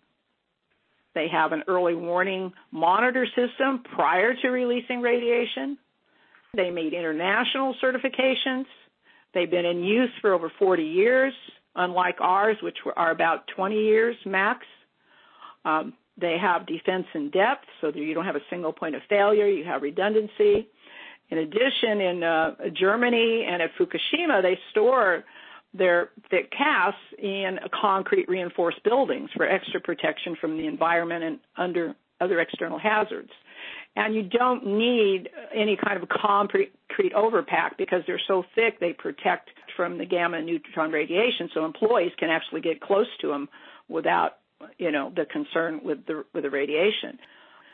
They 1.14 1.28
have 1.28 1.52
an 1.52 1.62
early 1.68 1.94
warning 1.94 2.52
monitor 2.72 3.26
system 3.26 3.82
prior 3.94 4.34
to 4.34 4.48
releasing 4.48 5.00
radiation. 5.00 5.78
They 6.56 6.70
meet 6.70 6.92
international 6.92 7.74
certifications. 7.82 8.66
They've 9.32 9.50
been 9.50 9.64
in 9.64 9.82
use 9.82 10.10
for 10.20 10.32
over 10.32 10.50
40 10.58 10.82
years, 10.82 11.32
unlike 11.74 12.16
ours, 12.20 12.56
which 12.62 12.76
are 12.96 13.10
about 13.10 13.44
20 13.56 13.76
years 13.76 14.16
max. 14.24 14.66
Um, 15.64 15.94
they 16.16 16.36
have 16.40 16.66
defense 16.66 17.06
in 17.14 17.30
depth, 17.30 17.66
so 17.80 17.90
that 17.90 17.96
you 17.96 18.14
don't 18.14 18.24
have 18.24 18.36
a 18.36 18.46
single 18.50 18.72
point 18.72 18.94
of 18.94 19.02
failure. 19.08 19.48
You 19.48 19.64
have 19.64 19.82
redundancy. 19.82 20.68
In 21.30 21.38
addition, 21.38 22.00
in 22.00 22.22
uh, 22.22 22.50
Germany 22.78 23.46
and 23.48 23.62
at 23.62 23.70
Fukushima, 23.78 24.42
they 24.42 24.58
store 24.70 25.24
their 25.76 26.10
thick 26.30 26.52
casks 26.52 26.98
in 27.18 27.58
concrete 27.80 28.28
reinforced 28.28 28.82
buildings 28.84 29.28
for 29.36 29.48
extra 29.48 29.80
protection 29.80 30.36
from 30.40 30.56
the 30.56 30.66
environment 30.66 31.24
and 31.24 31.38
under 31.56 31.94
other 32.20 32.38
external 32.40 32.78
hazards. 32.78 33.30
And 33.96 34.14
you 34.14 34.22
don't 34.22 34.66
need 34.66 35.28
any 35.54 35.76
kind 35.76 36.00
of 36.00 36.08
concrete 36.08 36.72
overpack 37.14 37.76
because 37.78 38.02
they're 38.06 38.20
so 38.26 38.44
thick 38.54 38.80
they 38.80 38.92
protect 38.92 39.50
from 39.76 39.98
the 39.98 40.04
gamma 40.04 40.40
neutron 40.42 40.90
radiation 40.90 41.48
so 41.52 41.64
employees 41.64 42.12
can 42.18 42.28
actually 42.30 42.60
get 42.60 42.80
close 42.80 43.06
to 43.20 43.28
them 43.28 43.48
without 43.88 44.38
you 44.78 44.90
know 44.90 45.12
the 45.14 45.26
concern 45.26 45.80
with 45.84 46.06
the 46.06 46.24
with 46.32 46.44
the 46.44 46.50
radiation. 46.50 47.18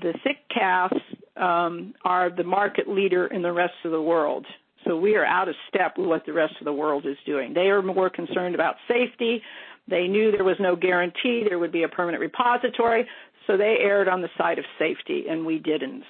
The 0.03 0.15
thick 0.25 0.39
casks 0.53 0.97
um, 1.37 1.95
are 2.05 2.31
the 2.31 2.45
market 2.45 2.89
leader 2.89 3.27
in 3.27 3.43
the 3.43 3.53
rest 3.53 3.75
of 3.85 3.91
the 3.91 4.01
world. 4.01 4.47
So 4.87 4.97
we 4.97 5.17
are 5.17 5.27
out 5.27 5.49
of 5.49 5.57
step 5.69 5.99
with 5.99 6.07
what 6.07 6.25
the 6.25 6.33
rest 6.33 6.55
of 6.59 6.65
the 6.65 6.73
world 6.73 7.05
is 7.05 7.19
doing. 7.27 7.53
They 7.53 7.69
are 7.69 7.83
more 7.83 8.09
concerned 8.09 8.55
about 8.55 8.77
safety. 8.89 9.43
They 9.89 10.07
knew 10.07 10.33
there 10.33 10.45
was 10.45 10.57
no 10.59 10.75
guarantee 10.75 11.45
there 11.47 11.59
would 11.59 11.73
be 11.73 11.83
a 11.83 11.89
permanent 11.89 12.23
repository, 12.23 13.07
so 13.47 13.59
they 13.59 13.77
erred 13.81 14.09
on 14.09 14.23
the 14.23 14.31
side 14.39 14.59
of 14.59 14.65
safety, 14.79 15.27
and 15.29 15.45
we 15.45 15.59
didn't. 15.59 16.05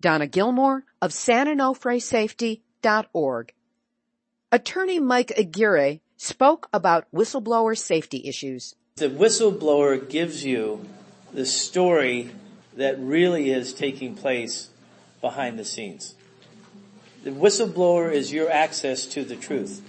Donna 0.00 0.26
Gilmore 0.26 0.84
of 1.00 1.10
SanOnofreSafety.org. 1.10 3.52
Attorney 4.50 5.00
Mike 5.00 5.32
Aguirre 5.36 6.00
spoke 6.16 6.70
about 6.72 7.06
whistleblower 7.14 7.76
safety 7.76 8.22
issues. 8.26 8.74
The 8.96 9.08
whistleblower 9.08 10.06
gives 10.06 10.44
you 10.44 10.86
the 11.32 11.46
story 11.46 12.30
that 12.76 13.00
really 13.00 13.50
is 13.50 13.72
taking 13.72 14.14
place 14.14 14.68
behind 15.22 15.58
the 15.58 15.64
scenes. 15.64 16.14
The 17.24 17.30
whistleblower 17.30 18.12
is 18.12 18.34
your 18.34 18.50
access 18.50 19.06
to 19.06 19.24
the 19.24 19.34
truth. 19.34 19.80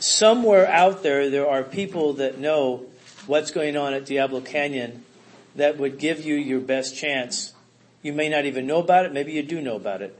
Somewhere 0.00 0.66
out 0.66 1.04
there, 1.04 1.30
there 1.30 1.48
are 1.48 1.62
people 1.62 2.14
that 2.14 2.38
know 2.38 2.86
what's 3.28 3.52
going 3.52 3.76
on 3.76 3.94
at 3.94 4.06
Diablo 4.06 4.40
Canyon 4.40 5.04
that 5.54 5.78
would 5.78 5.96
give 5.96 6.24
you 6.24 6.34
your 6.34 6.60
best 6.60 6.96
chance. 6.96 7.54
You 8.02 8.12
may 8.12 8.28
not 8.28 8.46
even 8.46 8.66
know 8.66 8.80
about 8.80 9.06
it, 9.06 9.12
maybe 9.12 9.30
you 9.30 9.44
do 9.44 9.60
know 9.60 9.76
about 9.76 10.02
it. 10.02 10.18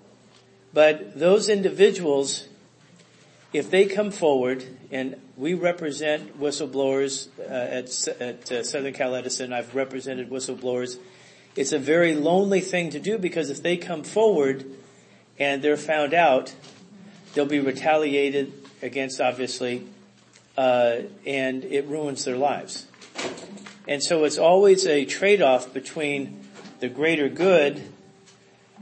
But 0.73 1.19
those 1.19 1.49
individuals, 1.49 2.47
if 3.53 3.73
they 3.73 3.87
come 3.87 4.13
forward, 4.13 4.78
and 4.91 5.17
we 5.37 5.55
represent 5.55 6.41
whistleblowers 6.41 7.29
uh, 7.39 7.43
at, 7.43 8.21
at 8.21 8.53
uh, 8.53 8.63
Southern 8.63 8.95
Cal 8.95 9.15
Edison, 9.15 9.53
I've 9.53 9.75
represented 9.75 10.31
whistleblowers. 10.31 10.99
It's 11.57 11.73
a 11.73 11.79
very 11.79 12.15
lonely 12.15 12.61
thing 12.61 12.91
to 12.91 13.01
do 13.01 13.19
because 13.19 13.51
if 13.51 13.63
they 13.63 13.77
come 13.77 14.03
forward, 14.03 14.65
and 15.39 15.63
they're 15.63 15.77
found 15.77 16.15
out, 16.15 16.55
they'll 17.35 17.47
be 17.47 17.61
retaliated 17.61 18.53
against, 18.83 19.21
obviously, 19.21 19.87
uh, 20.57 20.99
and 21.27 21.65
it 21.65 21.87
ruins 21.87 22.25
their 22.25 22.37
lives. 22.37 22.87
And 23.87 24.03
so 24.03 24.25
it's 24.25 24.39
always 24.39 24.87
a 24.87 25.05
trade-off 25.05 25.73
between 25.73 26.45
the 26.81 26.89
greater 26.89 27.29
good 27.29 27.83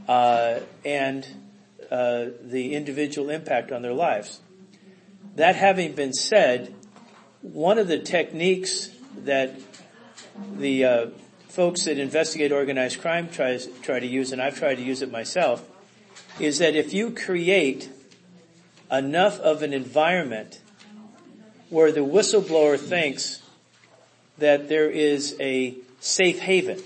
uh, 0.09 0.61
and 0.85 1.27
uh, 1.91 2.27
the 2.43 2.75
individual 2.75 3.31
impact 3.31 3.71
on 3.71 3.83
their 3.83 3.93
lives. 3.93 4.41
That 5.37 5.55
having 5.55 5.93
been 5.93 6.15
said, 6.15 6.75
one 7.43 7.79
of 7.79 7.89
the 7.89 7.99
techniques 7.99 8.89
that 9.19 9.55
the 10.55 10.85
uh, 10.85 11.07
folks 11.49 11.85
that 11.85 11.99
investigate 11.99 12.53
organized 12.53 13.03
crime 13.03 13.29
tries, 13.29 13.67
try 13.83 14.01
to 14.01 14.07
use, 14.07 14.33
and 14.33 14.41
I've 14.41 14.59
tried 14.59 14.77
to 14.77 14.83
use 14.83 15.03
it 15.03 15.13
myself, 15.13 15.63
is 16.41 16.59
that 16.59 16.75
if 16.75 16.95
you 16.95 17.11
create 17.11 17.91
enough 18.91 19.39
of 19.41 19.63
an 19.63 19.75
environment 19.75 20.61
where 21.69 21.93
the 21.93 22.01
whistleblower 22.01 22.79
thinks 22.79 23.43
that 24.39 24.71
there 24.71 24.89
is 24.89 25.37
a 25.39 25.77
safe 26.01 26.39
haven, 26.39 26.83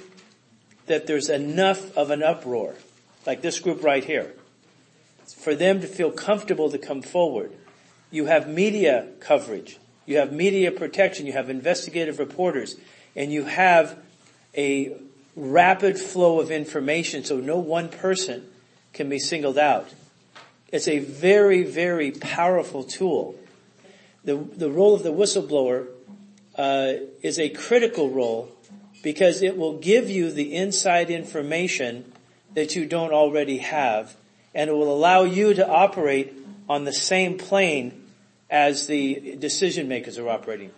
that 0.87 1.07
there's 1.07 1.29
enough 1.29 1.97
of 1.97 2.11
an 2.11 2.25
uproar, 2.25 2.75
like 3.27 3.43
this 3.43 3.61
group 3.61 3.85
right 3.85 4.05
here, 4.05 4.35
for 5.37 5.55
them 5.55 5.81
to 5.81 5.87
feel 5.87 6.11
comfortable 6.11 6.69
to 6.69 6.79
come 6.79 7.01
forward. 7.01 7.53
You 8.11 8.27
have 8.27 8.49
media 8.49 9.09
coverage, 9.21 9.79
you 10.07 10.19
have 10.19 10.33
media 10.33 10.73
protection, 10.73 11.27
you 11.27 11.33
have 11.33 11.49
investigative 11.49 12.19
reporters, 12.19 12.77
and 13.15 13.33
you 13.33 13.45
have 13.45 13.99
a 14.57 14.97
rapid 15.37 15.99
flow 15.99 16.41
of 16.41 16.51
information 16.51 17.25
so 17.25 17.39
no 17.39 17.59
one 17.59 17.89
person 17.89 18.47
can 18.93 19.09
be 19.09 19.19
singled 19.19 19.59
out. 19.59 19.89
It's 20.69 20.89
a 20.89 20.99
very, 20.99 21.63
very 21.63 22.11
powerful 22.11 22.85
tool. 22.85 23.37
The, 24.25 24.37
the 24.37 24.71
role 24.71 24.95
of 24.95 25.03
the 25.03 25.13
whistleblower 25.13 25.87
uh, 26.57 26.93
is 27.23 27.39
a 27.39 27.49
critical 27.49 28.11
role 28.11 28.51
because 29.03 29.43
it 29.43 29.57
will 29.57 29.79
give 29.79 30.11
you 30.11 30.31
the 30.31 30.55
inside 30.55 31.11
information 31.11 32.13
that 32.55 32.77
you 32.77 32.87
don't 32.87 33.13
already 33.13 33.59
have 33.59 34.17
and 34.55 34.69
it 34.69 34.73
will 34.73 34.93
allow 34.93 35.23
you 35.23 35.55
to 35.55 35.67
operate 35.67 36.35
on 36.71 36.85
the 36.85 36.93
same 36.93 37.37
plane 37.37 38.01
as 38.49 38.87
the 38.87 39.37
decision 39.37 39.89
makers 39.89 40.19
are 40.19 40.29
operating. 40.29 40.71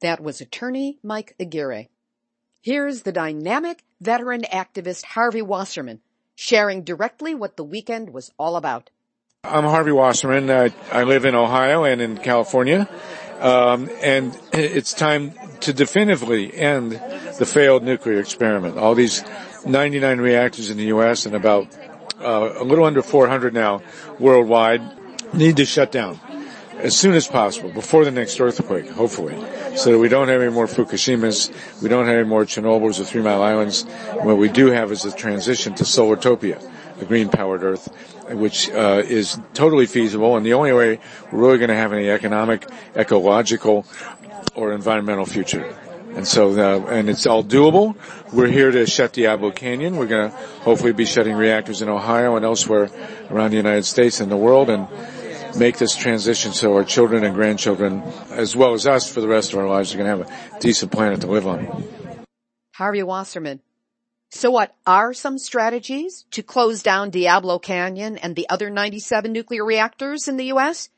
That 0.00 0.20
was 0.20 0.40
attorney 0.40 0.98
Mike 1.02 1.34
Aguirre. 1.38 1.88
Here's 2.62 3.02
the 3.02 3.12
dynamic 3.12 3.84
veteran 4.00 4.42
activist 4.50 5.04
Harvey 5.04 5.42
Wasserman 5.42 6.00
sharing 6.36 6.84
directly 6.84 7.34
what 7.34 7.58
the 7.58 7.64
weekend 7.64 8.14
was 8.14 8.32
all 8.38 8.56
about. 8.56 8.88
I'm 9.44 9.64
Harvey 9.64 9.92
Wasserman. 9.92 10.48
Uh, 10.48 10.70
I 10.90 11.02
live 11.02 11.26
in 11.26 11.34
Ohio 11.34 11.84
and 11.84 12.00
in 12.00 12.16
California. 12.16 12.88
Um, 13.40 13.90
and 14.02 14.38
it's 14.54 14.94
time 14.94 15.34
to 15.60 15.74
definitively 15.74 16.52
end 16.52 16.92
the 17.38 17.46
failed 17.46 17.82
nuclear 17.82 18.20
experiment. 18.20 18.78
All 18.78 18.94
these 18.94 19.22
99 19.66 20.18
reactors 20.18 20.70
in 20.70 20.78
the 20.78 20.86
U.S. 20.86 21.26
and 21.26 21.36
about 21.36 21.76
a 22.20 22.64
little 22.64 22.84
under 22.84 23.02
400 23.02 23.54
now 23.54 23.82
worldwide 24.18 24.82
need 25.34 25.56
to 25.56 25.64
shut 25.64 25.92
down 25.92 26.20
as 26.78 26.96
soon 26.96 27.14
as 27.14 27.26
possible 27.26 27.70
before 27.70 28.04
the 28.04 28.10
next 28.10 28.38
earthquake, 28.40 28.88
hopefully, 28.90 29.34
so 29.76 29.92
that 29.92 29.98
we 29.98 30.08
don't 30.08 30.28
have 30.28 30.40
any 30.40 30.50
more 30.50 30.66
Fukushimas, 30.66 31.50
we 31.82 31.88
don't 31.88 32.06
have 32.06 32.16
any 32.16 32.28
more 32.28 32.44
Chernobyls 32.44 33.00
or 33.00 33.04
Three 33.04 33.22
Mile 33.22 33.42
Islands. 33.42 33.84
What 34.22 34.38
we 34.38 34.48
do 34.48 34.68
have 34.68 34.92
is 34.92 35.04
a 35.04 35.12
transition 35.12 35.74
to 35.74 35.84
Solartopia, 35.84 36.62
a 37.00 37.04
green 37.04 37.28
powered 37.28 37.64
Earth, 37.64 37.92
which 38.30 38.70
uh, 38.70 39.02
is 39.04 39.40
totally 39.54 39.86
feasible, 39.86 40.36
and 40.36 40.46
the 40.46 40.54
only 40.54 40.72
way 40.72 41.00
we're 41.32 41.40
really 41.40 41.58
going 41.58 41.70
to 41.70 41.76
have 41.76 41.92
any 41.92 42.08
economic, 42.08 42.66
ecological, 42.96 43.84
or 44.54 44.72
environmental 44.72 45.26
future. 45.26 45.76
And 46.14 46.26
so, 46.26 46.50
uh, 46.50 46.86
and 46.86 47.08
it's 47.08 47.26
all 47.26 47.44
doable. 47.44 47.96
We're 48.32 48.48
here 48.48 48.70
to 48.70 48.86
shut 48.86 49.12
Diablo 49.12 49.50
Canyon. 49.50 49.96
We're 49.96 50.06
going 50.06 50.30
to 50.30 50.36
hopefully 50.36 50.92
be 50.92 51.04
shutting 51.04 51.34
reactors 51.34 51.82
in 51.82 51.88
Ohio 51.88 52.36
and 52.36 52.44
elsewhere 52.44 52.90
around 53.30 53.50
the 53.50 53.56
United 53.56 53.84
States 53.84 54.20
and 54.20 54.30
the 54.30 54.36
world. 54.36 54.70
And 54.70 54.88
make 55.56 55.78
this 55.78 55.96
transition 55.96 56.52
so 56.52 56.74
our 56.74 56.84
children 56.84 57.24
and 57.24 57.34
grandchildren, 57.34 58.02
as 58.30 58.54
well 58.54 58.74
as 58.74 58.86
us 58.86 59.10
for 59.12 59.20
the 59.20 59.28
rest 59.28 59.52
of 59.52 59.58
our 59.58 59.68
lives, 59.68 59.94
are 59.94 59.98
going 59.98 60.18
to 60.18 60.24
have 60.24 60.56
a 60.56 60.60
decent 60.60 60.92
planet 60.92 61.20
to 61.22 61.26
live 61.26 61.46
on. 61.46 61.86
Harvey 62.74 63.02
Wasserman. 63.02 63.60
So 64.30 64.50
what 64.50 64.74
are 64.86 65.14
some 65.14 65.38
strategies 65.38 66.26
to 66.32 66.42
close 66.42 66.82
down 66.82 67.10
Diablo 67.10 67.58
Canyon 67.58 68.18
and 68.18 68.36
the 68.36 68.48
other 68.50 68.68
97 68.68 69.32
nuclear 69.32 69.64
reactors 69.64 70.28
in 70.28 70.36
the 70.36 70.46
U.S.? 70.46 70.90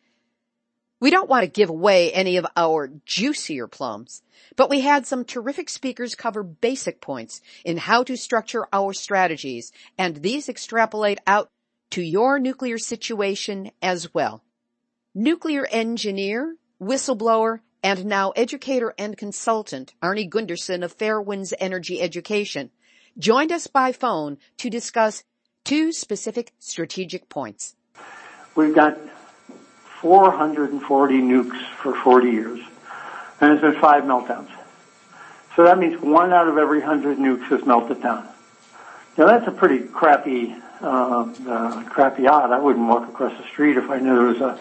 We 1.01 1.11
don't 1.11 1.31
want 1.31 1.45
to 1.45 1.51
give 1.51 1.71
away 1.71 2.13
any 2.13 2.37
of 2.37 2.47
our 2.57 2.91
juicier 3.07 3.69
plums, 3.69 4.23
but 4.61 4.69
we 4.69 4.81
had 4.83 5.07
some 5.07 5.25
terrific 5.25 5.71
speakers 5.71 6.15
cover 6.15 6.43
basic 6.43 7.01
points 7.01 7.41
in 7.65 7.79
how 7.79 8.03
to 8.05 8.15
structure 8.15 8.67
our 8.75 8.93
strategies, 8.93 9.73
and 9.97 10.17
these 10.17 10.51
extrapolate 10.51 11.19
out 11.27 11.49
to 11.89 12.03
your 12.03 12.39
nuclear 12.39 12.77
situation 12.77 13.71
as 13.81 14.13
well. 14.13 14.45
Nuclear 15.15 15.67
engineer, 15.71 16.57
whistleblower, 16.79 17.61
and 17.83 18.05
now 18.05 18.33
educator 18.33 18.93
and 18.99 19.17
consultant 19.17 19.95
Arnie 20.03 20.29
Gundersen 20.29 20.85
of 20.85 20.95
Fairewinds 20.95 21.55
Energy 21.59 22.03
Education 22.03 22.69
joined 23.17 23.53
us 23.53 23.67
by 23.67 23.93
phone 23.93 24.37
to 24.59 24.69
discuss 24.69 25.25
two 25.65 25.91
specific 25.91 26.53
strategic 26.59 27.31
points. 27.31 27.77
We've 28.55 28.75
got 28.75 28.99
440 30.03 31.15
nukes 31.15 31.65
for 31.77 31.95
40 31.95 32.31
years, 32.31 32.61
and 33.41 33.51
there's 33.51 33.61
been 33.61 33.81
five 33.81 34.05
meltdowns. 34.05 34.51
So 35.57 35.65
that 35.65 35.79
means 35.79 36.01
one 36.01 36.33
out 36.33 36.49
of 36.49 36.59
every 36.59 36.81
hundred 36.81 37.19
nukes 37.19 37.49
has 37.49 37.65
melted 37.65 38.03
down. 38.03 38.29
Now 39.19 39.27
that's 39.27 39.47
a 39.47 39.51
pretty 39.51 39.81
crappy, 39.81 40.55
uh, 40.81 41.33
uh, 41.49 41.85
crappy 41.85 42.27
odd. 42.27 42.53
I 42.53 42.59
wouldn't 42.59 42.87
walk 42.87 43.09
across 43.09 43.37
the 43.37 43.47
street 43.49 43.77
if 43.77 43.91
I 43.91 43.99
knew 43.99 44.15
there 44.15 44.27
was 44.27 44.41
a 44.41 44.55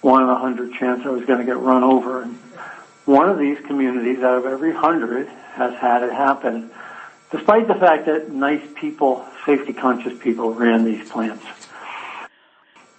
one 0.00 0.22
in 0.22 0.28
a 0.28 0.38
hundred 0.38 0.72
chance 0.74 1.04
I 1.04 1.10
was 1.10 1.24
going 1.24 1.40
to 1.40 1.44
get 1.44 1.58
run 1.58 1.82
over. 1.82 2.22
And 2.22 2.36
one 3.06 3.28
of 3.28 3.38
these 3.38 3.58
communities 3.66 4.18
out 4.22 4.38
of 4.38 4.46
every 4.46 4.72
hundred 4.72 5.28
has 5.54 5.74
had 5.74 6.02
it 6.02 6.12
happen, 6.12 6.70
despite 7.30 7.66
the 7.66 7.74
fact 7.74 8.06
that 8.06 8.30
nice 8.30 8.62
people, 8.74 9.26
safety 9.44 9.72
conscious 9.72 10.16
people 10.18 10.54
ran 10.54 10.84
these 10.84 11.08
plants. 11.10 11.44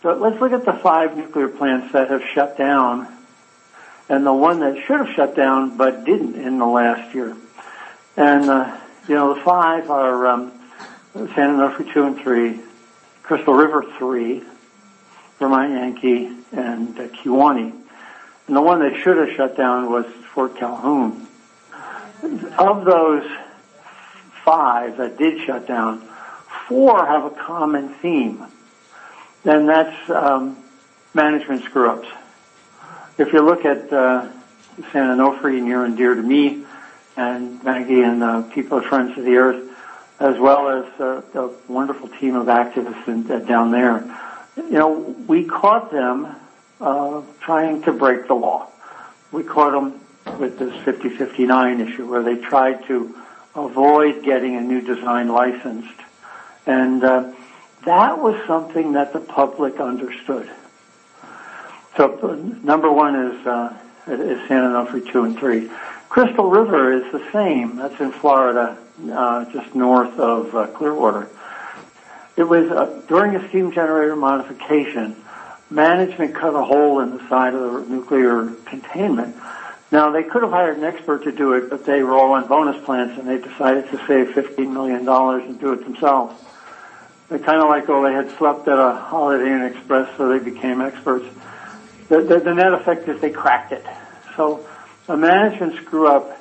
So 0.01 0.13
let's 0.13 0.39
look 0.39 0.51
at 0.51 0.65
the 0.65 0.73
five 0.73 1.17
nuclear 1.17 1.47
plants 1.47 1.93
that 1.93 2.09
have 2.09 2.23
shut 2.33 2.57
down 2.57 3.16
and 4.09 4.25
the 4.25 4.33
one 4.33 4.59
that 4.61 4.77
should 4.85 4.99
have 4.99 5.15
shut 5.15 5.35
down 5.35 5.77
but 5.77 6.05
didn't 6.05 6.35
in 6.35 6.57
the 6.59 6.65
last 6.65 7.13
year. 7.13 7.35
And, 8.15 8.49
uh, 8.49 8.77
you 9.07 9.15
know, 9.15 9.33
the 9.33 9.41
five 9.41 9.89
are 9.89 10.27
um, 10.27 10.51
San 11.13 11.57
Onofre 11.57 11.93
2 11.93 12.03
and 12.03 12.17
3, 12.17 12.59
Crystal 13.23 13.53
River 13.53 13.83
3, 13.97 14.43
Vermont 15.39 15.71
Yankee, 15.71 16.35
and 16.51 16.97
uh. 16.97 17.73
And 18.47 18.55
the 18.55 18.61
one 18.61 18.79
that 18.79 18.95
should 19.01 19.17
have 19.17 19.35
shut 19.35 19.57
down 19.57 19.91
was 19.91 20.05
Fort 20.33 20.55
Calhoun. 20.57 21.27
Of 22.57 22.85
those 22.85 23.29
five 24.43 24.97
that 24.97 25.17
did 25.17 25.45
shut 25.45 25.67
down, 25.67 26.07
four 26.67 27.05
have 27.05 27.25
a 27.25 27.29
common 27.29 27.89
theme 27.95 28.47
and 29.47 29.67
that's 29.67 30.09
um, 30.09 30.57
management 31.13 31.63
screw-ups. 31.63 32.07
If 33.18 33.34
you 33.34 33.41
look 33.41 33.65
at 33.65 33.91
uh, 33.91 34.30
San 34.91 35.18
Onofre, 35.18 35.59
near 35.59 35.84
and 35.84 35.97
dear 35.97 36.13
to 36.13 36.22
me, 36.22 36.63
and 37.15 37.63
Maggie 37.63 38.03
and 38.03 38.22
uh, 38.22 38.43
people 38.43 38.78
of 38.78 38.86
Friends 38.86 39.18
of 39.18 39.26
the 39.26 39.38
Earth, 39.38 39.76
as 40.20 40.38
well 40.38 40.70
as 40.70 41.01
uh, 41.01 41.22
the 41.34 41.51
wonderful 41.68 42.09
team 42.09 42.36
of 42.36 42.45
activists 42.45 43.07
in, 43.07 43.30
uh, 43.32 43.39
down 43.39 43.72
there, 43.72 44.03
you 44.55 44.78
know, 44.78 45.15
we 45.28 45.45
caught 45.45 45.91
them 45.91 46.28
uh, 46.80 47.24
trying 47.41 47.82
to 47.84 47.91
break 47.91 48.28
the 48.28 48.36
law. 48.36 48.68
We 49.32 49.41
caught 49.41 49.72
them 49.72 49.99
with 50.39 50.59
this 50.59 50.74
5059 50.86 51.82
issue 51.82 52.07
where 52.07 52.22
they 52.22 52.36
tried 52.36 52.86
to 52.86 53.15
avoid 53.55 54.24
getting 54.24 54.55
a 54.57 54.61
new 54.61 54.82
design 54.82 55.30
licensed. 55.30 55.99
And 56.68 57.03
uh, 57.03 57.34
that 57.86 58.20
was 58.20 58.39
something 58.45 58.91
that 58.91 59.11
the 59.13 59.22
public 59.22 59.80
understood. 59.80 60.51
So 61.97 62.35
number 62.63 62.91
one 62.91 63.15
is, 63.15 63.47
uh, 63.47 63.75
is 64.05 64.47
San 64.47 64.61
Onofre 64.61 65.11
2 65.11 65.23
and 65.23 65.37
3. 65.37 65.69
Crystal 66.09 66.47
River 66.47 66.93
is 66.93 67.11
the 67.11 67.27
same. 67.31 67.77
That's 67.77 67.99
in 67.99 68.11
Florida, 68.11 68.77
uh, 69.11 69.45
just 69.51 69.73
north 69.73 70.17
of 70.19 70.55
uh, 70.55 70.67
Clearwater. 70.67 71.27
It 72.35 72.43
was 72.43 72.69
uh, 72.69 73.01
during 73.07 73.35
a 73.35 73.49
steam 73.49 73.71
generator 73.71 74.15
modification, 74.15 75.15
management 75.71 76.35
cut 76.35 76.55
a 76.55 76.63
hole 76.63 76.99
in 76.99 77.17
the 77.17 77.27
side 77.27 77.55
of 77.55 77.61
the 77.61 77.89
nuclear 77.89 78.51
containment. 78.65 79.35
Now 79.91 80.11
they 80.11 80.23
could 80.23 80.43
have 80.43 80.51
hired 80.51 80.77
an 80.77 80.83
expert 80.83 81.23
to 81.23 81.31
do 81.31 81.53
it, 81.53 81.67
but 81.71 81.83
they 81.83 82.03
were 82.03 82.15
all 82.15 82.33
on 82.33 82.47
bonus 82.47 82.83
plans 82.85 83.17
and 83.17 83.27
they 83.27 83.39
decided 83.39 83.89
to 83.89 83.97
save 84.05 84.35
$15 84.35 84.71
million 84.71 85.07
and 85.09 85.59
do 85.59 85.73
it 85.73 85.83
themselves. 85.83 86.39
They 87.29 87.39
kind 87.39 87.59
of 87.59 87.69
like, 87.69 87.89
oh, 87.89 88.03
they 88.03 88.13
had 88.13 88.29
slept 88.37 88.67
at 88.67 88.77
a 88.77 88.93
Holiday 88.93 89.51
Inn 89.51 89.63
Express, 89.63 90.15
so 90.15 90.29
they 90.29 90.39
became 90.39 90.79
experts. 90.79 91.25
The, 92.09 92.21
the, 92.21 92.39
the 92.39 92.53
net 92.53 92.73
effect 92.73 93.07
is 93.07 93.19
they 93.21 93.31
cracked 93.31 93.71
it. 93.71 93.85
So 94.35 94.65
a 95.07 95.17
management 95.17 95.75
screw 95.75 96.07
up 96.07 96.37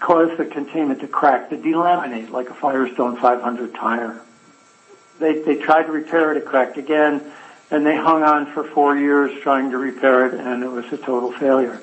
caused 0.00 0.36
the 0.36 0.44
containment 0.44 1.00
to 1.00 1.08
crack, 1.08 1.50
to 1.50 1.56
delaminate 1.56 2.30
like 2.30 2.50
a 2.50 2.54
Firestone 2.54 3.16
500 3.16 3.74
tire. 3.74 4.20
They, 5.18 5.42
they 5.42 5.56
tried 5.56 5.84
to 5.84 5.92
repair 5.92 6.32
it, 6.32 6.36
it 6.36 6.44
cracked 6.44 6.76
again, 6.76 7.22
and 7.70 7.86
they 7.86 7.96
hung 7.96 8.22
on 8.22 8.52
for 8.52 8.64
four 8.64 8.96
years 8.96 9.40
trying 9.42 9.70
to 9.70 9.78
repair 9.78 10.26
it, 10.26 10.34
and 10.34 10.62
it 10.62 10.68
was 10.68 10.84
a 10.92 10.98
total 10.98 11.32
failure. 11.32 11.80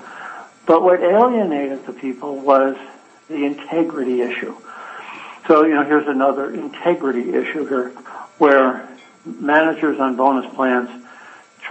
But 0.65 0.83
what 0.83 1.01
alienated 1.01 1.85
the 1.85 1.93
people 1.93 2.39
was 2.39 2.75
the 3.27 3.45
integrity 3.45 4.21
issue. 4.21 4.55
So, 5.47 5.65
you 5.65 5.73
know, 5.73 5.83
here's 5.83 6.07
another 6.07 6.53
integrity 6.53 7.33
issue 7.33 7.65
here 7.65 7.89
where 8.37 8.87
managers 9.25 9.99
on 9.99 10.15
bonus 10.15 10.53
plans 10.53 11.00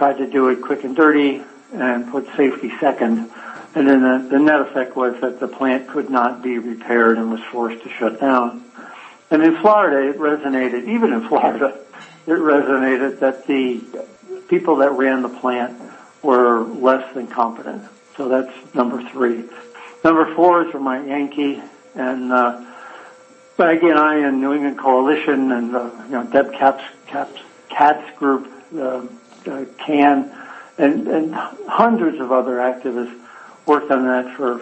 tried 0.01 0.17
to 0.17 0.25
do 0.25 0.49
it 0.49 0.59
quick 0.63 0.83
and 0.83 0.95
dirty 0.95 1.43
and 1.75 2.09
put 2.09 2.25
safety 2.35 2.73
second. 2.79 3.29
And 3.75 3.87
then 3.87 4.01
the, 4.01 4.29
the 4.31 4.39
net 4.39 4.59
effect 4.61 4.95
was 4.95 5.21
that 5.21 5.39
the 5.39 5.47
plant 5.47 5.89
could 5.89 6.09
not 6.09 6.41
be 6.41 6.57
repaired 6.57 7.19
and 7.19 7.29
was 7.29 7.39
forced 7.51 7.83
to 7.83 7.89
shut 7.89 8.19
down. 8.19 8.65
And 9.29 9.43
in 9.43 9.61
Florida, 9.61 10.09
it 10.09 10.17
resonated, 10.17 10.87
even 10.87 11.13
in 11.13 11.27
Florida, 11.27 11.77
it 12.25 12.31
resonated 12.31 13.19
that 13.19 13.45
the 13.45 13.79
people 14.49 14.77
that 14.77 14.89
ran 14.93 15.21
the 15.21 15.29
plant 15.29 15.79
were 16.23 16.61
less 16.61 17.13
than 17.13 17.27
competent. 17.27 17.83
So 18.17 18.27
that's 18.27 18.73
number 18.73 19.07
three. 19.11 19.43
Number 20.03 20.33
four 20.33 20.65
is 20.65 20.71
Vermont 20.71 21.07
Yankee, 21.07 21.61
and 21.93 22.31
uh, 22.33 22.65
but 23.55 23.69
again, 23.69 23.99
I 23.99 24.15
and 24.15 24.41
New 24.41 24.51
England 24.53 24.79
Coalition 24.79 25.51
and 25.51 25.75
uh, 25.75 25.91
you 26.05 26.11
know 26.13 26.23
Deb 26.23 26.53
Caps, 26.53 26.83
Caps, 27.05 27.39
Katz 27.69 28.17
Group, 28.17 28.51
uh, 28.75 29.05
uh, 29.47 29.65
CAN, 29.77 30.31
and, 30.77 31.07
and 31.07 31.33
hundreds 31.33 32.19
of 32.19 32.31
other 32.31 32.57
activists 32.57 33.17
worked 33.65 33.91
on 33.91 34.05
that 34.05 34.35
for 34.35 34.61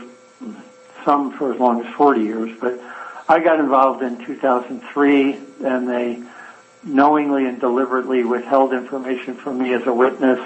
some 1.05 1.32
for 1.38 1.53
as 1.53 1.59
long 1.59 1.86
as 1.86 1.93
40 1.95 2.21
years. 2.21 2.57
But 2.59 2.80
I 3.27 3.39
got 3.39 3.59
involved 3.59 4.01
in 4.03 4.23
2003, 4.25 5.38
and 5.63 5.89
they 5.89 6.21
knowingly 6.84 7.45
and 7.45 7.59
deliberately 7.59 8.23
withheld 8.23 8.73
information 8.73 9.36
from 9.36 9.59
me 9.59 9.73
as 9.73 9.86
a 9.86 9.93
witness, 9.93 10.39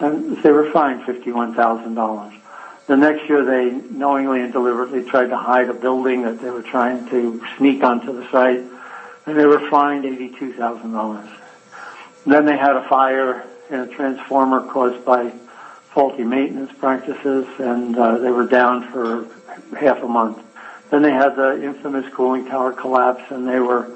and 0.00 0.36
they 0.38 0.50
were 0.50 0.70
fined 0.70 1.02
$51,000. 1.02 2.40
The 2.86 2.96
next 2.96 3.28
year 3.28 3.44
they 3.44 3.70
knowingly 3.70 4.42
and 4.42 4.52
deliberately 4.52 5.02
tried 5.02 5.30
to 5.30 5.36
hide 5.36 5.68
a 5.68 5.74
building 5.74 6.22
that 6.22 6.40
they 6.40 6.50
were 6.50 6.62
trying 6.62 7.08
to 7.10 7.42
sneak 7.56 7.82
onto 7.82 8.12
the 8.12 8.30
site 8.30 8.62
and 9.26 9.36
they 9.36 9.44
were 9.44 9.68
fined 9.68 10.04
$82,000. 10.04 11.28
Then 12.26 12.46
they 12.46 12.56
had 12.56 12.76
a 12.76 12.88
fire 12.88 13.44
in 13.70 13.80
a 13.80 13.86
transformer 13.86 14.66
caused 14.66 15.04
by 15.04 15.32
faulty 15.92 16.24
maintenance 16.24 16.72
practices 16.78 17.46
and 17.58 17.96
uh, 17.96 18.18
they 18.18 18.30
were 18.30 18.46
down 18.46 18.90
for 18.90 19.26
half 19.78 20.02
a 20.02 20.08
month. 20.08 20.42
Then 20.90 21.02
they 21.02 21.12
had 21.12 21.36
the 21.36 21.62
infamous 21.64 22.12
cooling 22.12 22.46
tower 22.46 22.72
collapse 22.72 23.24
and 23.30 23.48
they 23.48 23.60
were 23.60 23.90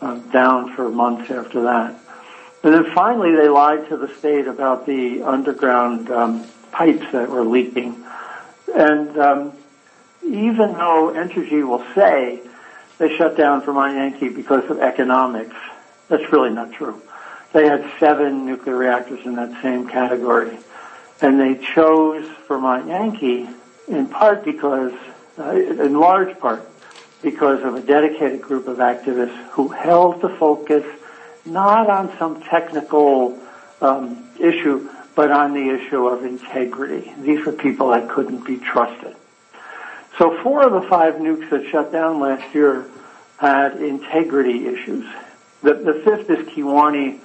uh, 0.00 0.16
down 0.32 0.74
for 0.74 0.88
months 0.90 1.30
after 1.30 1.62
that. 1.62 1.94
And 2.64 2.74
then 2.74 2.92
finally 2.94 3.34
they 3.34 3.48
lied 3.48 3.88
to 3.88 3.96
the 3.96 4.08
state 4.16 4.46
about 4.46 4.86
the 4.86 5.22
underground 5.22 6.10
um, 6.10 6.46
pipes 6.70 7.10
that 7.12 7.28
were 7.28 7.44
leaking. 7.44 8.02
And 8.74 9.18
um, 9.18 9.52
even 10.24 10.72
though 10.72 11.12
Entergy 11.14 11.66
will 11.66 11.84
say 11.94 12.40
they 12.98 13.16
shut 13.16 13.36
down 13.36 13.62
Vermont 13.62 13.94
Yankee 13.94 14.28
because 14.28 14.70
of 14.70 14.78
economics, 14.78 15.56
that's 16.08 16.32
really 16.32 16.50
not 16.50 16.72
true. 16.72 17.00
They 17.52 17.66
had 17.66 17.90
seven 18.00 18.46
nuclear 18.46 18.76
reactors 18.76 19.24
in 19.24 19.36
that 19.36 19.62
same 19.62 19.88
category. 19.88 20.58
And 21.20 21.38
they 21.38 21.54
chose 21.74 22.26
Vermont 22.48 22.88
Yankee 22.88 23.48
in 23.88 24.08
part 24.08 24.44
because, 24.44 24.92
uh, 25.38 25.50
in 25.50 25.94
large 25.94 26.38
part, 26.38 26.68
because 27.22 27.62
of 27.62 27.74
a 27.74 27.80
dedicated 27.80 28.42
group 28.42 28.66
of 28.66 28.78
activists 28.78 29.36
who 29.50 29.68
held 29.68 30.20
the 30.20 30.28
focus 30.30 30.84
not 31.44 31.88
on 31.90 32.16
some 32.18 32.40
technical 32.42 33.38
um, 33.80 34.28
issue, 34.38 34.88
but 35.14 35.30
on 35.30 35.52
the 35.52 35.70
issue 35.70 36.06
of 36.06 36.24
integrity. 36.24 37.12
These 37.18 37.44
were 37.44 37.52
people 37.52 37.90
that 37.90 38.08
couldn't 38.08 38.44
be 38.44 38.56
trusted. 38.56 39.14
So 40.18 40.42
four 40.42 40.66
of 40.66 40.72
the 40.72 40.88
five 40.88 41.14
nukes 41.14 41.50
that 41.50 41.68
shut 41.70 41.92
down 41.92 42.20
last 42.20 42.54
year 42.54 42.86
had 43.38 43.80
integrity 43.80 44.66
issues. 44.66 45.06
The, 45.62 45.74
the 45.74 46.02
fifth 46.04 46.30
is 46.30 46.46
Kewaunee, 46.48 47.20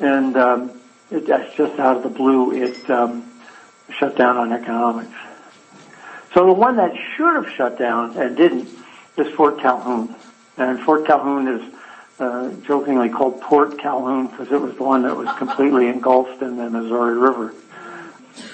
and 0.00 0.36
um, 0.36 0.80
it, 1.10 1.26
that's 1.26 1.54
just 1.56 1.78
out 1.78 1.98
of 1.98 2.02
the 2.02 2.08
blue. 2.08 2.52
It 2.52 2.88
um, 2.90 3.30
shut 3.90 4.16
down 4.16 4.36
on 4.36 4.52
economics. 4.52 5.14
So 6.34 6.46
the 6.46 6.52
one 6.52 6.76
that 6.76 6.94
should 7.16 7.34
have 7.34 7.52
shut 7.54 7.78
down 7.78 8.16
and 8.16 8.36
didn't 8.36 8.68
is 9.16 9.32
Fort 9.34 9.60
Calhoun. 9.60 10.14
And 10.56 10.78
Fort 10.80 11.06
Calhoun 11.06 11.48
is 11.48 11.74
uh, 12.20 12.52
jokingly 12.66 13.08
called 13.08 13.40
Port 13.40 13.78
Calhoun 13.78 14.28
because 14.28 14.52
it 14.52 14.60
was 14.60 14.76
the 14.76 14.82
one 14.82 15.02
that 15.02 15.16
was 15.16 15.28
completely 15.38 15.88
engulfed 15.88 16.42
in 16.42 16.56
the 16.56 16.70
Missouri 16.70 17.18
River. 17.18 17.54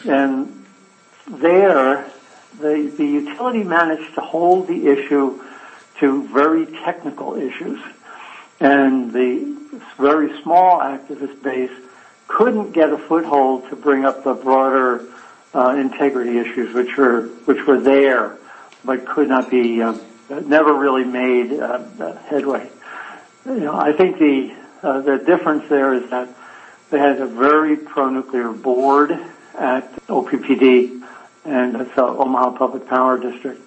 And 0.07 0.65
there, 1.29 2.11
the, 2.59 2.93
the 2.97 3.05
utility 3.05 3.63
managed 3.65 4.15
to 4.15 4.21
hold 4.21 4.69
the 4.69 4.87
issue 4.87 5.43
to 5.99 6.23
very 6.29 6.67
technical 6.67 7.35
issues. 7.35 7.81
And 8.61 9.13
the 9.13 9.57
very 9.99 10.41
small 10.43 10.81
activist 10.81 11.43
base 11.43 11.71
couldn't 12.29 12.73
get 12.73 12.91
a 12.93 12.99
foothold 12.99 13.69
to 13.71 13.77
bring 13.77 14.05
up 14.05 14.25
the 14.25 14.35
broader 14.35 15.07
uh, 15.55 15.71
integrity 15.71 16.39
issues, 16.39 16.75
which 16.75 16.97
were 16.97 17.29
which 17.45 17.67
were 17.67 17.81
there, 17.81 18.39
but 18.85 19.07
could 19.07 19.29
not 19.29 19.51
be 19.51 19.83
uh, 19.83 19.97
never 20.29 20.73
really 20.75 21.05
made 21.05 21.53
uh, 21.53 22.17
headway. 22.29 22.69
You 23.45 23.61
know, 23.61 23.77
I 23.77 23.93
think 23.93 24.19
the 24.19 24.55
uh, 24.83 25.01
the 25.01 25.19
difference 25.19 25.69
there 25.69 25.95
is 25.95 26.11
that 26.11 26.29
they 26.91 26.99
had 26.99 27.21
a 27.21 27.27
very 27.27 27.77
pro-nuclear 27.77 28.53
board 28.53 29.13
at 29.59 29.93
OPPD, 30.07 31.03
and 31.45 31.75
the 31.75 32.03
Omaha 32.03 32.53
Public 32.53 32.87
Power 32.89 33.19
District. 33.19 33.61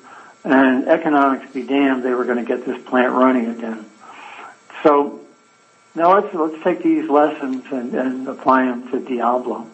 And 0.43 0.87
economics 0.87 1.51
be 1.51 1.63
damned, 1.63 2.03
they 2.03 2.13
were 2.13 2.23
going 2.23 2.37
to 2.37 2.45
get 2.45 2.65
this 2.65 2.81
plant 2.83 3.13
running 3.13 3.47
again. 3.47 3.85
So 4.83 5.19
now 5.95 6.19
let's 6.19 6.33
let's 6.33 6.63
take 6.63 6.83
these 6.83 7.09
lessons 7.09 7.65
and, 7.71 7.93
and 7.93 8.27
apply 8.27 8.65
them 8.65 8.89
to 8.91 8.99
Diablo. 8.99 9.67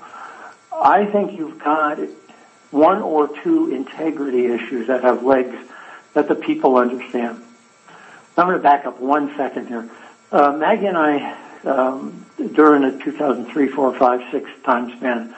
I 0.71 1.05
think 1.05 1.37
you've 1.37 1.59
got 1.59 1.99
one 2.71 3.01
or 3.01 3.29
two 3.43 3.73
integrity 3.73 4.47
issues 4.47 4.87
that 4.87 5.03
have 5.03 5.23
legs 5.23 5.55
that 6.13 6.27
the 6.27 6.35
people 6.35 6.77
understand. 6.77 7.41
I'm 8.37 8.47
going 8.47 8.57
to 8.57 8.63
back 8.63 8.85
up 8.85 8.99
one 8.99 9.33
second 9.37 9.67
here. 9.67 9.89
Uh, 10.31 10.51
Maggie 10.51 10.87
and 10.87 10.97
I, 10.97 11.37
um, 11.63 12.25
during 12.53 12.81
the 12.81 13.01
2003, 13.01 13.69
4, 13.69 13.97
5, 13.97 14.31
6 14.31 14.49
time 14.63 14.97
span, 14.97 15.33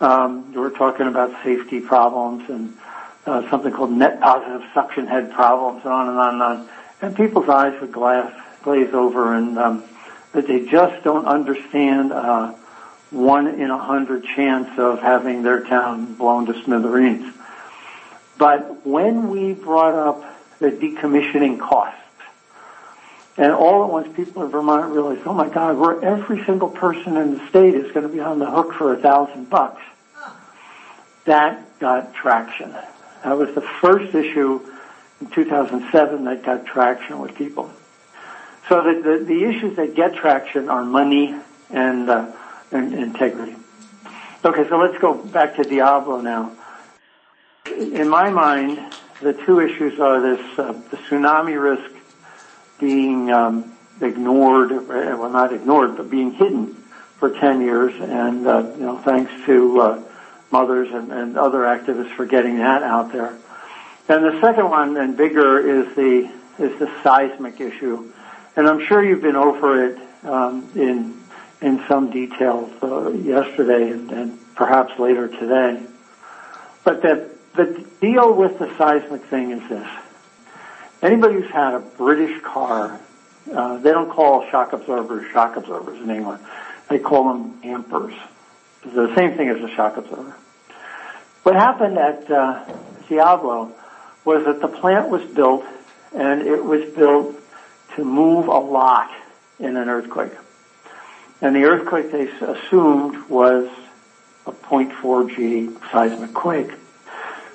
um, 0.00 0.52
we 0.52 0.58
were 0.58 0.70
talking 0.70 1.06
about 1.06 1.30
safety 1.44 1.80
problems 1.80 2.48
and 2.50 2.76
uh, 3.26 3.48
something 3.50 3.72
called 3.72 3.92
net 3.92 4.20
positive 4.20 4.62
suction 4.74 5.06
head 5.06 5.30
problems 5.32 5.84
and 5.84 5.92
on 5.92 6.08
and 6.08 6.18
on 6.18 6.34
and 6.34 6.42
on. 6.42 6.68
And 7.02 7.16
people's 7.16 7.48
eyes 7.48 7.80
would 7.80 7.92
glass, 7.92 8.32
glaze 8.62 8.92
over 8.94 9.34
and 9.34 9.58
um, 9.58 9.84
that 10.32 10.46
they 10.46 10.66
just 10.66 11.02
don't 11.04 11.26
understand 11.26 12.12
uh, 12.12 12.52
one 13.10 13.46
in 13.46 13.70
a 13.70 13.78
hundred 13.78 14.24
chance 14.24 14.78
of 14.78 15.00
having 15.00 15.42
their 15.42 15.64
town 15.64 16.14
blown 16.14 16.46
to 16.46 16.62
smithereens. 16.64 17.34
But 18.38 18.86
when 18.86 19.28
we 19.30 19.52
brought 19.52 19.94
up 19.94 20.24
the 20.58 20.70
decommissioning 20.70 21.58
costs, 21.58 21.96
and 23.36 23.52
all 23.52 23.84
at 23.84 23.90
once 23.90 24.14
people 24.16 24.42
in 24.42 24.50
Vermont 24.50 24.92
realized, 24.92 25.22
oh 25.26 25.32
my 25.32 25.48
God, 25.48 25.76
we're 25.76 26.02
every 26.02 26.44
single 26.44 26.68
person 26.68 27.16
in 27.16 27.38
the 27.38 27.48
state 27.48 27.74
is 27.74 27.90
going 27.92 28.06
to 28.06 28.12
be 28.12 28.20
on 28.20 28.38
the 28.38 28.50
hook 28.50 28.74
for 28.74 28.92
a 28.94 28.96
thousand 28.96 29.48
bucks. 29.50 29.82
That 31.24 31.78
got 31.78 32.14
traction. 32.14 32.72
That 33.24 33.36
was 33.36 33.54
the 33.54 33.60
first 33.60 34.14
issue 34.14 34.60
in 35.20 35.26
2007 35.28 36.24
that 36.24 36.42
got 36.42 36.66
traction 36.66 37.18
with 37.18 37.34
people. 37.34 37.70
So 38.70 38.84
the, 38.84 39.02
the, 39.02 39.24
the 39.24 39.44
issues 39.46 39.74
that 39.78 39.96
get 39.96 40.14
traction 40.14 40.68
are 40.68 40.84
money 40.84 41.34
and, 41.70 42.08
uh, 42.08 42.30
and 42.70 42.94
integrity. 42.94 43.56
Okay, 44.44 44.68
so 44.68 44.78
let's 44.78 44.96
go 44.98 45.12
back 45.12 45.56
to 45.56 45.64
Diablo 45.64 46.20
now. 46.20 46.52
In 47.66 48.08
my 48.08 48.30
mind, 48.30 48.78
the 49.20 49.32
two 49.32 49.58
issues 49.58 49.98
are 49.98 50.20
this, 50.20 50.56
uh, 50.56 50.70
the 50.88 50.98
tsunami 50.98 51.60
risk 51.60 51.90
being 52.78 53.32
um, 53.32 53.76
ignored, 54.00 54.70
well 54.86 55.30
not 55.30 55.52
ignored, 55.52 55.96
but 55.96 56.08
being 56.08 56.30
hidden 56.34 56.74
for 57.18 57.28
10 57.28 57.62
years 57.62 57.92
and, 58.00 58.46
uh, 58.46 58.72
you 58.78 58.84
know, 58.84 58.98
thanks 58.98 59.32
to 59.46 59.80
uh, 59.80 60.02
mothers 60.52 60.92
and, 60.92 61.10
and 61.10 61.36
other 61.36 61.62
activists 61.62 62.14
for 62.14 62.24
getting 62.24 62.58
that 62.58 62.84
out 62.84 63.10
there. 63.10 63.36
And 64.08 64.24
the 64.24 64.40
second 64.40 64.70
one 64.70 64.96
and 64.96 65.16
bigger 65.16 65.58
is 65.58 65.96
the, 65.96 66.30
is 66.60 66.78
the 66.78 66.88
seismic 67.02 67.60
issue 67.60 68.12
and 68.60 68.68
I'm 68.68 68.86
sure 68.86 69.02
you've 69.02 69.22
been 69.22 69.36
over 69.36 69.86
it 69.86 69.98
um, 70.22 70.68
in 70.74 71.18
in 71.62 71.82
some 71.88 72.10
detail 72.10 72.70
uh, 72.82 73.08
yesterday 73.10 73.90
and, 73.90 74.10
and, 74.12 74.38
perhaps 74.54 74.98
later 74.98 75.28
today. 75.28 75.82
But 76.84 77.00
the 77.00 77.30
the 77.54 77.86
deal 78.02 78.34
with 78.34 78.58
the 78.58 78.70
seismic 78.76 79.24
thing 79.24 79.52
is 79.52 79.66
this: 79.70 79.88
anybody 81.00 81.36
who's 81.36 81.50
had 81.50 81.72
a 81.72 81.78
British 81.78 82.42
car, 82.42 83.00
uh, 83.50 83.78
they 83.78 83.92
don't 83.92 84.10
call 84.10 84.46
shock 84.50 84.74
absorbers 84.74 85.30
shock 85.32 85.56
absorbers 85.56 85.98
in 85.98 86.10
England; 86.10 86.44
They 86.90 86.98
call 86.98 87.32
them 87.32 87.60
dampers. 87.62 88.14
the 88.84 89.14
same 89.14 89.38
thing 89.38 89.48
as 89.48 89.62
a 89.62 89.74
shock 89.74 89.96
absorber. 89.96 90.36
What 91.44 91.56
happened 91.56 91.96
at 91.96 92.30
uh, 92.30 92.62
Diablo 93.08 93.72
was 94.26 94.44
that 94.44 94.60
the 94.60 94.68
plant 94.68 95.08
was 95.08 95.22
built, 95.30 95.64
and 96.14 96.42
it 96.42 96.62
was 96.62 96.84
built 96.94 97.39
to 97.96 98.04
move 98.04 98.48
a 98.48 98.58
lot 98.58 99.10
in 99.58 99.76
an 99.76 99.88
earthquake. 99.88 100.32
And 101.40 101.54
the 101.56 101.64
earthquake 101.64 102.10
they 102.12 102.28
assumed 102.28 103.28
was 103.28 103.68
a 104.46 104.52
0.4 104.52 105.34
G 105.34 105.70
seismic 105.90 106.34
quake. 106.34 106.70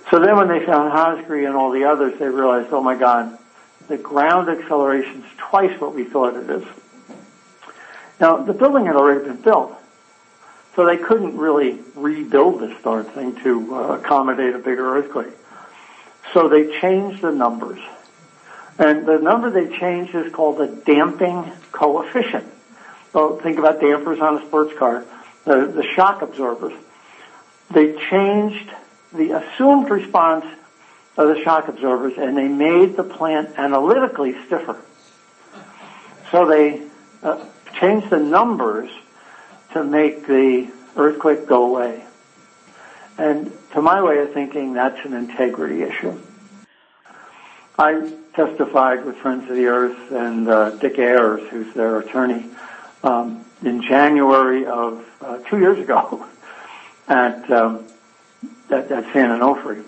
So 0.10 0.20
then 0.20 0.38
when 0.38 0.48
they 0.48 0.66
found 0.66 0.92
Hosgri 0.92 1.48
and 1.48 1.56
all 1.56 1.72
the 1.72 1.86
others, 1.86 2.18
they 2.20 2.28
realized, 2.28 2.70
oh 2.72 2.82
my 2.82 2.96
God, 2.96 3.38
the 3.88 3.98
ground 3.98 4.50
acceleration 4.50 5.24
is 5.24 5.32
twice 5.38 5.80
what 5.80 5.94
we 5.94 6.04
thought 6.04 6.36
it 6.36 6.50
is. 6.50 6.64
Now, 8.20 8.38
the 8.38 8.54
building 8.54 8.86
had 8.86 8.96
already 8.96 9.26
been 9.26 9.42
built. 9.42 9.74
So 10.76 10.86
they 10.86 10.98
couldn't 10.98 11.38
really 11.38 11.80
rebuild 11.96 12.60
this 12.60 12.76
darn 12.84 13.06
thing 13.06 13.36
to 13.44 13.76
uh, 13.76 13.80
accommodate 13.98 14.56
a 14.56 14.60
bigger 14.60 14.98
earthquake. 14.98 15.34
So 16.34 16.50
they 16.50 16.80
changed 16.82 17.22
the 17.22 17.32
numbers. 17.32 17.80
And 18.78 19.06
the 19.06 19.18
number 19.20 19.50
they 19.50 19.78
changed 19.78 20.14
is 20.16 20.34
called 20.34 20.58
the 20.58 20.68
damping 20.68 21.52
coefficient. 21.72 22.46
So 23.14 23.38
think 23.38 23.58
about 23.58 23.80
dampers 23.80 24.20
on 24.20 24.42
a 24.42 24.46
sports 24.46 24.78
car, 24.78 25.06
the, 25.46 25.68
the 25.68 25.84
shock 25.84 26.22
absorbers. 26.22 26.74
They 27.72 27.96
changed 28.10 28.70
the 29.14 29.32
assumed 29.32 29.90
response 29.90 30.46
of 31.18 31.30
the 31.30 31.42
shock 31.42 31.70
absorbers 31.70 32.18
and 32.18 32.38
they 32.38 32.50
made 32.50 32.98
the 32.98 33.04
plant 33.04 33.58
analytically 33.58 34.36
stiffer. 34.46 34.82
So 36.32 36.46
they 36.46 36.82
uh, 37.24 37.46
changed 37.80 38.10
the 38.10 38.20
numbers 38.20 38.90
to 39.72 39.84
make 39.84 40.28
the 40.28 40.70
earthquake 40.98 41.48
go 41.48 41.66
away. 41.66 42.04
And 43.18 43.52
to 43.72 43.82
my 43.82 44.04
way 44.04 44.20
of 44.20 44.34
thinking, 44.34 44.74
that's 44.74 45.06
an 45.06 45.14
integrity 45.14 45.84
issue. 45.84 46.20
I 47.78 48.10
testified 48.34 49.04
with 49.04 49.18
Friends 49.18 49.50
of 49.50 49.56
the 49.56 49.66
Earth 49.66 50.12
and 50.12 50.48
uh, 50.48 50.72
Dick 50.78 50.98
Ayres, 50.98 51.46
who's 51.50 51.74
their 51.74 52.00
attorney, 52.00 52.46
um, 53.04 53.44
in 53.64 53.82
January 53.82 54.66
of 54.66 55.06
uh, 55.22 55.40
two 55.40 55.60
years 55.60 55.78
ago 55.80 56.26
at, 57.10 57.52
um, 57.52 57.86
at, 58.70 58.90
at 58.92 59.12
San 59.12 59.30
Onofre. 59.30 59.84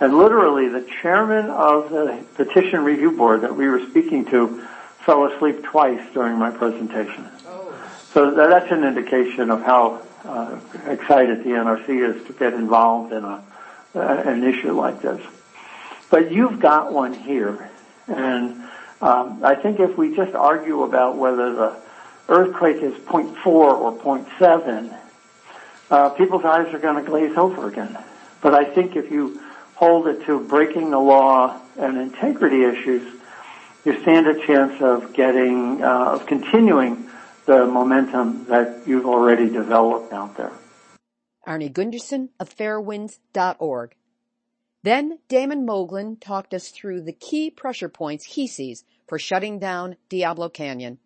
And 0.00 0.18
literally, 0.18 0.68
the 0.68 0.86
chairman 1.00 1.48
of 1.48 1.90
the 1.90 2.24
petition 2.34 2.84
review 2.84 3.12
board 3.12 3.42
that 3.42 3.56
we 3.56 3.68
were 3.68 3.86
speaking 3.88 4.26
to 4.26 4.66
fell 5.00 5.24
asleep 5.24 5.62
twice 5.62 6.02
during 6.12 6.36
my 6.38 6.50
presentation. 6.50 7.26
Oh. 7.46 7.74
So 8.12 8.34
that's 8.34 8.70
an 8.70 8.84
indication 8.84 9.50
of 9.50 9.62
how 9.62 10.02
uh, 10.24 10.58
excited 10.86 11.44
the 11.44 11.50
NRC 11.50 12.16
is 12.16 12.26
to 12.26 12.32
get 12.34 12.52
involved 12.52 13.12
in 13.12 13.24
a, 13.24 13.42
uh, 13.94 14.00
an 14.00 14.44
issue 14.44 14.72
like 14.72 15.00
this. 15.00 15.22
But 16.10 16.32
you've 16.32 16.60
got 16.60 16.92
one 16.92 17.14
here. 17.14 17.70
And 18.08 18.64
um, 19.00 19.40
I 19.44 19.54
think 19.54 19.80
if 19.80 19.96
we 19.96 20.14
just 20.14 20.34
argue 20.34 20.82
about 20.82 21.16
whether 21.16 21.54
the 21.54 21.76
earthquake 22.28 22.82
is 22.82 22.94
0.4 22.94 23.46
or 23.46 23.98
0.7, 23.98 24.98
uh, 25.90 26.10
people's 26.10 26.44
eyes 26.44 26.72
are 26.74 26.78
going 26.78 27.02
to 27.02 27.08
glaze 27.08 27.36
over 27.36 27.68
again. 27.68 27.96
But 28.40 28.54
I 28.54 28.64
think 28.64 28.96
if 28.96 29.10
you 29.10 29.40
hold 29.74 30.06
it 30.08 30.24
to 30.26 30.40
breaking 30.40 30.90
the 30.90 30.98
law 30.98 31.60
and 31.78 31.96
integrity 31.96 32.64
issues, 32.64 33.20
you 33.84 34.00
stand 34.02 34.26
a 34.26 34.46
chance 34.46 34.80
of 34.82 35.12
getting, 35.14 35.82
uh, 35.82 36.12
of 36.12 36.26
continuing 36.26 37.08
the 37.46 37.66
momentum 37.66 38.44
that 38.46 38.82
you've 38.86 39.06
already 39.06 39.48
developed 39.48 40.12
out 40.12 40.36
there. 40.36 40.52
Arnie 41.46 41.72
Gundersen 41.72 42.28
of 42.38 42.54
fairewinds.org. 42.54 43.94
Then 44.82 45.18
Damon 45.28 45.66
Moglen 45.66 46.18
talked 46.20 46.54
us 46.54 46.68
through 46.68 47.02
the 47.02 47.12
key 47.12 47.50
pressure 47.50 47.90
points 47.90 48.24
he 48.24 48.46
sees 48.46 48.84
for 49.06 49.18
shutting 49.18 49.58
down 49.58 49.96
Diablo 50.08 50.48
Canyon. 50.48 50.98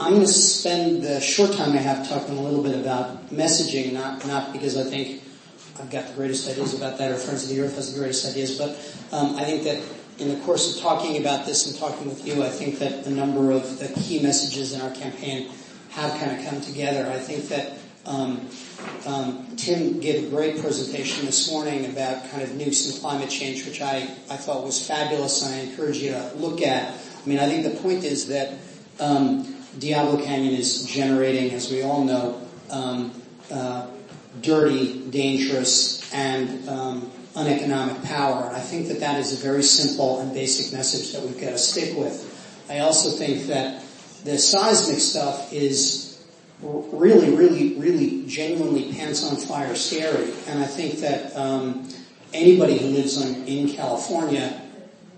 I'm 0.00 0.14
going 0.14 0.22
to 0.22 0.32
spend 0.32 1.02
the 1.02 1.20
short 1.20 1.52
time 1.52 1.72
I 1.72 1.76
have 1.76 2.08
talking 2.08 2.36
a 2.38 2.40
little 2.40 2.62
bit 2.62 2.74
about 2.78 3.28
messaging, 3.28 3.92
not, 3.92 4.26
not 4.26 4.52
because 4.52 4.76
I 4.76 4.84
think 4.84 5.22
I've 5.78 5.90
got 5.90 6.08
the 6.08 6.14
greatest 6.14 6.48
ideas 6.48 6.74
about 6.74 6.98
that 6.98 7.10
or 7.10 7.16
Friends 7.16 7.44
of 7.44 7.54
the 7.54 7.60
Earth 7.60 7.76
has 7.76 7.92
the 7.92 7.98
greatest 7.98 8.26
ideas, 8.26 8.58
but 8.58 8.70
um, 9.12 9.36
I 9.36 9.44
think 9.44 9.64
that 9.64 9.82
in 10.18 10.28
the 10.28 10.44
course 10.44 10.74
of 10.74 10.82
talking 10.82 11.20
about 11.20 11.44
this 11.44 11.66
and 11.66 11.78
talking 11.78 12.08
with 12.08 12.26
you, 12.26 12.42
I 12.42 12.48
think 12.48 12.78
that 12.78 13.06
a 13.06 13.10
number 13.10 13.50
of 13.50 13.78
the 13.78 13.88
key 14.00 14.22
messages 14.22 14.72
in 14.72 14.80
our 14.80 14.90
campaign 14.92 15.50
have 15.90 16.18
kind 16.18 16.38
of 16.38 16.44
come 16.46 16.60
together. 16.60 17.08
I 17.10 17.18
think 17.18 17.48
that 17.48 17.78
um, 18.06 18.48
um, 19.06 19.56
Tim 19.56 20.00
gave 20.00 20.26
a 20.26 20.30
great 20.30 20.60
presentation 20.60 21.26
this 21.26 21.50
morning 21.50 21.86
about 21.86 22.30
kind 22.30 22.42
of 22.42 22.50
nukes 22.50 22.90
and 22.90 23.00
climate 23.00 23.30
change, 23.30 23.66
which 23.66 23.80
I, 23.80 23.98
I 24.30 24.36
thought 24.36 24.64
was 24.64 24.86
fabulous, 24.86 25.42
and 25.42 25.54
I 25.54 25.58
encourage 25.58 25.98
you 25.98 26.10
to 26.10 26.32
look 26.36 26.62
at. 26.62 26.92
I 26.92 27.28
mean, 27.28 27.38
I 27.38 27.46
think 27.46 27.64
the 27.64 27.80
point 27.80 28.04
is 28.04 28.28
that 28.28 28.54
um, 29.00 29.56
Diablo 29.78 30.22
Canyon 30.22 30.54
is 30.54 30.84
generating, 30.86 31.52
as 31.52 31.70
we 31.70 31.82
all 31.82 32.04
know, 32.04 32.40
um, 32.70 33.22
uh, 33.50 33.86
dirty, 34.40 35.08
dangerous, 35.10 36.12
and 36.12 36.68
um, 36.68 37.10
uneconomic 37.36 38.02
power. 38.04 38.50
I 38.52 38.60
think 38.60 38.88
that 38.88 39.00
that 39.00 39.18
is 39.20 39.32
a 39.32 39.42
very 39.42 39.62
simple 39.62 40.20
and 40.20 40.32
basic 40.32 40.76
message 40.76 41.12
that 41.12 41.22
we've 41.22 41.40
got 41.40 41.50
to 41.50 41.58
stick 41.58 41.96
with. 41.96 42.30
I 42.68 42.80
also 42.80 43.10
think 43.10 43.46
that 43.48 43.82
the 44.24 44.38
seismic 44.38 45.00
stuff 45.00 45.52
is 45.52 46.03
really, 46.60 47.34
really, 47.34 47.74
really 47.74 48.26
genuinely 48.26 48.92
pants 48.92 49.28
on 49.28 49.36
fire 49.36 49.74
scary. 49.74 50.32
And 50.46 50.62
I 50.62 50.66
think 50.66 51.00
that 51.00 51.34
um, 51.36 51.88
anybody 52.32 52.78
who 52.78 52.88
lives 52.88 53.20
on, 53.20 53.46
in 53.46 53.70
California 53.70 54.60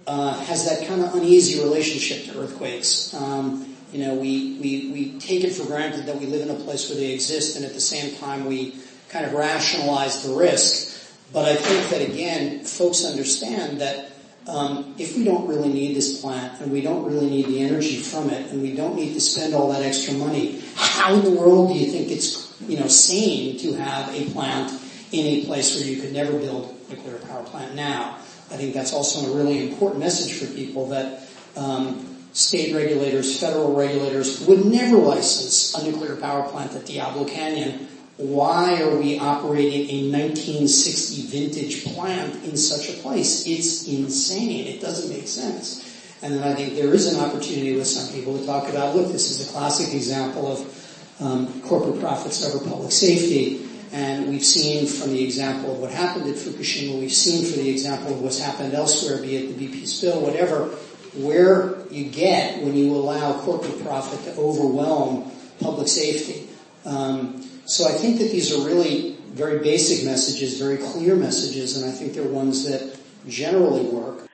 uh, 0.07 0.34
has 0.45 0.68
that 0.68 0.87
kind 0.87 1.03
of 1.03 1.14
uneasy 1.14 1.61
relationship 1.62 2.32
to 2.32 2.41
earthquakes. 2.41 3.12
Um, 3.14 3.76
you 3.93 4.05
know, 4.05 4.14
we, 4.14 4.59
we, 4.61 4.91
we 4.93 5.18
take 5.20 5.45
it 5.45 5.53
for 5.53 5.64
granted 5.64 6.07
that 6.07 6.16
we 6.16 6.26
live 6.26 6.49
in 6.49 6.51
a 6.51 6.59
place 6.61 6.89
where 6.89 6.99
they 6.99 7.12
exist 7.12 7.57
and 7.57 7.64
at 7.64 7.72
the 7.72 7.80
same 7.80 8.16
time 8.16 8.45
we 8.47 8.76
kind 9.09 9.24
of 9.24 9.32
rationalize 9.32 10.22
the 10.26 10.34
risk. 10.34 11.14
But 11.32 11.47
I 11.47 11.57
think 11.57 11.91
that 11.91 12.03
again, 12.03 12.64
folks 12.64 13.05
understand 13.05 13.80
that 13.80 14.11
um, 14.49 14.95
if 14.97 15.16
we 15.16 15.24
don't 15.24 15.49
really 15.49 15.68
need 15.68 15.97
this 15.97 16.20
plant 16.20 16.61
and 16.61 16.70
we 16.70 16.80
don't 16.80 17.05
really 17.05 17.28
need 17.28 17.47
the 17.47 17.62
energy 17.62 17.97
from 17.97 18.30
it 18.30 18.51
and 18.53 18.62
we 18.62 18.74
don't 18.74 18.95
need 18.95 19.14
to 19.14 19.20
spend 19.20 19.55
all 19.55 19.72
that 19.72 19.82
extra 19.82 20.14
money, 20.14 20.62
how 20.77 21.14
in 21.14 21.24
the 21.24 21.31
world 21.31 21.72
do 21.72 21.74
you 21.74 21.91
think 21.91 22.11
it's 22.11 22.55
you 22.61 22.79
know 22.79 22.87
sane 22.87 23.59
to 23.59 23.74
have 23.74 24.14
a 24.14 24.31
plant 24.31 24.72
in 25.12 25.27
a 25.27 25.45
place 25.45 25.77
where 25.77 25.89
you 25.89 26.01
could 26.01 26.12
never 26.12 26.33
build 26.39 26.77
a 26.89 26.95
nuclear 26.95 27.18
power 27.18 27.43
plant 27.45 27.74
now? 27.74 28.16
I 28.51 28.57
think 28.57 28.74
that's 28.74 28.93
also 28.93 29.33
a 29.33 29.37
really 29.37 29.68
important 29.68 30.01
message 30.01 30.39
for 30.39 30.47
people 30.55 30.89
that 30.91 31.22
um, 31.57 32.16
state 32.33 32.74
regulators, 32.74 33.41
federal 33.41 33.74
regulators 33.74 34.47
would 34.47 34.64
never 34.64 34.97
license 34.99 35.74
a 35.74 35.91
nuclear 35.91 36.16
power 36.16 36.49
plant 36.49 36.74
at 36.74 36.87
Diablo 36.87 37.24
Canyon 37.24 37.89
why 38.16 38.81
are 38.81 38.97
we 38.97 39.18
operating 39.18 39.91
a 39.91 40.11
1960 40.11 41.22
vintage 41.27 41.85
plant 41.85 42.45
in 42.45 42.57
such 42.57 42.89
a 42.89 42.93
place? 43.03 43.47
It's 43.47 43.87
insane. 43.87 44.66
It 44.66 44.81
doesn't 44.81 45.14
make 45.14 45.29
sense. 45.29 45.86
And 46.23 46.35
then 46.35 46.43
I 46.43 46.55
think 46.55 46.75
there 46.75 46.93
is 46.95 47.12
an 47.12 47.21
opportunity 47.21 47.77
with 47.77 47.87
some 47.87 48.12
people 48.14 48.39
to 48.39 48.47
talk 48.47 48.69
about, 48.69 48.97
look, 48.97 49.12
this 49.12 49.31
is 49.31 49.49
a 49.49 49.53
classic 49.53 49.95
example 49.95 50.51
of 50.53 51.21
um, 51.21 51.61
corporate 51.62 52.01
profits 52.01 52.45
over 52.45 52.64
public 52.69 52.93
safety. 52.93 53.67
And 53.93 54.29
we've 54.29 54.45
seen 54.45 54.87
from 54.87 55.11
the 55.11 55.23
example 55.23 55.73
of 55.73 55.79
what 55.79 55.91
happened 55.91 56.29
at 56.29 56.35
Fukushima, 56.35 56.99
we've 56.99 57.12
seen 57.12 57.45
from 57.45 57.62
the 57.62 57.71
example 57.71 58.12
of 58.12 58.21
what's 58.21 58.41
happened 58.41 58.75
elsewhere, 58.75 59.23
be 59.23 59.37
it 59.37 59.57
the 59.57 59.69
BP 59.69 59.87
spill, 59.87 60.21
whatever, 60.21 60.67
where 61.14 61.87
you 61.91 62.11
get 62.11 62.62
when 62.62 62.77
you 62.77 62.95
allow 62.95 63.39
corporate 63.41 63.83
profit 63.83 64.23
to 64.25 64.41
overwhelm 64.41 65.31
public 65.61 65.89
safety. 65.89 66.49
Um, 66.85 67.43
so 67.64 67.87
I 67.87 67.93
think 67.93 68.19
that 68.19 68.31
these 68.31 68.53
are 68.53 68.67
really 68.67 69.17
very 69.33 69.59
basic 69.59 70.05
messages, 70.05 70.59
very 70.59 70.79
clear 70.79 71.14
messages, 71.14 71.77
and 71.77 71.91
I 71.91 71.93
think 71.93 72.14
they're 72.14 72.25
ones 72.25 72.64
that 72.64 72.99
generally 73.29 73.85
work. 73.85 74.29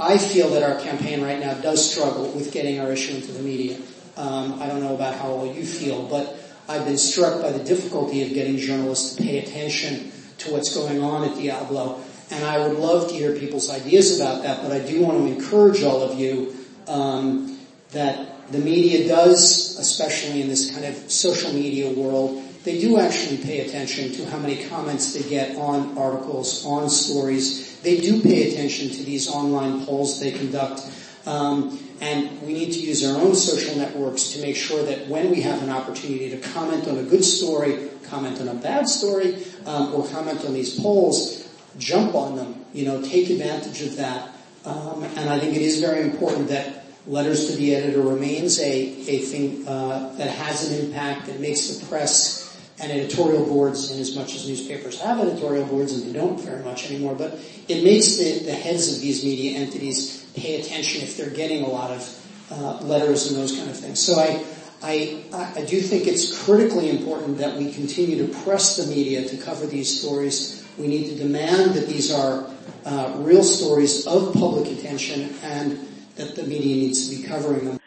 I 0.00 0.16
feel 0.16 0.48
that 0.50 0.62
our 0.62 0.80
campaign 0.80 1.22
right 1.22 1.38
now 1.38 1.52
does 1.54 1.90
struggle 1.90 2.30
with 2.32 2.52
getting 2.52 2.80
our 2.80 2.90
issue 2.90 3.16
into 3.16 3.32
the 3.32 3.42
media. 3.42 3.76
Um, 4.16 4.60
I 4.60 4.66
don't 4.66 4.80
know 4.80 4.94
about 4.94 5.14
how 5.14 5.44
you 5.44 5.64
feel, 5.64 6.08
but 6.08 6.36
I've 6.68 6.86
been 6.86 6.96
struck 6.96 7.42
by 7.42 7.52
the 7.52 7.62
difficulty 7.62 8.22
of 8.22 8.32
getting 8.32 8.56
journalists 8.56 9.16
to 9.16 9.22
pay 9.22 9.38
attention 9.40 10.10
to 10.38 10.52
what's 10.52 10.74
going 10.74 11.02
on 11.02 11.28
at 11.28 11.36
Diablo. 11.36 12.00
And 12.30 12.44
I 12.44 12.66
would 12.66 12.78
love 12.78 13.08
to 13.08 13.14
hear 13.14 13.36
people's 13.36 13.68
ideas 13.70 14.18
about 14.18 14.42
that, 14.44 14.62
but 14.62 14.72
I 14.72 14.78
do 14.78 15.02
want 15.02 15.18
to 15.18 15.26
encourage 15.26 15.82
all 15.82 16.02
of 16.02 16.18
you 16.18 16.54
um, 16.88 17.58
that 17.90 18.50
the 18.50 18.58
media 18.58 19.06
does, 19.06 19.78
especially 19.78 20.40
in 20.40 20.48
this 20.48 20.70
kind 20.70 20.86
of 20.86 20.94
social 21.10 21.52
media 21.52 21.92
world, 21.92 22.42
they 22.64 22.78
do 22.78 22.98
actually 22.98 23.38
pay 23.38 23.66
attention 23.66 24.12
to 24.12 24.26
how 24.26 24.38
many 24.38 24.64
comments 24.64 25.14
they 25.14 25.28
get 25.28 25.56
on 25.56 25.96
articles, 25.96 26.64
on 26.66 26.90
stories. 26.90 27.80
They 27.80 28.00
do 28.00 28.20
pay 28.22 28.52
attention 28.52 28.90
to 28.90 29.02
these 29.02 29.30
online 29.30 29.86
polls 29.86 30.20
they 30.20 30.32
conduct. 30.32 30.82
Um, 31.26 31.78
and 32.00 32.42
we 32.42 32.52
need 32.52 32.72
to 32.72 32.80
use 32.80 33.04
our 33.04 33.18
own 33.20 33.34
social 33.34 33.76
networks 33.76 34.32
to 34.32 34.42
make 34.42 34.56
sure 34.56 34.82
that 34.84 35.08
when 35.08 35.30
we 35.30 35.40
have 35.42 35.62
an 35.62 35.70
opportunity 35.70 36.30
to 36.30 36.38
comment 36.50 36.86
on 36.88 36.98
a 36.98 37.02
good 37.02 37.24
story, 37.24 37.88
comment 38.04 38.40
on 38.40 38.48
a 38.48 38.54
bad 38.54 38.88
story, 38.88 39.42
um, 39.66 39.94
or 39.94 40.06
comment 40.08 40.44
on 40.44 40.52
these 40.52 40.78
polls, 40.78 41.48
jump 41.78 42.14
on 42.14 42.36
them. 42.36 42.64
You 42.72 42.86
know, 42.86 43.02
take 43.02 43.30
advantage 43.30 43.82
of 43.82 43.96
that. 43.96 44.30
Um, 44.64 45.04
and 45.16 45.30
I 45.30 45.38
think 45.38 45.56
it 45.56 45.62
is 45.62 45.80
very 45.80 46.02
important 46.02 46.48
that 46.48 46.84
letters 47.06 47.50
to 47.50 47.56
the 47.56 47.74
editor 47.74 48.02
remains 48.02 48.58
a, 48.60 48.72
a 48.72 49.18
thing 49.18 49.66
uh, 49.66 50.14
that 50.16 50.28
has 50.28 50.70
an 50.70 50.84
impact, 50.84 51.26
that 51.26 51.40
makes 51.40 51.68
the 51.68 51.86
press 51.86 52.49
and 52.80 52.90
editorial 52.90 53.44
boards, 53.44 53.90
in 53.90 54.00
as 54.00 54.16
much 54.16 54.34
as 54.34 54.48
newspapers 54.48 55.00
have 55.00 55.20
editorial 55.20 55.66
boards, 55.66 55.92
and 55.92 56.08
they 56.08 56.18
don't 56.18 56.40
very 56.40 56.62
much 56.64 56.90
anymore, 56.90 57.14
but 57.14 57.38
it 57.68 57.84
makes 57.84 58.16
the, 58.16 58.40
the 58.44 58.52
heads 58.52 58.94
of 58.94 59.00
these 59.00 59.24
media 59.24 59.58
entities 59.58 60.24
pay 60.34 60.60
attention 60.60 61.02
if 61.02 61.16
they're 61.16 61.30
getting 61.30 61.62
a 61.62 61.68
lot 61.68 61.90
of 61.90 62.26
uh, 62.50 62.78
letters 62.82 63.30
and 63.30 63.36
those 63.36 63.56
kind 63.56 63.70
of 63.70 63.76
things. 63.76 64.00
So 64.00 64.14
I, 64.14 64.44
I, 64.82 65.24
I 65.56 65.64
do 65.64 65.80
think 65.80 66.06
it's 66.06 66.44
critically 66.44 66.90
important 66.90 67.38
that 67.38 67.56
we 67.56 67.72
continue 67.72 68.26
to 68.26 68.32
press 68.42 68.76
the 68.76 68.86
media 68.86 69.28
to 69.28 69.36
cover 69.36 69.66
these 69.66 70.00
stories. 70.00 70.66
We 70.78 70.88
need 70.88 71.10
to 71.10 71.16
demand 71.16 71.74
that 71.74 71.86
these 71.86 72.10
are 72.12 72.50
uh, 72.84 73.14
real 73.18 73.42
stories 73.42 74.06
of 74.06 74.32
public 74.32 74.66
attention 74.78 75.34
and 75.42 75.86
that 76.16 76.34
the 76.34 76.44
media 76.44 76.76
needs 76.76 77.08
to 77.08 77.16
be 77.16 77.22
covering 77.22 77.66
them. 77.66 77.78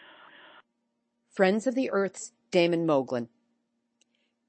Friends 1.32 1.66
of 1.66 1.74
the 1.74 1.90
Earth's 1.90 2.32
Damon 2.52 2.86
Moglen. 2.86 3.28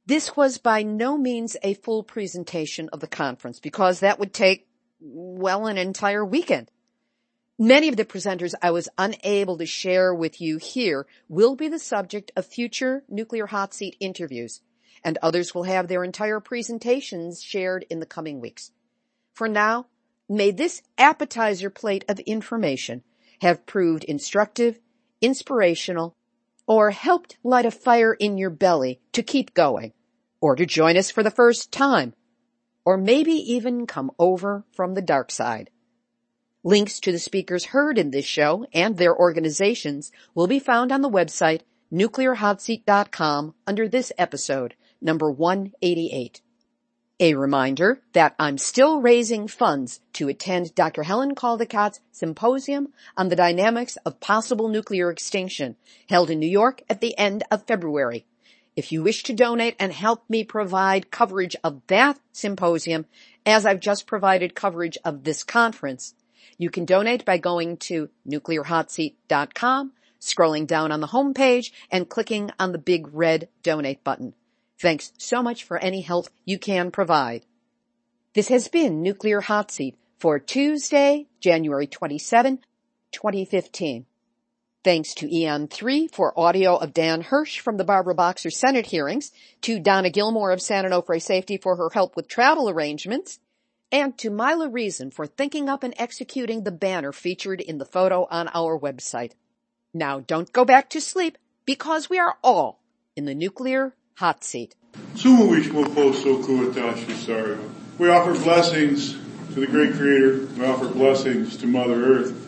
This 0.08 0.36
was 0.36 0.60
by 0.60 0.84
no 0.84 1.18
means 1.18 1.58
a 1.64 1.74
full 1.74 2.03
presentation 2.03 2.89
of 2.93 2.99
the 2.99 3.08
conference 3.08 3.60
because 3.60 4.01
that 4.01 4.20
would 4.20 4.34
take, 4.34 4.68
well, 4.99 5.66
an 5.66 5.80
entire 5.80 6.24
weekend. 6.24 6.70
Many 7.58 7.88
of 7.88 7.97
the 7.97 8.06
presenters 8.06 8.53
I 8.62 8.70
was 8.70 8.89
unable 8.99 9.58
to 9.58 9.66
share 9.66 10.14
with 10.14 10.39
you 10.39 10.58
here 10.58 11.08
will 11.28 11.56
be 11.56 11.70
the 11.70 11.80
subject 11.80 12.32
of 12.36 12.45
future 12.45 13.03
nuclear 13.10 13.47
hot 13.47 13.74
seat 13.74 13.95
interviews, 13.99 14.62
and 15.03 15.18
others 15.24 15.56
will 15.56 15.64
have 15.64 15.88
their 15.88 16.03
entire 16.03 16.39
presentations 16.39 17.41
shared 17.41 17.86
in 17.89 17.99
the 17.99 18.06
coming 18.06 18.41
weeks. 18.41 18.72
For 19.34 19.47
now, 19.47 19.88
may 20.30 20.51
this 20.51 20.84
appetizer 20.99 21.72
plate 21.72 22.06
of 22.08 22.20
information 22.20 23.03
have 23.41 23.66
proved 23.66 24.03
instructive, 24.03 24.80
inspirational, 25.20 26.16
or 26.68 26.91
helped 26.91 27.38
light 27.43 27.66
a 27.66 27.72
fire 27.72 28.14
in 28.14 28.38
your 28.38 28.49
belly 28.49 28.99
to 29.14 29.24
keep 29.24 29.53
going, 29.53 29.93
or 30.45 30.55
to 30.55 30.63
join 30.63 30.95
us 30.95 31.09
for 31.09 31.23
the 31.23 31.31
first 31.31 31.71
time, 31.71 32.13
or 32.85 32.97
maybe 32.97 33.31
even 33.31 33.87
come 33.87 34.11
over 34.19 34.63
from 34.71 34.93
the 34.93 35.01
dark 35.01 35.31
side. 35.31 35.71
Links 36.63 36.99
to 36.99 37.11
the 37.11 37.17
speakers 37.17 37.65
heard 37.65 37.97
in 37.97 38.11
this 38.11 38.25
show 38.25 38.63
and 38.71 38.95
their 38.95 39.17
organizations 39.17 40.11
will 40.35 40.45
be 40.45 40.59
found 40.59 40.91
on 40.91 41.01
the 41.01 41.09
website 41.09 41.61
nuclearhotseat.com 41.91 43.55
under 43.65 43.87
this 43.87 44.11
episode, 44.19 44.75
number 45.01 45.31
188. 45.31 46.41
A 47.19 47.33
reminder 47.33 48.03
that 48.13 48.35
I'm 48.37 48.59
still 48.59 49.01
raising 49.01 49.47
funds 49.47 49.99
to 50.13 50.27
attend 50.27 50.75
Dr. 50.75 51.01
Helen 51.01 51.33
Caldicott's 51.33 52.01
symposium 52.11 52.89
on 53.17 53.29
the 53.29 53.35
dynamics 53.35 53.97
of 54.05 54.19
possible 54.19 54.67
nuclear 54.67 55.09
extinction 55.09 55.75
held 56.07 56.29
in 56.29 56.37
New 56.37 56.45
York 56.47 56.83
at 56.87 57.01
the 57.01 57.17
end 57.17 57.43
of 57.49 57.65
February. 57.65 58.27
If 58.76 58.91
you 58.91 59.03
wish 59.03 59.23
to 59.23 59.34
donate 59.34 59.76
and 59.80 59.93
help 59.93 60.30
me 60.30 60.43
provide 60.43 61.11
coverage 61.11 61.55
of 61.63 61.82
that 61.88 62.19
symposium, 62.34 63.05
as 63.45 63.65
I've 63.65 63.80
just 63.80 64.05
provided 64.05 64.55
coverage 64.55 64.97
of 65.05 65.23
this 65.23 65.43
conference, 65.43 66.13
you 66.57 66.69
can 66.69 66.86
donate 66.86 67.23
by 67.23 67.38
going 67.38 67.78
to 67.78 68.09
nuclearhotseat.com, 68.28 69.93
scrolling 70.19 70.67
down 70.67 70.91
on 70.91 70.99
the 70.99 71.07
homepage, 71.07 71.71
and 71.89 72.09
clicking 72.09 72.51
on 72.59 72.73
the 72.73 72.78
big 72.78 73.07
red 73.13 73.47
donate 73.63 74.03
button. 74.03 74.34
Thanks 74.78 75.13
so 75.17 75.41
much 75.41 75.63
for 75.63 75.78
any 75.78 76.01
help 76.01 76.28
you 76.43 76.59
can 76.59 76.91
provide. 76.91 77.45
This 78.34 78.49
has 78.49 78.67
been 78.67 79.01
Nuclear 79.01 79.39
Hot 79.39 79.71
Seat 79.71 79.97
for 80.19 80.39
Tuesday, 80.39 81.28
January 81.39 81.88
27, 81.88 82.59
2015. 83.13 84.05
Thanks 84.86 85.15
to 85.15 85.27
EN3 85.27 86.13
for 86.13 86.39
audio 86.39 86.75
of 86.75 86.93
Dan 86.93 87.21
Hirsch 87.21 87.59
from 87.59 87.77
the 87.77 87.83
Barbara 87.83 88.13
Boxer 88.13 88.51
Senate 88.51 88.86
hearings, 88.86 89.31
to 89.61 89.79
Donna 89.79 90.11
Gilmore 90.11 90.51
of 90.51 90.61
San 90.61 90.86
Onofre 90.86 91.19
Safety 91.19 91.57
for 91.57 91.75
her 91.75 91.89
help 91.91 92.15
with 92.15 92.27
travel 92.27 92.69
arrangements, 92.69 93.39
and 93.91 94.15
to 94.19 94.29
Mila 94.29 94.69
Reason 94.69 95.09
for 95.09 95.25
thinking 95.25 95.69
up 95.69 95.81
and 95.81 95.95
executing 95.97 96.63
the 96.63 96.71
banner 96.71 97.11
featured 97.11 97.61
in 97.61 97.79
the 97.79 97.86
photo 97.86 98.27
on 98.29 98.47
our 98.53 98.79
website. 98.79 99.31
Now 99.91 100.19
don't 100.19 100.53
go 100.53 100.63
back 100.63 100.91
to 100.91 101.01
sleep 101.01 101.39
because 101.65 102.07
we 102.07 102.19
are 102.19 102.38
all 102.43 102.79
in 103.15 103.25
the 103.25 103.33
nuclear 103.33 103.95
hot 104.13 104.43
seat. 104.43 104.75
We 107.97 108.09
offer 108.11 108.33
blessings 108.36 109.13
to 109.55 109.61
the 109.61 109.67
great 109.67 109.93
creator. 109.95 110.45
We 110.55 110.63
offer 110.63 110.89
blessings 110.89 111.57
to 111.57 111.65
Mother 111.65 112.05
Earth. 112.05 112.44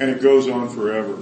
And 0.00 0.10
it 0.10 0.20
goes 0.20 0.48
on 0.48 0.68
forever. 0.68 1.18